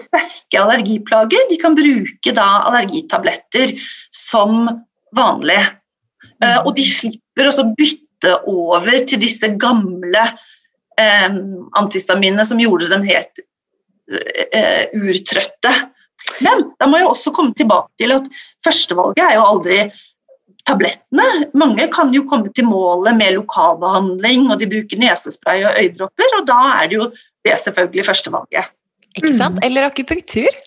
sterke 0.03 0.61
allergiplager, 0.61 1.49
de 1.51 1.59
kan 1.61 1.77
bruke 1.79 2.35
da 2.35 2.47
allergitabletter 2.69 3.75
som 4.15 4.67
vanlig. 5.17 5.61
Eh, 6.43 6.61
og 6.65 6.75
de 6.79 6.87
slipper 6.87 7.51
å 7.51 7.69
bytte 7.79 8.35
over 8.51 9.05
til 9.09 9.23
disse 9.23 9.51
gamle 9.61 10.25
eh, 10.99 11.39
antistaminene 11.79 12.47
som 12.47 12.63
gjorde 12.63 12.91
dem 12.91 13.07
helt 13.07 13.43
eh, 14.51 14.91
urtrøtte. 14.99 15.75
Men 16.45 16.69
da 16.79 16.87
må 16.91 17.01
jeg 17.01 17.09
også 17.09 17.33
komme 17.35 17.57
tilbake 17.59 17.91
til 18.01 18.15
at 18.15 18.29
førstevalget 18.67 19.25
er 19.25 19.35
jo 19.39 19.47
aldri 19.49 19.81
tablettene. 20.69 21.27
Mange 21.59 21.89
kan 21.93 22.13
jo 22.15 22.25
komme 22.29 22.53
til 22.55 22.69
målet 22.69 23.17
med 23.19 23.39
lokalbehandling, 23.39 24.49
og 24.53 24.61
de 24.61 24.71
bruker 24.71 25.01
nesespray 25.01 25.65
og 25.65 25.79
øyedråper, 25.81 26.41
og 26.41 26.49
da 26.49 26.59
er 26.79 26.91
det 26.91 27.01
jo 27.01 27.11
det 27.47 27.61
selvfølgelig 27.65 28.07
førstevalget. 28.07 28.75
Ikke 29.17 29.35
sant? 29.35 29.59
Mm. 29.59 29.65
Eller 29.67 29.89
akupunktur? 29.89 30.59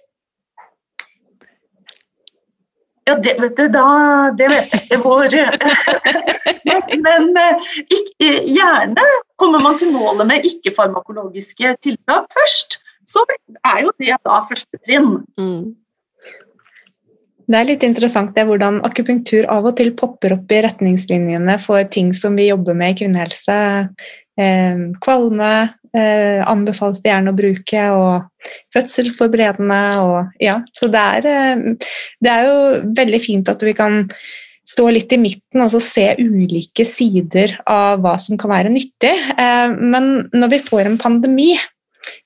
Ja, 3.07 3.15
det 3.17 3.33
vet 3.41 3.57
du, 3.57 3.65
da 3.73 3.85
Det 4.37 4.47
vet 4.51 4.73
jeg 4.73 4.83
ikke 4.85 4.97
hvor 5.01 5.23
Men, 6.69 7.31
men 7.33 7.37
ikke, 7.89 8.27
gjerne 8.45 9.05
kommer 9.41 9.59
man 9.59 9.79
til 9.81 9.89
målet 9.91 10.27
med 10.29 10.45
ikke-farmakologiske 10.45 11.75
tiltak 11.81 12.27
først. 12.35 12.77
Så 13.11 13.23
er 13.27 13.83
jo 13.85 13.93
det 13.99 14.15
da 14.23 14.41
første 14.47 14.79
trinn. 14.85 15.21
Mm. 15.39 15.75
Det 17.51 17.59
er 17.59 17.67
litt 17.67 17.83
interessant 17.83 18.31
det 18.37 18.45
hvordan 18.47 18.79
akupunktur 18.87 19.47
av 19.51 19.65
og 19.67 19.75
til 19.79 19.91
popper 19.97 20.37
opp 20.37 20.51
i 20.53 20.61
retningslinjene 20.63 21.57
for 21.59 21.83
ting 21.91 22.13
som 22.15 22.37
vi 22.39 22.47
jobber 22.47 22.77
med 22.77 22.93
i 22.93 22.99
kvinnehelse. 23.01 23.57
Eh, 24.39 24.83
kvalme 25.03 25.49
eh, 25.91 26.39
anbefales 26.47 27.01
det 27.03 27.11
gjerne 27.11 27.33
å 27.33 27.35
bruke, 27.35 27.87
og 27.91 28.53
fødselsforberedende 28.71 29.81
og 30.05 30.37
ja. 30.43 30.61
Så 30.77 30.87
det 30.93 31.01
er, 31.17 31.27
eh, 31.27 31.91
det 32.23 32.31
er 32.31 32.47
jo 32.47 32.95
veldig 33.01 33.21
fint 33.23 33.51
at 33.51 33.67
vi 33.67 33.75
kan 33.75 34.05
stå 34.71 34.87
litt 34.93 35.11
i 35.11 35.19
midten 35.19 35.65
og 35.65 35.75
se 35.83 36.05
ulike 36.21 36.85
sider 36.87 37.57
av 37.67 37.99
hva 38.05 38.15
som 38.21 38.39
kan 38.39 38.53
være 38.53 38.71
nyttig. 38.71 39.11
Men 39.81 40.29
når 40.31 40.51
vi 40.53 40.59
får 40.63 40.87
en 40.87 40.99
pandemi, 41.01 41.49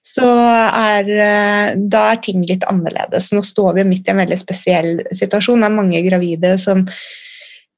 så 0.05 0.29
er, 0.29 1.09
eh, 1.09 1.75
da 1.75 2.07
er 2.11 2.23
ting 2.23 2.45
litt 2.47 2.63
annerledes. 2.69 3.31
Nå 3.33 3.43
står 3.45 3.79
vi 3.79 3.87
midt 3.89 4.07
i 4.07 4.13
en 4.13 4.21
veldig 4.21 4.37
spesiell 4.39 4.91
situasjon. 5.11 5.63
Det 5.63 5.69
er 5.69 5.75
mange 5.75 6.01
gravide 6.05 6.53
som, 6.61 6.85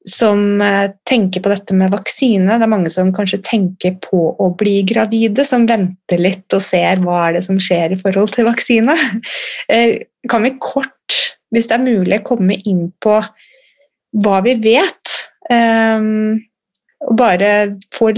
som 0.06 0.62
eh, 0.62 0.92
tenker 1.08 1.42
på 1.44 1.52
dette 1.52 1.76
med 1.76 1.94
vaksine. 1.94 2.58
Det 2.60 2.68
er 2.68 2.74
mange 2.74 2.92
som 2.94 3.12
kanskje 3.14 3.40
tenker 3.48 3.98
på 4.04 4.22
å 4.38 4.50
bli 4.60 4.82
gravide, 4.88 5.46
som 5.48 5.66
venter 5.68 6.22
litt 6.22 6.54
og 6.54 6.64
ser 6.64 7.02
hva 7.02 7.24
er 7.26 7.38
det 7.38 7.44
som 7.48 7.58
skjer 7.62 7.96
i 7.96 8.00
forhold 8.00 8.34
til 8.36 8.50
vaksine. 8.50 8.98
Eh, 9.68 9.98
kan 10.30 10.44
vi 10.46 10.54
kort, 10.60 11.16
hvis 11.52 11.66
det 11.68 11.74
er 11.76 11.82
mulig, 11.82 12.22
komme 12.24 12.54
inn 12.68 12.86
på 13.02 13.18
hva 14.16 14.38
vi 14.44 14.54
vet? 14.62 15.12
Og 15.48 17.14
bare 17.16 17.50
få 17.94 18.08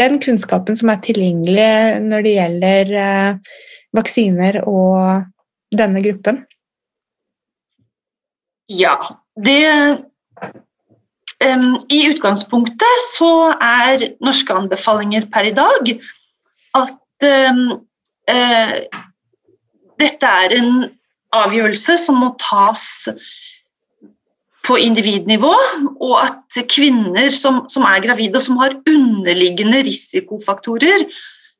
den 0.00 0.18
kunnskapen 0.22 0.76
som 0.78 0.90
er 0.92 1.02
tilgjengelig 1.04 2.00
når 2.02 2.26
det 2.26 2.34
gjelder 2.38 2.92
eh, 3.04 3.54
vaksiner 3.94 4.60
og 4.66 5.24
denne 5.74 6.02
gruppen? 6.04 6.42
Ja, 8.70 8.96
det 9.36 9.60
um, 11.44 11.70
I 11.92 12.00
utgangspunktet 12.14 13.08
så 13.12 13.52
er 13.60 14.08
norske 14.24 14.56
anbefalinger 14.56 15.28
per 15.32 15.50
i 15.50 15.54
dag 15.54 15.90
at 16.80 17.28
um, 17.50 17.64
uh, 18.32 18.76
dette 20.00 20.34
er 20.46 20.56
en 20.58 20.86
avgjørelse 21.34 21.98
som 22.06 22.22
må 22.22 22.32
tas 22.40 22.86
på 24.64 24.78
individnivå, 24.80 25.52
og 26.00 26.14
at 26.22 26.60
kvinner 26.72 27.28
som, 27.34 27.64
som, 27.68 27.84
er 27.84 28.02
gravide 28.04 28.38
og 28.40 28.44
som 28.46 28.60
har 28.62 28.76
underliggende 28.88 29.82
risikofaktorer 29.84 31.04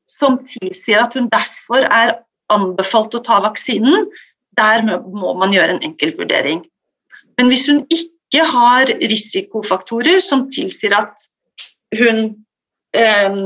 som 0.08 0.38
tilsier 0.48 1.02
at 1.02 1.16
hun 1.16 1.28
derfor 1.32 1.84
er 1.84 2.16
anbefalt 2.52 3.16
å 3.16 3.22
ta 3.24 3.40
vaksinen, 3.44 4.08
der 4.56 4.84
må 4.86 5.34
man 5.40 5.52
gjøre 5.54 5.76
en 5.76 5.84
enkeltvurdering. 5.88 6.62
Men 7.38 7.50
hvis 7.50 7.66
hun 7.70 7.82
ikke 7.92 8.44
har 8.46 8.92
risikofaktorer 9.02 10.20
som 10.24 10.46
tilsier 10.52 10.94
at 10.96 11.28
hun 11.98 12.24
eh, 12.96 13.38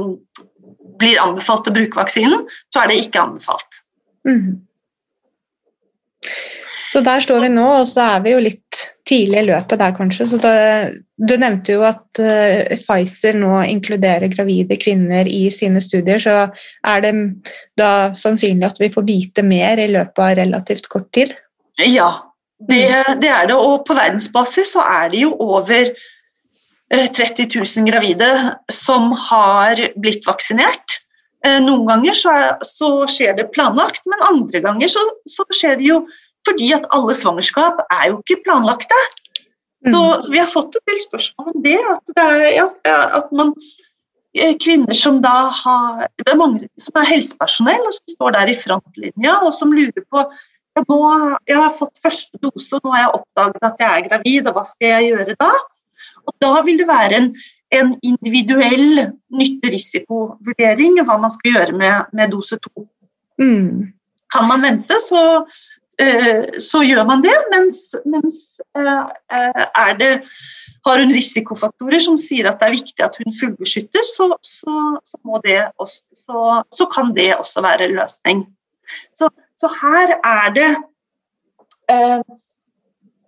blir 0.99 1.23
anbefalt 1.23 1.71
å 1.71 1.75
bruke 1.75 1.99
vaksinen, 1.99 2.47
så 2.73 2.83
er 2.83 2.91
det 2.91 3.03
ikke 3.05 3.23
anbefalt. 3.23 3.83
Mm. 4.29 4.59
Så 6.89 7.03
der 7.05 7.21
står 7.21 7.43
vi 7.45 7.51
nå, 7.53 7.67
og 7.83 7.87
så 7.89 8.07
er 8.15 8.23
vi 8.25 8.33
jo 8.33 8.41
litt 8.41 8.83
tidlig 9.09 9.43
i 9.43 9.49
løpet 9.51 9.81
der, 9.81 9.93
kanskje. 9.97 10.25
Så 10.31 10.39
da, 10.41 10.53
du 11.21 11.35
nevnte 11.41 11.75
jo 11.75 11.83
at 11.85 12.21
uh, 12.23 12.77
Pfizer 12.81 13.37
nå 13.37 13.59
inkluderer 13.69 14.31
gravide 14.33 14.79
kvinner 14.81 15.29
i 15.29 15.51
sine 15.53 15.83
studier. 15.85 16.23
Så 16.23 16.37
er 16.49 17.05
det 17.05 17.13
da 17.77 17.91
sannsynlig 18.17 18.71
at 18.71 18.81
vi 18.81 18.89
får 18.95 19.05
vite 19.09 19.45
mer 19.45 19.81
i 19.83 19.91
løpet 19.93 20.25
av 20.25 20.37
relativt 20.41 20.89
kort 20.93 21.11
tid? 21.17 21.35
Ja, 21.85 22.11
det, 22.59 22.87
det 23.21 23.33
er 23.33 23.51
det. 23.51 23.59
Og 23.59 23.85
på 23.89 23.97
verdensbasis 23.99 24.73
så 24.77 24.85
er 24.85 25.13
det 25.13 25.27
jo 25.27 25.35
over 25.45 25.93
30 26.89 27.45
eh, 27.45 27.51
000 27.53 27.91
gravide 27.91 28.31
som 28.73 29.13
har 29.29 29.83
blitt 30.01 30.25
vaksinert. 30.29 31.03
Eh, 31.47 31.61
noen 31.63 31.85
ganger 31.91 32.17
så, 32.17 32.33
er, 32.33 32.57
så 32.67 33.05
skjer 33.13 33.37
det 33.39 33.51
planlagt, 33.53 34.03
men 34.09 34.25
andre 34.31 34.65
ganger 34.65 34.91
så, 34.91 35.05
så 35.29 35.47
skjer 35.55 35.77
det 35.79 35.87
jo 35.91 36.01
fordi 36.49 36.73
at 36.77 36.87
alle 36.97 37.15
svangerskap 37.17 37.83
er 37.87 38.11
jo 38.11 38.21
ikke 38.23 38.43
planlagte. 38.47 39.01
Så, 39.87 39.99
mm. 39.99 40.23
så 40.23 40.33
vi 40.33 40.41
har 40.41 40.51
fått 40.51 40.75
en 40.75 40.87
del 40.91 41.01
spørsmål 41.05 41.53
om 41.53 41.65
det. 41.65 41.79
At, 41.93 42.15
det 42.17 42.25
er, 42.25 42.47
ja, 42.57 42.69
at 43.21 43.29
man 43.37 43.53
eh, 44.35 44.57
Kvinner 44.59 44.97
som 44.97 45.21
da 45.23 45.37
har 45.55 46.09
Det 46.19 46.33
er 46.33 46.41
mange 46.41 46.67
som 46.83 46.99
er 46.99 47.11
helsepersonell 47.13 47.87
og 47.87 47.95
som 47.95 48.15
står 48.17 48.35
der 48.35 48.51
i 48.51 48.57
frontlinja 48.59 49.37
og 49.47 49.53
som 49.55 49.75
lurer 49.77 50.03
på 50.11 50.25
ja, 50.25 50.83
nå, 50.83 50.99
Jeg 51.47 51.61
har 51.61 51.77
fått 51.79 52.03
første 52.03 52.41
dose, 52.43 52.73
og 52.75 52.83
nå 52.83 52.95
har 52.95 53.05
jeg 53.05 53.15
oppdaget 53.21 53.69
at 53.71 53.85
jeg 53.85 53.93
er 53.93 54.09
gravid, 54.09 54.51
og 54.51 54.59
hva 54.59 54.65
skal 54.67 54.93
jeg 54.95 55.13
gjøre 55.13 55.39
da? 55.39 55.53
Og 56.29 56.35
Da 56.43 56.53
vil 56.67 56.83
det 56.83 56.89
være 56.91 57.23
en, 57.23 57.31
en 57.75 57.95
individuell 58.07 59.05
nytte-risikovurdering 59.39 61.01
hva 61.07 61.17
man 61.23 61.33
skal 61.35 61.55
gjøre 61.55 61.79
med, 61.79 62.13
med 62.13 62.35
dose 62.35 62.59
to. 62.63 62.87
Mm. 63.41 63.95
Kan 64.35 64.49
man 64.51 64.63
vente, 64.63 64.99
så, 65.01 65.23
så 66.63 66.85
gjør 66.87 67.07
man 67.09 67.23
det, 67.25 67.35
mens, 67.51 67.81
mens 68.07 68.37
eh, 68.79 69.65
er 69.67 69.97
det 69.99 70.13
har 70.89 71.03
hun 71.03 71.13
risikofaktorer 71.13 72.03
som 72.03 72.19
sier 72.21 72.49
at 72.49 72.61
det 72.61 72.69
er 72.69 72.77
viktig 72.77 73.05
at 73.05 73.17
hun 73.21 73.35
fullbeskyttes, 73.35 74.13
så, 74.17 74.29
så, 74.45 74.75
så, 75.05 76.43
så, 76.75 76.89
kan 76.93 77.13
det 77.17 77.33
også 77.37 77.65
være 77.65 77.89
en 77.89 77.97
løsning. 77.99 78.45
Så, 79.17 79.29
her 79.83 80.15
er 80.25 80.53
det 80.55 80.69
eh, 81.93 82.21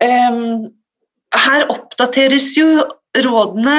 eh, 0.06 0.38
Her 1.30 1.66
oppdateres 1.70 2.48
jo 2.58 2.66
rådene 3.22 3.76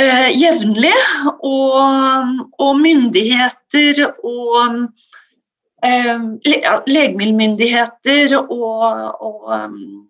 eh, 0.00 0.30
jevnlig, 0.36 0.96
og, 1.40 2.34
og 2.58 2.80
myndigheter 2.80 4.02
og 4.24 4.90
legemiddelmyndigheter 5.82 8.38
og, 8.40 8.82
og 9.18 9.50
um, 9.50 10.06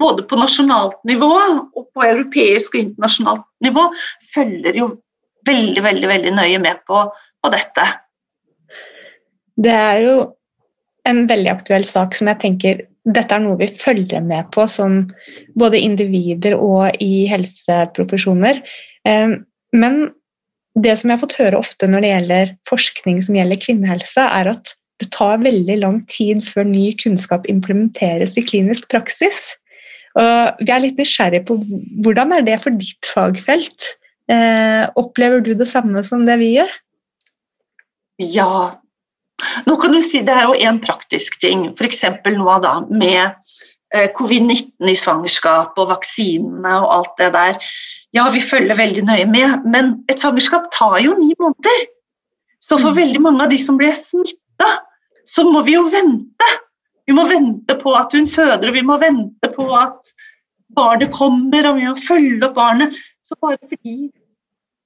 både 0.00 0.24
på 0.28 0.36
nasjonalt 0.40 0.98
nivå 1.08 1.30
og 1.30 1.84
på 1.94 2.00
europeisk 2.06 2.74
og 2.76 2.80
internasjonalt 2.86 3.46
nivå 3.64 3.82
følger 4.32 4.74
jo 4.80 4.86
veldig, 5.48 5.82
veldig, 5.84 6.08
veldig 6.08 6.32
nøye 6.38 6.58
med 6.62 6.76
på, 6.88 6.98
på 7.42 7.48
dette. 7.52 7.84
Det 9.62 9.74
er 9.74 9.98
jo 10.06 10.16
en 11.08 11.28
veldig 11.28 11.50
aktuell 11.52 11.84
sak 11.86 12.16
som 12.16 12.28
jeg 12.30 12.40
tenker 12.42 12.74
dette 13.02 13.34
er 13.34 13.42
noe 13.42 13.58
vi 13.58 13.66
følger 13.66 14.22
med 14.22 14.52
på 14.54 14.66
som 14.70 15.10
både 15.58 15.80
individer 15.82 16.54
og 16.54 16.94
i 17.02 17.26
helseprofesjoner. 17.30 18.60
Ehm, 19.08 19.42
men 19.74 20.12
det 20.78 20.94
som 20.98 21.10
jeg 21.10 21.18
har 21.18 21.22
fått 21.22 21.40
høre 21.40 21.58
ofte 21.60 21.88
når 21.90 22.04
det 22.04 22.12
gjelder 22.12 22.52
forskning 22.68 23.18
som 23.24 23.36
gjelder 23.36 23.60
kvinnehelse, 23.60 24.24
er 24.24 24.52
at 24.54 24.74
det 25.02 25.10
tar 25.12 25.42
veldig 25.42 25.78
lang 25.80 25.98
tid 26.10 26.44
før 26.46 26.68
ny 26.68 26.92
kunnskap 27.00 27.48
implementeres 27.50 28.38
i 28.38 28.44
klinisk 28.46 28.86
praksis. 28.92 29.50
Og 30.18 30.60
vi 30.62 30.72
er 30.72 30.84
litt 30.84 31.00
nysgjerrige 31.00 31.46
på 31.48 31.56
hvordan 32.04 32.36
er 32.36 32.46
det 32.46 32.60
for 32.62 32.76
ditt 32.76 33.08
fagfelt? 33.10 33.88
Eh, 34.30 34.84
opplever 35.00 35.42
du 35.44 35.52
det 35.58 35.68
samme 35.68 36.04
som 36.06 36.24
det 36.28 36.38
vi 36.40 36.54
gjør? 36.54 36.70
Ja. 38.22 38.78
Nå 39.66 39.74
kan 39.82 39.94
du 39.94 39.98
si 40.04 40.20
Det 40.22 40.30
er 40.30 40.46
jo 40.46 40.54
en 40.68 40.78
praktisk 40.80 41.40
ting, 41.42 41.72
f.eks. 41.74 42.04
nå 42.30 42.58
da 42.62 42.74
med 42.86 43.32
eh, 43.94 44.08
covid-19 44.14 44.92
i 44.92 44.94
svangerskap 44.98 45.80
og 45.80 45.90
vaksinene 45.96 46.76
og 46.84 46.92
alt 46.98 47.18
det 47.18 47.32
der. 47.34 47.58
Ja, 48.12 48.28
vi 48.30 48.42
følger 48.44 48.76
veldig 48.76 49.04
nøye 49.08 49.26
med, 49.30 49.66
men 49.72 49.92
et 50.12 50.20
svangerskap 50.20 50.68
tar 50.74 50.98
jo 51.00 51.14
ni 51.18 51.32
måneder. 51.40 51.86
Så 52.62 52.78
for 52.78 52.90
Mm. 52.90 52.96
veldig 52.96 53.20
mange 53.20 53.42
av 53.42 53.50
de 53.50 53.58
som 53.58 53.78
blir 53.78 53.92
smitta, 53.92 54.68
så 55.24 55.44
må 55.44 55.64
vi 55.64 55.72
jo 55.74 55.88
vente. 55.88 56.50
Vi 57.06 57.12
må 57.12 57.24
vente 57.28 57.74
på 57.74 57.94
at 57.98 58.12
hun 58.12 58.26
føder, 58.26 58.68
og 58.68 58.74
vi 58.74 58.82
må 58.82 58.98
vente 59.00 59.48
på 59.56 59.66
at 59.74 60.12
barnet 60.76 61.10
kommer, 61.12 61.68
og 61.68 61.76
vi 61.76 61.88
må 61.88 61.96
følge 61.96 62.44
opp 62.44 62.54
barnet. 62.54 62.94
Så 63.24 63.34
bare 63.40 63.58
fordi 63.68 64.10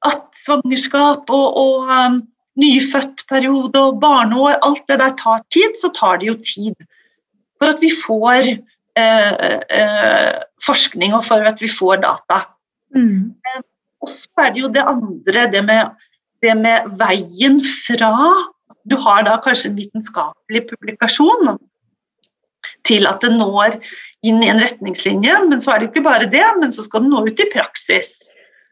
at 0.07 0.24
svangerskap 0.33 1.31
og, 1.31 1.57
og 1.57 1.91
um, 1.91 2.20
nyfødtperiode 2.57 3.81
og 3.81 4.01
barneår, 4.01 4.59
alt 4.62 4.85
det 4.89 4.99
der 4.99 5.14
tar 5.18 5.43
tid, 5.53 5.77
så 5.81 5.91
tar 5.93 6.16
det 6.20 6.31
jo 6.31 6.35
tid. 6.35 6.74
For 7.61 7.72
at 7.72 7.81
vi 7.81 7.91
får 7.91 8.49
eh, 8.97 9.33
eh, 9.70 10.33
forskning 10.64 11.14
og 11.16 11.24
for 11.24 11.45
at 11.45 11.61
vi 11.61 11.68
får 11.68 12.01
data. 12.05 12.55
Mm. 12.95 13.32
Og 14.05 14.11
så 14.12 14.45
er 14.45 14.53
det 14.55 14.62
jo 14.62 14.72
det 14.72 14.84
andre, 14.87 15.47
det 15.53 15.62
med, 15.66 15.97
det 16.45 16.55
med 16.59 16.93
veien 17.01 17.59
fra 17.64 18.12
Du 18.87 18.97
har 19.03 19.24
da 19.26 19.39
kanskje 19.43 19.72
en 19.72 19.80
vitenskapelig 19.80 20.62
publikasjon 20.68 21.57
til 22.87 23.07
at 23.11 23.22
det 23.22 23.32
når 23.34 23.78
inn 24.26 24.39
i 24.43 24.51
en 24.51 24.61
retningslinje, 24.62 25.34
men 25.51 25.62
så 25.62 25.72
er 25.72 25.80
det 25.80 25.89
jo 25.89 25.93
ikke 25.95 26.07
bare 26.07 26.28
det, 26.30 26.45
men 26.61 26.72
så 26.74 26.84
skal 26.87 27.05
den 27.05 27.12
nå 27.14 27.24
ut 27.26 27.43
i 27.43 27.49
praksis. 27.53 28.14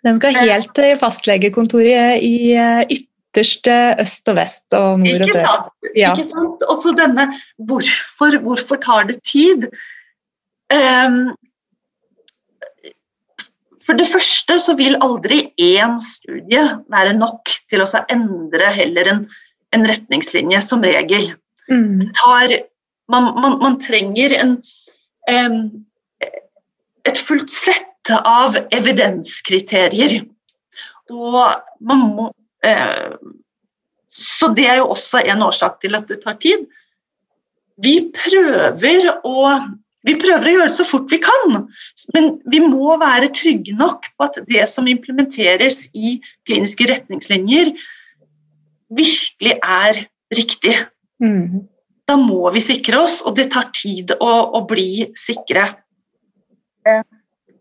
Den 0.05 0.21
skal 0.21 0.37
helt 0.37 0.73
til 0.77 0.97
fastlegekontoret 1.01 2.23
i 2.23 2.53
eh, 2.59 2.83
ytterste 2.93 3.77
øst 4.03 4.29
og 4.31 4.39
vest 4.39 4.77
og 4.77 5.01
nord 5.01 5.25
og 5.25 5.31
Ikke 5.31 5.41
sant? 5.41 5.71
Ja. 5.97 6.13
Ikke 6.13 6.27
sant? 6.29 6.67
Og 6.69 6.83
så 6.83 6.93
denne 6.99 7.29
hvorfor, 7.71 8.39
hvorfor 8.45 8.81
tar 8.83 9.09
det 9.09 9.21
tid? 9.27 9.69
Ehm, 10.75 11.33
for 13.85 13.99
det 13.99 14.07
første 14.09 14.57
så 14.63 14.75
vil 14.79 14.97
aldri 15.05 15.43
én 15.61 15.97
studie 16.03 16.63
være 16.93 17.15
nok 17.19 17.51
til 17.71 17.85
å 17.85 17.89
endre 18.13 18.71
heller 18.73 19.11
en, 19.13 19.25
en 19.77 19.89
retningslinje, 19.89 20.63
som 20.65 20.85
regel. 20.85 21.35
Mm. 21.65 22.11
tar, 22.13 22.53
man, 23.09 23.31
man, 23.41 23.59
man 23.63 23.79
trenger 23.81 24.35
en, 24.37 24.59
um, 25.33 25.61
et 27.09 27.21
fullt 27.21 27.53
sett 27.53 28.13
av 28.21 28.59
evidenskriterier. 28.75 30.19
Og 31.13 31.41
man 31.85 32.05
må 32.17 32.27
uh, 32.67 33.17
Så 34.13 34.53
det 34.57 34.67
er 34.71 34.79
jo 34.79 34.91
også 34.93 35.25
en 35.25 35.43
årsak 35.43 35.81
til 35.83 35.97
at 35.97 36.09
det 36.09 36.21
tar 36.23 36.37
tid. 36.41 36.69
Vi 37.83 37.97
prøver 38.15 39.09
å 39.27 39.49
vi 40.05 40.17
prøver 40.21 40.49
å 40.49 40.55
gjøre 40.59 40.71
det 40.71 40.77
så 40.77 40.87
fort 40.87 41.13
vi 41.13 41.19
kan, 41.25 41.61
men 42.17 42.33
vi 42.53 42.61
må 42.61 42.97
være 43.01 43.33
trygge 43.35 43.77
nok 43.79 44.11
på 44.15 44.27
at 44.27 44.41
det 44.51 44.67
som 44.71 44.89
implementeres 44.91 45.87
i 45.97 46.19
kliniske 46.47 46.89
retningslinjer, 46.91 47.73
virkelig 48.95 49.57
er 49.65 50.05
riktig 50.35 50.77
Mm. 51.23 51.65
da 52.09 52.17
må 52.21 52.51
vi 52.53 52.61
sikre 52.61 53.01
oss, 53.05 53.21
og 53.25 53.37
det 53.39 53.49
tar 53.55 53.71
tid 53.77 54.13
å, 54.19 54.31
å 54.59 54.61
bli 54.69 55.07
sikre. 55.17 55.71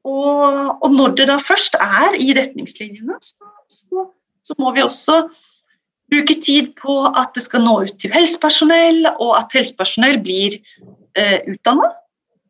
Og, 0.03 0.83
og 0.83 0.89
når 0.91 1.15
det 1.19 1.29
da 1.29 1.37
først 1.39 1.77
er 1.79 2.17
i 2.19 2.33
retningslinjene, 2.35 3.19
så, 3.23 3.51
så, 3.71 4.07
så 4.43 4.57
må 4.59 4.73
vi 4.75 4.83
også 4.83 5.21
bruke 6.11 6.35
tid 6.43 6.73
på 6.81 6.97
at 7.07 7.31
det 7.37 7.45
skal 7.45 7.63
nå 7.63 7.77
ut 7.85 7.95
til 8.01 8.11
helsepersonell, 8.13 9.05
og 9.13 9.37
at 9.39 9.55
helsepersonell 9.55 10.19
blir 10.25 10.59
eh, 11.15 11.39
utdanna 11.53 11.93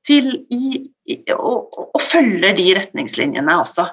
til 0.08 0.30
i, 0.52 0.84
i, 1.08 1.18
og, 1.36 1.74
og 1.74 2.02
følger 2.02 2.56
de 2.58 2.68
retningslinjene 2.78 3.58
også. 3.62 3.88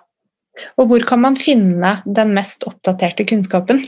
Og 0.81 0.91
hvor 0.91 1.07
kan 1.07 1.23
man 1.23 1.39
finne 1.39 2.01
den 2.07 2.35
mest 2.37 2.67
oppdaterte 2.69 3.25
kunnskapen? 3.29 3.85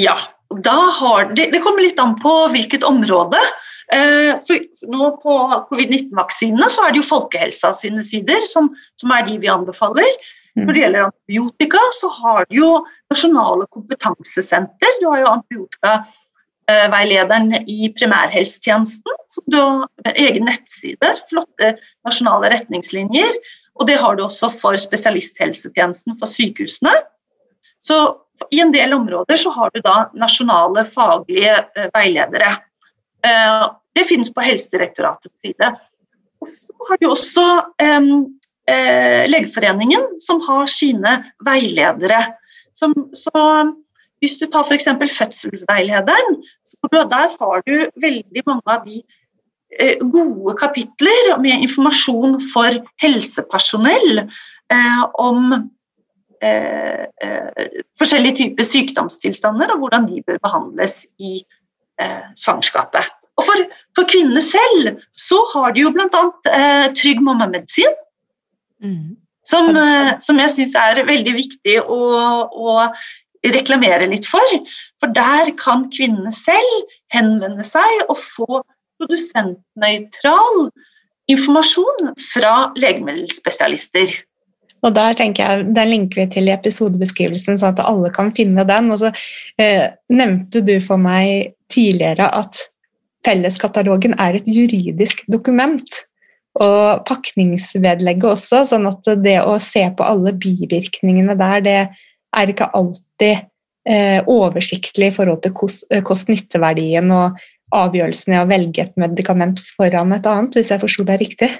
Ja, 0.00 0.16
har, 0.52 1.32
det, 1.32 1.48
det 1.54 1.62
kommer 1.64 1.84
litt 1.84 2.00
an 2.00 2.14
på 2.20 2.32
hvilket 2.52 2.84
område. 2.84 3.40
Eh, 3.92 4.32
for 4.46 4.88
nå 4.88 5.08
På 5.20 5.34
covid-19-vaksinene 5.68 6.68
så 6.72 6.86
er 6.86 6.94
det 6.94 7.02
jo 7.02 7.08
folkehelsa 7.08 7.72
sine 7.76 8.04
sider 8.04 8.46
som, 8.48 8.70
som 9.00 9.12
er 9.12 9.26
de 9.26 9.38
vi 9.42 9.50
anbefaler. 9.52 10.08
Mm. 10.56 10.66
Når 10.66 10.72
det 10.72 10.82
gjelder 10.82 11.06
antibiotika, 11.08 11.82
så 11.96 12.10
har 12.20 12.48
du 12.48 12.58
jo 12.58 12.72
nasjonale 13.12 13.68
kompetansesenter. 13.72 14.98
Du 15.00 15.08
har 15.08 15.22
jo 15.22 15.30
antibiotikaveilederen 16.68 17.68
i 17.68 17.92
primærhelsetjenesten, 17.98 19.12
som 19.28 19.44
du 19.46 19.58
har 19.58 20.14
egen 20.14 20.44
nettside, 20.44 21.16
flotte 21.30 21.76
nasjonale 22.06 22.50
retningslinjer. 22.50 23.32
Og 23.80 23.86
det 23.86 23.96
har 23.96 24.16
du 24.16 24.24
også 24.24 24.50
for 24.50 24.76
spesialisthelsetjenesten 24.76 26.18
for 26.18 26.26
sykehusene. 26.26 26.92
Så 27.80 28.16
i 28.50 28.60
en 28.60 28.72
del 28.72 28.92
områder 28.92 29.36
så 29.36 29.50
har 29.50 29.70
du 29.74 29.80
da 29.80 30.10
nasjonale 30.14 30.84
faglige 30.84 31.56
eh, 31.76 31.88
veiledere. 31.94 32.56
Eh, 33.24 33.64
det 33.94 34.04
finnes 34.08 34.32
på 34.32 34.44
Helsedirektoratets 34.44 35.40
side. 35.40 35.72
Og 36.40 36.48
så 36.48 36.88
har 36.88 37.00
du 37.00 37.08
også 37.10 37.46
eh, 37.82 38.00
eh, 38.70 39.30
Legeforeningen, 39.30 40.20
som 40.20 40.42
har 40.46 40.66
sine 40.70 41.18
veiledere. 41.44 42.26
Så 42.74 42.92
hvis 44.22 44.38
du 44.38 44.46
tar 44.46 44.64
f.eks. 44.68 44.86
fødselsveilederen, 45.18 46.38
så 46.66 46.90
der 47.10 47.34
har 47.40 47.62
du 47.66 47.76
veldig 48.02 48.44
mange 48.46 48.74
av 48.74 48.84
de 48.86 49.00
eh, 49.80 49.98
gode 50.14 50.54
kapitler 50.60 51.32
med 51.42 51.64
informasjon 51.66 52.38
for 52.52 52.78
helsepersonell 53.02 54.22
eh, 54.22 55.02
om 55.18 55.56
eh, 56.42 57.08
eh, 57.24 57.80
forskjellige 57.98 58.38
typer 58.44 58.68
sykdomstilstander 58.68 59.74
og 59.74 59.82
hvordan 59.82 60.06
de 60.10 60.22
bør 60.26 60.38
behandles 60.46 61.02
i 61.18 61.40
eh, 61.98 62.22
svangerskapet. 62.38 63.10
Og 63.40 63.46
for, 63.48 63.66
for 63.96 64.06
kvinnene 64.12 64.42
selv 64.44 65.02
så 65.18 65.40
har 65.54 65.74
de 65.74 65.82
jo 65.86 65.92
bl.a. 65.94 66.22
Eh, 66.52 66.88
Trygg 66.94 67.22
mammamedisin, 67.24 67.98
Mm. 68.82 69.16
som, 69.46 69.76
eh, 69.76 70.18
som 70.18 70.38
jeg 70.42 70.50
syns 70.50 70.72
er 70.74 71.04
veldig 71.06 71.32
viktig 71.36 71.76
å, 71.86 71.98
å 72.50 72.72
reklamere 73.50 74.06
litt 74.10 74.28
for. 74.30 74.56
For 75.02 75.10
der 75.14 75.50
kan 75.58 75.88
kvinnene 75.90 76.32
selv 76.34 76.92
henvende 77.14 77.64
seg 77.66 78.06
og 78.08 78.18
få 78.20 78.62
produsentnøytral 79.02 80.68
informasjon 81.32 82.12
fra 82.32 82.72
legemiddelspesialister. 82.78 84.14
Og 84.82 84.94
der 84.94 85.14
tenker 85.14 85.46
jeg, 85.46 85.66
Den 85.74 85.90
linker 85.90 86.24
vi 86.24 86.28
til 86.34 86.48
i 86.50 86.54
episodebeskrivelsen, 86.54 87.58
så 87.58 87.70
at 87.70 87.82
alle 87.86 88.10
kan 88.14 88.32
finne 88.34 88.66
den. 88.66 88.90
Og 88.90 88.98
så 88.98 89.12
eh, 89.58 89.90
nevnte 90.10 90.62
du 90.66 90.74
for 90.82 90.98
meg 90.98 91.54
tidligere 91.70 92.26
at 92.42 92.58
felleskatalogen 93.26 94.16
er 94.18 94.40
et 94.40 94.48
juridisk 94.50 95.22
dokument. 95.30 95.86
Og 96.60 97.04
pakningsvedlegget 97.08 98.26
også, 98.28 98.64
sånn 98.68 98.88
at 98.90 99.06
det 99.22 99.38
å 99.46 99.54
se 99.62 99.86
på 99.96 100.04
alle 100.04 100.34
bivirkningene 100.36 101.38
der, 101.38 101.62
det 101.64 101.78
er 102.36 102.52
ikke 102.52 102.68
alltid 102.76 103.48
eh, 103.88 104.20
oversiktlig 104.30 105.08
i 105.10 105.14
forhold 105.14 105.40
til 105.44 105.52
eh, 105.90 106.02
kost-nytteverdien 106.06 107.10
og 107.14 107.26
avgjørelsen 107.72 108.34
i 108.34 108.40
å 108.40 108.50
velge 108.50 108.82
et 108.84 108.96
medikament 109.00 109.58
foran 109.76 110.12
et 110.16 110.26
annet, 110.28 110.54
hvis 110.58 110.70
jeg 110.72 110.82
forsto 110.82 111.02
deg 111.08 111.16
riktig. 111.24 111.50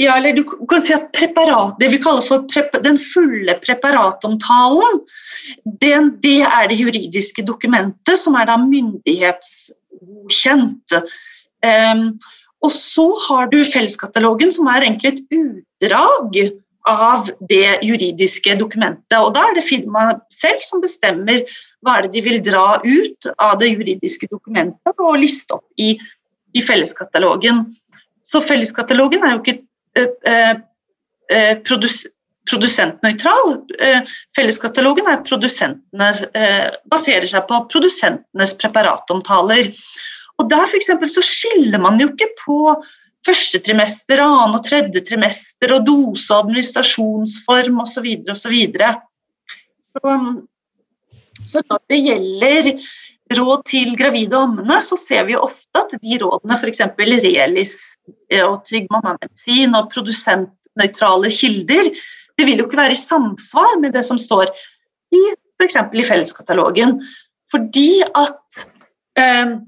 Ja, 0.00 0.16
eller 0.18 0.32
du 0.34 0.42
kan 0.68 0.82
si 0.84 0.92
at 0.94 1.12
preparat, 1.14 1.78
det 1.80 1.88
vi 1.92 1.98
kaller 2.02 2.22
for 2.26 2.38
den 2.84 2.98
fulle 3.00 3.54
preparatomtalen, 3.62 5.00
den, 5.80 6.04
det 6.22 6.42
er 6.44 6.68
det 6.70 6.80
juridiske 6.80 7.42
dokumentet 7.46 8.18
som 8.18 8.34
er 8.38 8.46
da 8.50 8.56
myndighetsgodkjent. 8.60 10.88
Um, 11.64 12.18
og 12.60 12.70
så 12.74 13.18
har 13.28 13.44
du 13.52 13.64
felleskatalogen, 13.64 14.52
som 14.52 14.66
er 14.68 14.80
egentlig 14.84 15.10
et 15.14 15.22
utdrag 15.38 16.30
av 16.88 17.28
det 17.48 17.80
juridiske 17.84 18.54
dokumentet. 18.60 19.18
Og 19.18 19.34
da 19.36 19.48
er 19.48 19.58
det 19.58 19.66
firmaet 19.68 20.22
selv 20.32 20.62
som 20.64 20.82
bestemmer 20.82 21.44
hva 21.84 21.96
er 21.96 22.06
det 22.06 22.14
de 22.16 22.22
vil 22.24 22.40
dra 22.44 22.80
ut 22.84 23.28
av 23.36 23.58
det 23.60 23.72
juridiske 23.72 24.28
dokumentet 24.30 25.00
og 25.00 25.18
liste 25.20 25.56
opp 25.56 25.66
i, 25.80 25.94
i 26.56 26.64
felleskatalogen. 26.64 27.66
Så 28.24 28.42
felleskatalogen 28.44 29.24
er 29.24 29.36
jo 29.36 29.42
ikke 29.42 29.60
eh, 30.28 30.56
eh, 31.32 31.54
produs 31.66 32.04
produsentnøytral. 32.50 33.52
Eh, 33.78 34.06
felleskatalogen 34.36 35.06
er 35.06 35.20
eh, 36.34 36.70
baserer 36.90 37.28
seg 37.30 37.44
på 37.46 37.60
produsentenes 37.70 38.56
preparatomtaler. 38.58 39.70
Og 40.40 40.48
der 40.50 40.66
for 40.66 41.12
så 41.12 41.22
skiller 41.24 41.82
man 41.82 42.00
jo 42.00 42.08
ikke 42.10 42.30
på 42.40 42.58
første 43.26 43.60
trimester, 43.64 44.22
annen 44.24 44.56
og 44.56 44.64
tredje 44.66 45.02
trimester 45.06 45.74
og 45.76 45.84
dose 45.86 46.32
og 46.32 46.46
administrasjonsform 46.46 47.82
osv. 47.84 48.08
Og 48.24 48.38
så, 48.38 48.52
videre. 48.52 48.94
så 49.82 51.62
når 51.68 51.82
det 51.90 52.00
gjelder 52.04 52.70
råd 53.38 53.66
til 53.70 53.92
gravide 53.98 54.36
og 54.36 54.48
ammende, 54.48 54.80
så 54.82 54.98
ser 54.98 55.26
vi 55.28 55.38
ofte 55.38 55.82
at 55.82 55.94
de 56.02 56.18
rådene, 56.22 56.58
f.eks. 56.58 56.82
Relis 56.98 57.76
og 58.42 58.56
Trygg 58.66 58.88
mammamedisin 58.90 59.76
og 59.78 59.90
produsentnøytrale 59.92 61.30
kilder, 61.34 61.92
det 62.38 62.46
vil 62.48 62.62
jo 62.62 62.66
ikke 62.66 62.80
være 62.80 62.96
i 62.96 62.98
samsvar 62.98 63.76
med 63.82 63.92
det 63.94 64.04
som 64.06 64.18
står 64.18 64.48
i 65.12 65.22
f.eks. 65.60 65.76
i 65.76 66.06
Felleskatalogen. 66.08 66.96
Fordi 67.50 68.00
at 68.06 68.64
eh, 69.20 69.58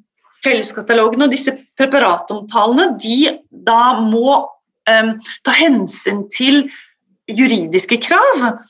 Felleskatalogen 0.43 1.23
og 1.27 1.35
disse 1.35 1.55
preparatomtalene 1.81 2.93
de 3.03 3.37
da 3.67 4.01
må 4.03 4.39
eh, 4.89 5.15
ta 5.47 5.57
hensyn 5.57 6.27
til 6.33 6.67
juridiske 7.31 8.01
krav. 8.03 8.63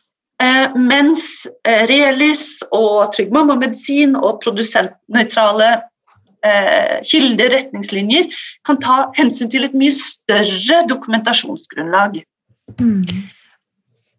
Eh, 0.43 0.75
mens 0.75 1.47
eh, 1.69 1.85
Realis 1.91 2.63
og 2.75 3.13
Trygg 3.15 3.31
Mamma-medisin 3.35 4.17
og 4.19 4.41
produsentnøytrale 4.43 5.69
eh, 6.47 6.97
kilder, 7.07 7.53
retningslinjer, 7.55 8.27
kan 8.67 8.81
ta 8.83 9.05
hensyn 9.19 9.53
til 9.53 9.69
et 9.69 9.77
mye 9.79 9.95
større 9.95 10.83
dokumentasjonsgrunnlag. 10.91 12.19
Mm. 12.81 13.07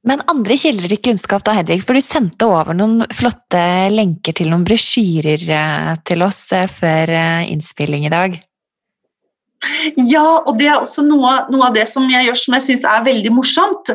Men 0.03 0.23
andre 0.31 0.55
kilder 0.59 0.91
til 0.91 1.01
kunnskap, 1.03 1.43
da, 1.47 1.57
Hedvig, 1.59 1.81
for 1.83 1.95
du 1.95 2.03
sendte 2.03 2.47
over 2.47 2.75
noen 2.75 3.05
flotte 3.15 3.59
lenker 3.91 4.35
til 4.35 4.51
noen 4.51 4.65
brosjyrer 4.67 5.45
til 6.03 6.25
oss 6.25 6.41
før 6.51 7.13
innspilling 7.47 8.09
i 8.09 8.11
dag. 8.11 8.35
Ja, 10.09 10.41
og 10.43 10.57
det 10.59 10.67
er 10.69 10.81
også 10.81 11.03
noe, 11.05 11.35
noe 11.53 11.69
av 11.69 11.77
det 11.77 11.85
som 11.91 12.07
jeg 12.11 12.27
gjør 12.27 12.39
som 12.39 12.57
jeg 12.57 12.65
syns 12.67 12.87
er 12.89 13.05
veldig 13.05 13.31
morsomt. 13.35 13.91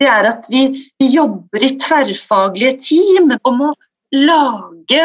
Det 0.00 0.08
er 0.10 0.28
at 0.32 0.48
vi, 0.50 0.64
vi, 0.98 1.10
jobber 1.14 1.62
i 1.62 1.74
tverrfaglige 1.80 2.74
team 2.82 3.34
om 3.48 3.62
å 3.68 3.70
lage 4.16 5.04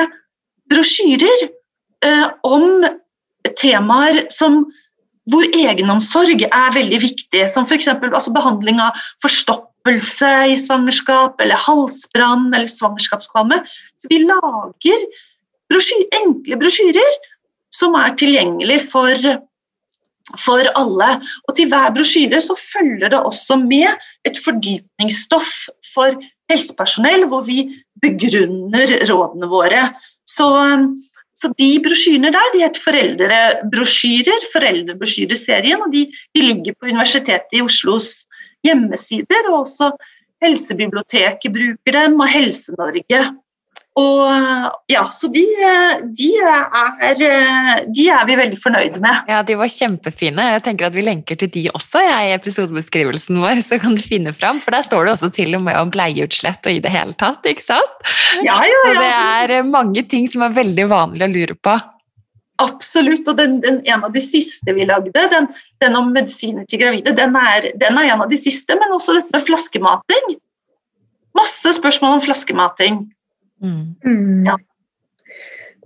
brosjyrer 0.71 1.47
eh, 1.47 2.25
om 2.47 2.83
temaer 3.57 4.25
som, 4.33 4.63
hvor 5.31 5.47
egenomsorg 5.55 6.43
er 6.47 6.75
veldig 6.75 7.01
viktig. 7.03 7.45
Som 7.51 7.67
f.eks. 7.69 7.91
Altså 8.09 8.33
behandling 8.35 8.81
av 8.83 8.97
forstoppelse 9.23 10.33
i 10.51 10.57
svangerskap, 10.59 11.39
eller 11.43 11.61
halsbrann 11.67 12.49
eller 12.53 12.69
svangerskapskvalme. 12.71 13.61
Så 14.01 14.11
vi 14.11 14.23
lager 14.25 15.07
brosjyr, 15.71 16.07
enkle 16.23 16.59
brosjyrer 16.59 17.17
som 17.75 17.95
er 17.99 18.15
tilgjengelig 18.19 18.81
for 18.89 19.13
for 20.35 20.67
alle. 20.75 21.09
Og 21.47 21.55
til 21.57 21.69
hver 21.71 21.93
brosjyre 21.95 22.41
så 22.43 22.55
følger 22.59 23.13
det 23.13 23.19
også 23.19 23.59
med 23.61 23.87
et 24.27 24.39
fordypningsstoff 24.43 25.67
for 25.93 26.17
helsepersonell, 26.51 27.27
hvor 27.31 27.45
vi 27.47 27.67
begrunner 28.03 28.93
rådene 29.09 29.49
våre. 29.51 29.87
Så, 30.27 30.47
så 31.35 31.51
de 31.59 31.69
brosjyrene 31.83 32.33
der 32.35 32.53
de 32.53 32.63
heter 32.65 32.83
Foreldrebrosjyrer, 32.83 34.51
Foreldrebrosjyreserien, 34.53 35.81
og 35.83 35.91
de, 35.95 36.05
de, 36.35 36.43
ligger 36.43 36.77
på 36.77 36.91
Universitetet 36.91 37.59
i 37.59 37.63
Oslos 37.63 38.25
hjemmesider. 38.67 39.51
og 39.51 39.63
også 39.63 39.91
Helsebiblioteket 40.43 41.49
bruker 41.53 41.95
dem, 41.95 42.19
og 42.21 42.29
Helse-Norge. 42.29 43.21
Og 43.97 44.91
ja, 44.91 45.07
Så 45.13 45.29
de, 45.33 45.43
de, 46.13 46.29
er, 46.45 47.17
de, 47.17 48.03
er, 48.13 48.25
vi 48.29 48.37
veldig 48.37 48.59
fornøyde 48.61 49.01
med. 49.01 49.23
Ja, 49.31 49.41
De 49.45 49.57
var 49.57 49.71
kjempefine. 49.73 50.45
Jeg 50.53 50.63
tenker 50.67 50.89
at 50.89 50.95
Vi 50.97 51.05
lenker 51.05 51.39
til 51.39 51.49
de 51.53 51.65
også 51.73 52.03
jeg, 52.05 52.29
i 52.29 52.35
episodebeskrivelsen 52.35 53.41
vår. 53.41 53.63
så 53.65 53.79
kan 53.81 53.97
du 53.97 54.03
finne 54.05 54.35
fram, 54.37 54.61
For 54.61 54.75
der 54.75 54.85
står 54.85 55.07
det 55.07 55.15
også 55.17 55.31
til 55.33 55.57
og 55.57 55.65
med 55.65 55.79
om 55.81 55.91
bleieutslett 55.93 56.69
og 56.69 56.77
i 56.77 56.83
det 56.83 56.93
hele 56.93 57.17
tatt. 57.17 57.41
ikke 57.49 57.65
sant? 57.65 58.07
Ja, 58.45 58.59
ja, 58.61 58.81
ja. 58.85 58.93
Så 58.93 59.01
det 59.01 59.57
er 59.57 59.67
mange 59.67 60.05
ting 60.05 60.29
som 60.29 60.45
er 60.45 60.53
veldig 60.53 60.89
vanlig 60.93 61.25
å 61.25 61.33
lure 61.33 61.57
på. 61.57 61.77
Absolutt. 62.61 63.25
Og 63.29 63.37
den, 63.37 63.59
den, 63.65 63.81
en 63.89 64.05
av 64.05 64.13
de 64.13 64.21
siste 64.21 64.73
vi 64.77 64.85
lagde, 64.85 65.13
den, 65.33 65.49
den 65.81 65.97
om 65.97 66.13
medisiner 66.13 66.65
til 66.69 66.81
gravide, 66.81 67.17
den 67.17 67.37
er, 67.37 67.71
den 67.81 67.97
er, 67.97 68.13
en 68.13 68.25
av 68.25 68.29
de 68.29 68.37
siste. 68.37 68.77
Men 68.77 68.93
også 68.93 69.17
dette 69.17 69.33
med 69.33 69.45
flaskemating. 69.45 70.33
Masse 71.37 71.77
spørsmål 71.77 72.17
om 72.17 72.25
flaskemating. 72.25 73.05
Mm. 73.63 73.95
mm. 74.03 74.49
Ja. 74.49 74.57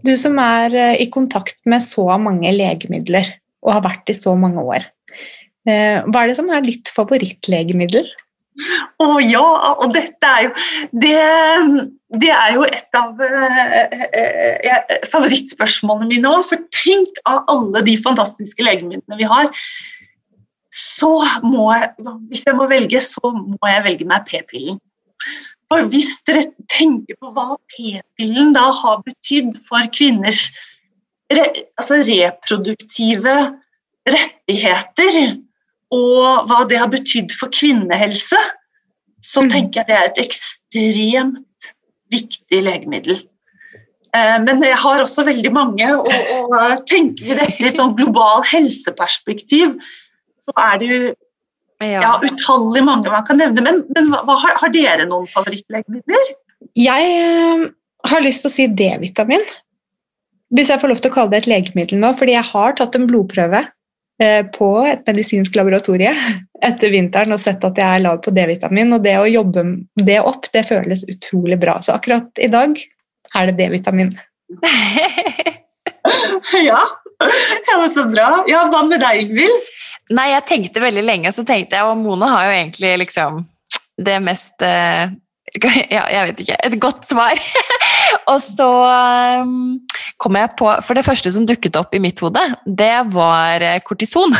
Du 0.01 0.15
som 0.17 0.39
er 0.41 0.73
eh, 0.73 0.95
i 1.03 1.09
kontakt 1.13 1.59
med 1.69 1.83
så 1.85 2.07
mange 2.21 2.49
legemidler 2.55 3.29
og 3.61 3.75
har 3.77 3.85
vært 3.85 4.09
i 4.09 4.17
så 4.17 4.33
mange 4.39 4.63
år. 4.63 4.87
Eh, 5.69 6.01
hva 6.07 6.23
er 6.23 6.31
det 6.31 6.39
som 6.39 6.49
er 6.49 6.65
ditt 6.65 6.89
favorittlegemiddel? 6.89 8.09
Å 8.99 9.05
oh, 9.05 9.17
ja, 9.23 9.41
og 9.79 9.93
dette 9.95 10.27
er 10.27 10.43
jo 10.43 10.49
Det, 11.01 11.19
det 12.19 12.31
er 12.35 12.49
jo 12.57 12.65
et 12.67 12.97
av 12.99 13.21
eh, 13.23 13.77
eh, 14.19 14.97
favorittspørsmålene 15.09 16.09
mine 16.11 16.33
òg. 16.33 16.43
For 16.49 16.65
tenk 16.75 17.21
av 17.29 17.45
alle 17.51 17.83
de 17.87 17.95
fantastiske 18.03 18.65
legemidlene 18.65 19.19
vi 19.21 19.29
har, 19.29 19.49
så 20.71 21.13
må 21.43 21.71
jeg 21.75 21.91
Hvis 22.31 22.45
jeg 22.47 22.57
må 22.57 22.67
velge, 22.71 23.03
så 23.03 23.33
må 23.33 23.71
jeg 23.71 23.85
velge 23.87 24.09
meg 24.09 24.27
p-pillen. 24.27 24.81
For 25.71 25.87
hvis 25.87 26.17
dere 26.27 26.49
tenker 26.71 27.15
på 27.21 27.31
hva 27.31 27.55
p-pillen 27.71 28.51
da 28.57 28.67
har 28.75 28.99
betydd 29.05 29.55
for 29.69 29.87
kvinners 29.95 30.49
re, 31.31 31.45
altså 31.79 32.01
reproduktive 32.03 33.35
rettigheter, 34.11 35.37
og 35.95 36.49
hva 36.49 36.65
det 36.67 36.79
har 36.81 36.91
betydd 36.91 37.31
for 37.39 37.51
kvinnehelse, 37.55 38.39
så 39.21 39.43
mm. 39.45 39.49
tenker 39.53 39.81
jeg 39.81 39.89
det 39.89 39.97
er 39.97 40.09
et 40.09 40.21
ekstremt 40.25 41.71
viktig 42.11 42.61
legemiddel. 42.67 43.23
Eh, 44.15 44.37
men 44.43 44.63
jeg 44.65 44.77
har 44.83 45.03
også 45.03 45.23
veldig 45.27 45.51
mange, 45.55 45.87
og, 45.95 46.11
og 46.51 46.85
tenker 46.89 47.29
vi 47.29 47.37
dette 47.37 47.63
i 47.63 47.69
et 47.69 47.79
sånn 47.79 47.95
global 47.95 48.43
helseperspektiv, 48.49 49.77
så 50.41 50.55
er 50.59 50.81
det 50.81 50.91
jo 50.91 51.01
ja. 51.81 52.01
ja, 52.03 52.13
utallig 52.23 52.83
mange 52.85 53.11
man 53.11 53.25
kan 53.27 53.39
nevne. 53.41 53.63
Men, 53.65 53.83
men 53.95 54.13
hva, 54.13 54.37
har, 54.43 54.55
har, 54.61 54.71
dere 54.73 55.07
noen 55.09 55.27
favorittlegemidler? 55.31 56.31
Jeg 56.77 57.11
øh, 57.25 57.67
har 58.11 58.23
lyst 58.23 58.45
til 58.45 58.51
å 58.51 58.53
si 58.53 58.67
D-vitamin. 58.81 59.43
Hvis 60.51 60.71
jeg 60.71 60.81
får 60.81 60.91
lov 60.91 61.01
til 61.01 61.11
å 61.11 61.15
kalle 61.15 61.33
det 61.33 61.43
et 61.43 61.51
legemiddel 61.51 62.01
nå, 62.01 62.13
fordi 62.19 62.35
jeg 62.35 62.49
har 62.51 62.75
tatt 62.77 62.97
en 62.97 63.07
blodprøve 63.09 63.63
øh, 63.63 64.43
på 64.55 64.69
et 64.89 65.03
medisinsk 65.07 65.55
laboratorie 65.57 66.13
etter 66.69 66.93
vinteren 66.93 67.35
og 67.35 67.43
sett 67.43 67.63
at 67.65 67.79
jeg 67.79 67.87
er 67.87 68.05
lav 68.05 68.21
på 68.25 68.33
D-vitamin. 68.35 68.97
Og 68.97 69.05
det 69.05 69.17
å 69.19 69.29
jobbe 69.29 69.65
det 70.01 70.19
opp, 70.21 70.49
det 70.53 70.67
føles 70.69 71.05
utrolig 71.09 71.59
bra. 71.61 71.79
Så 71.81 71.95
akkurat 71.97 72.41
i 72.41 72.51
dag 72.51 72.77
er 72.77 73.49
det 73.49 73.57
D-vitamin. 73.61 74.13
ja. 76.69 76.81
ja, 77.69 77.77
var 77.77 77.93
så 77.93 78.07
bra. 78.11 78.29
Ja, 78.51 78.65
Hva 78.71 78.83
med 78.87 78.99
deg, 79.03 79.25
Ingvild? 79.25 79.71
Nei, 80.11 80.31
jeg 80.33 80.47
tenkte 80.49 80.83
veldig 80.83 81.03
lenge, 81.05 81.31
så 81.31 81.45
tenkte 81.47 81.77
jeg, 81.77 81.87
og 81.87 81.99
Mona 82.01 82.29
har 82.33 82.47
jo 82.49 82.55
egentlig 82.57 82.95
liksom 83.05 83.43
det 84.01 84.17
mest 84.23 84.65
uh, 84.65 85.11
Ja, 85.95 86.05
jeg 86.11 86.29
vet 86.29 86.43
ikke. 86.45 86.57
Et 86.67 86.77
godt 86.81 87.07
svar. 87.07 87.39
og 88.31 88.39
så 88.43 88.69
um, 89.43 89.79
kom 90.21 90.37
jeg 90.39 90.53
på 90.59 90.69
For 90.85 90.97
det 90.97 91.05
første 91.07 91.33
som 91.33 91.47
dukket 91.47 91.79
opp 91.79 91.95
i 91.95 92.01
mitt 92.03 92.21
hode, 92.23 92.43
det 92.65 92.93
var 93.13 93.63
eh, 93.65 93.81
kortison. 93.85 94.35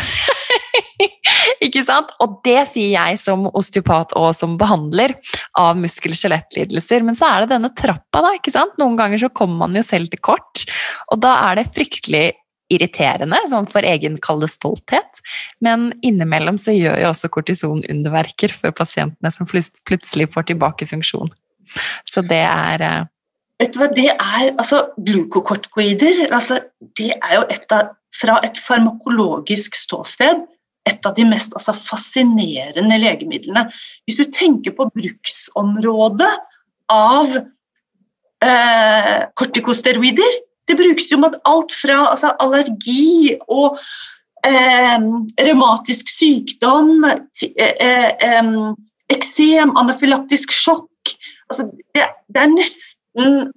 ikke 1.66 1.82
sant? 1.84 2.12
Og 2.22 2.38
det 2.46 2.60
sier 2.70 2.94
jeg 2.94 3.20
som 3.20 3.48
osteopat 3.50 4.14
og 4.18 4.30
som 4.36 4.56
behandler 4.60 5.14
av 5.58 5.76
muskel-skjelettlidelser. 5.80 7.04
Men 7.06 7.18
så 7.18 7.28
er 7.28 7.44
det 7.44 7.54
denne 7.56 7.72
trappa, 7.76 8.22
da. 8.24 8.34
ikke 8.38 8.54
sant? 8.54 8.78
Noen 8.80 8.96
ganger 9.00 9.24
så 9.24 9.32
kommer 9.34 9.66
man 9.66 9.78
jo 9.78 9.84
selv 9.86 10.12
til 10.12 10.22
kort, 10.22 10.64
og 11.12 11.20
da 11.24 11.36
er 11.50 11.60
det 11.60 11.70
fryktelig 11.74 12.30
irriterende, 12.72 13.38
sånn 13.50 13.68
for 13.70 13.86
egen 13.86 14.18
kalde 14.24 14.48
stolthet. 14.50 15.22
Men 15.64 15.90
innimellom 16.04 16.58
så 16.60 16.74
gjør 16.74 17.00
jo 17.02 17.10
også 17.12 17.30
kortison 17.32 17.82
underverker 17.92 18.54
for 18.54 18.74
pasientene 18.76 19.32
som 19.34 19.48
plutselig 19.48 20.30
får 20.32 20.50
tilbake 20.52 20.88
funksjon. 20.90 21.32
Så 22.08 22.24
det 22.28 22.44
er 22.44 22.86
eh, 22.88 23.02
Vet 23.62 23.76
du 23.76 23.78
hva, 23.78 23.86
det 23.94 24.08
er 24.10 24.48
altså 24.58 24.80
Glukokortikoider 25.06 26.32
altså, 26.34 26.56
det 26.98 27.12
er 27.14 27.34
jo 27.36 27.44
et 27.52 27.74
av, 27.76 27.92
fra 28.10 28.40
et 28.42 28.58
farmakologisk 28.58 29.76
ståsted 29.78 30.42
et 30.88 31.06
av 31.06 31.14
de 31.16 31.24
mest 31.28 31.54
altså, 31.54 31.74
fascinerende 31.78 32.98
legemidlene. 32.98 33.68
Hvis 34.06 34.18
du 34.18 34.24
tenker 34.34 34.74
på 34.76 34.88
bruksområdet 34.96 36.30
av 36.92 37.36
eh, 38.42 39.18
kortikosteroider, 39.38 40.40
det 40.72 40.80
brukes 40.80 41.10
jo 41.12 41.20
mot 41.22 41.36
alt 41.48 41.74
fra 41.76 42.06
altså, 42.10 42.32
allergi 42.42 43.36
og 43.46 43.78
eh, 44.46 44.98
revmatisk 45.46 46.10
sykdom, 46.12 47.04
eksem, 49.12 49.68
eh, 49.68 49.80
anafylaktisk 49.82 50.54
sjokk 50.56 50.88
altså, 51.52 51.68
det, 51.94 52.08
det, 52.32 52.40
er 52.44 52.54
nesten 52.54 53.52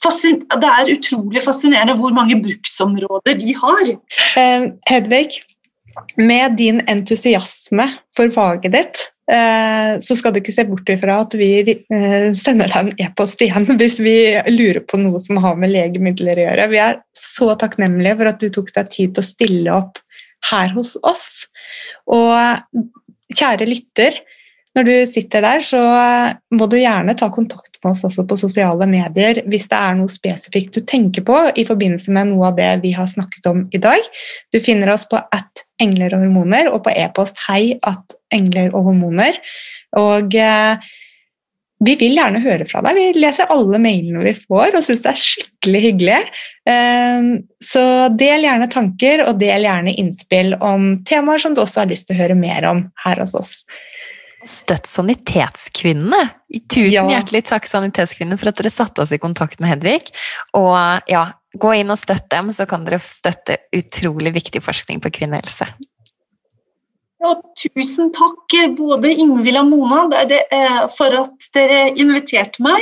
det 0.00 0.68
er 0.70 0.92
utrolig 0.94 1.42
fascinerende 1.44 1.96
hvor 2.00 2.14
mange 2.16 2.38
bruksområder 2.40 3.34
de 3.36 3.52
har. 3.52 3.90
Eh, 4.40 4.62
Hedvig, 4.88 5.42
med 6.16 6.56
din 6.56 6.80
entusiasme 6.88 7.84
for 8.16 8.32
faget 8.32 8.72
ditt, 8.72 9.02
så 10.02 10.16
skal 10.18 10.32
du 10.34 10.40
ikke 10.40 10.54
se 10.54 10.64
bort 10.66 10.88
ifra 10.90 11.20
at 11.22 11.34
vi 11.38 11.50
eh, 11.62 12.30
sender 12.36 12.70
deg 12.72 12.80
en 12.80 13.04
e-post 13.06 13.42
igjen 13.44 13.68
hvis 13.80 14.00
vi 14.02 14.14
lurer 14.50 14.82
på 14.86 14.98
noe 14.98 15.20
som 15.22 15.38
har 15.44 15.58
med 15.60 15.72
legemidler 15.74 16.40
å 16.40 16.46
gjøre. 16.48 16.68
Vi 16.72 16.80
er 16.82 17.00
så 17.16 17.52
takknemlige 17.60 18.16
for 18.18 18.32
at 18.32 18.42
du 18.42 18.48
tok 18.52 18.72
deg 18.76 18.90
tid 18.90 19.14
til 19.14 19.22
å 19.22 19.28
stille 19.28 19.76
opp 19.76 20.02
her 20.50 20.74
hos 20.74 20.96
oss. 21.06 21.26
Og 22.10 22.34
kjære 23.36 23.68
lytter, 23.68 24.18
når 24.78 24.86
du 24.86 24.92
sitter 25.10 25.42
der, 25.42 25.62
så 25.66 25.80
må 26.54 26.68
du 26.70 26.76
gjerne 26.78 27.16
ta 27.18 27.26
kontakt 27.34 27.80
med 27.82 27.90
oss 27.90 28.04
også 28.06 28.22
på 28.28 28.38
sosiale 28.38 28.86
medier 28.86 29.42
hvis 29.50 29.66
det 29.70 29.78
er 29.80 29.96
noe 29.98 30.10
spesifikt 30.10 30.78
du 30.78 30.84
tenker 30.86 31.24
på 31.26 31.38
i 31.58 31.64
forbindelse 31.66 32.14
med 32.14 32.30
noe 32.30 32.52
av 32.52 32.60
det 32.60 32.70
vi 32.84 32.94
har 32.94 33.10
snakket 33.10 33.50
om 33.50 33.64
i 33.74 33.82
dag. 33.82 33.98
Du 34.54 34.60
finner 34.62 34.92
oss 34.94 35.08
på 35.10 35.18
at 35.18 35.64
engler 35.82 36.14
og 36.14 36.22
hormoner 36.22 36.70
og 36.70 36.84
på 36.86 36.94
e-post 36.94 37.40
hei 37.48 37.80
at 37.82 38.18
engler 38.30 38.70
og 38.70 38.92
hormoner. 38.92 39.40
Og 39.98 40.38
eh, 40.38 40.90
vi 41.80 41.94
vil 41.96 42.14
gjerne 42.14 42.42
høre 42.44 42.66
fra 42.68 42.82
deg. 42.84 42.98
Vi 42.98 43.22
leser 43.24 43.50
alle 43.50 43.80
mailene 43.82 44.22
vi 44.22 44.36
får 44.36 44.76
og 44.76 44.84
syns 44.84 45.02
det 45.02 45.10
er 45.10 45.22
skikkelig 45.24 45.80
hyggelig. 45.88 46.20
Eh, 46.70 47.30
så 47.72 47.84
del 48.14 48.46
gjerne 48.46 48.70
tanker 48.70 49.24
og 49.26 49.40
del 49.42 49.66
gjerne 49.66 49.96
innspill 49.98 50.54
om 50.60 50.92
temaer 51.08 51.42
som 51.42 51.56
du 51.56 51.64
også 51.64 51.82
har 51.82 51.90
lyst 51.90 52.06
til 52.06 52.20
å 52.20 52.22
høre 52.22 52.38
mer 52.38 52.70
om 52.70 52.84
her 53.02 53.24
hos 53.24 53.34
oss. 53.34 53.56
Støtt 54.48 54.88
Sanitetskvinnene! 54.88 56.22
Tusen 56.72 56.94
ja. 56.94 57.04
hjertelig 57.16 57.44
takk 57.50 57.68
Sanitetskvinnene, 57.68 58.38
for 58.40 58.50
at 58.50 58.60
dere 58.60 58.72
satte 58.72 59.04
oss 59.04 59.12
i 59.12 59.20
kontakt 59.20 59.60
med 59.60 59.74
Hedvig. 59.74 60.08
Og 60.56 60.74
ja, 61.10 61.26
gå 61.60 61.74
inn 61.80 61.92
og 61.92 62.00
støtt 62.00 62.30
dem, 62.32 62.52
så 62.54 62.66
kan 62.70 62.86
dere 62.86 63.00
støtte 63.04 63.58
utrolig 63.76 64.32
viktig 64.38 64.62
forskning 64.64 65.02
på 65.04 65.12
kvinnehelse. 65.20 65.68
Ja, 67.20 67.34
tusen 67.58 68.08
takk 68.16 68.54
både 68.78 69.10
Ingvild 69.12 69.60
og 69.60 69.68
Mona 69.68 70.24
for 70.94 71.18
at 71.20 71.50
dere 71.56 71.90
inviterte 71.92 72.64
meg. 72.64 72.80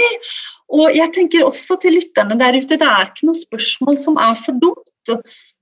Og 0.68 0.92
jeg 0.94 1.10
tenker 1.16 1.46
også 1.46 1.78
til 1.82 1.96
lytterne 1.96 2.36
der 2.38 2.60
ute, 2.60 2.76
det 2.76 2.86
er 2.86 3.08
ikke 3.08 3.30
noe 3.30 3.38
spørsmål 3.38 3.98
som 3.98 4.18
er 4.20 4.36
for 4.38 4.60
dumt. 4.62 4.84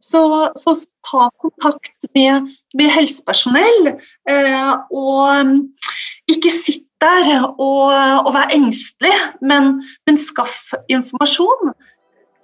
Så, 0.06 0.22
så 0.54 0.76
ta 1.08 1.26
kontakt 1.42 2.06
med, 2.14 2.46
med 2.78 2.92
helsepersonell, 2.94 3.88
eh, 4.30 4.72
og 4.94 5.46
mm, 5.48 5.56
ikke 6.30 6.52
sitt 6.54 6.86
der 7.02 7.42
og, 7.44 7.92
og 8.24 8.30
vær 8.34 8.54
engstelig, 8.54 9.12
men, 9.44 9.82
men 10.06 10.20
skaff 10.20 10.72
informasjon. 10.88 11.74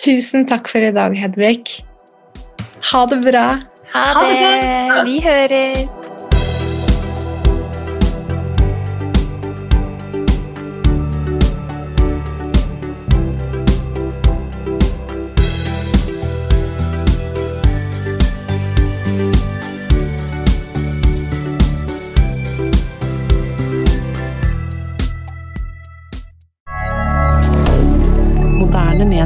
Tusen 0.02 0.46
takk 0.50 0.68
for 0.68 0.84
i 0.84 0.92
dag, 0.94 1.16
Hedvig. 1.16 1.78
Ha 2.92 3.04
det 3.08 3.22
bra. 3.24 3.48
Ha 3.94 4.06
det. 4.18 4.30
Ha 4.36 5.02
det. 5.02 5.04
Vi 5.08 5.20
høres. 5.24 6.01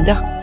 Twitter. 0.07 0.36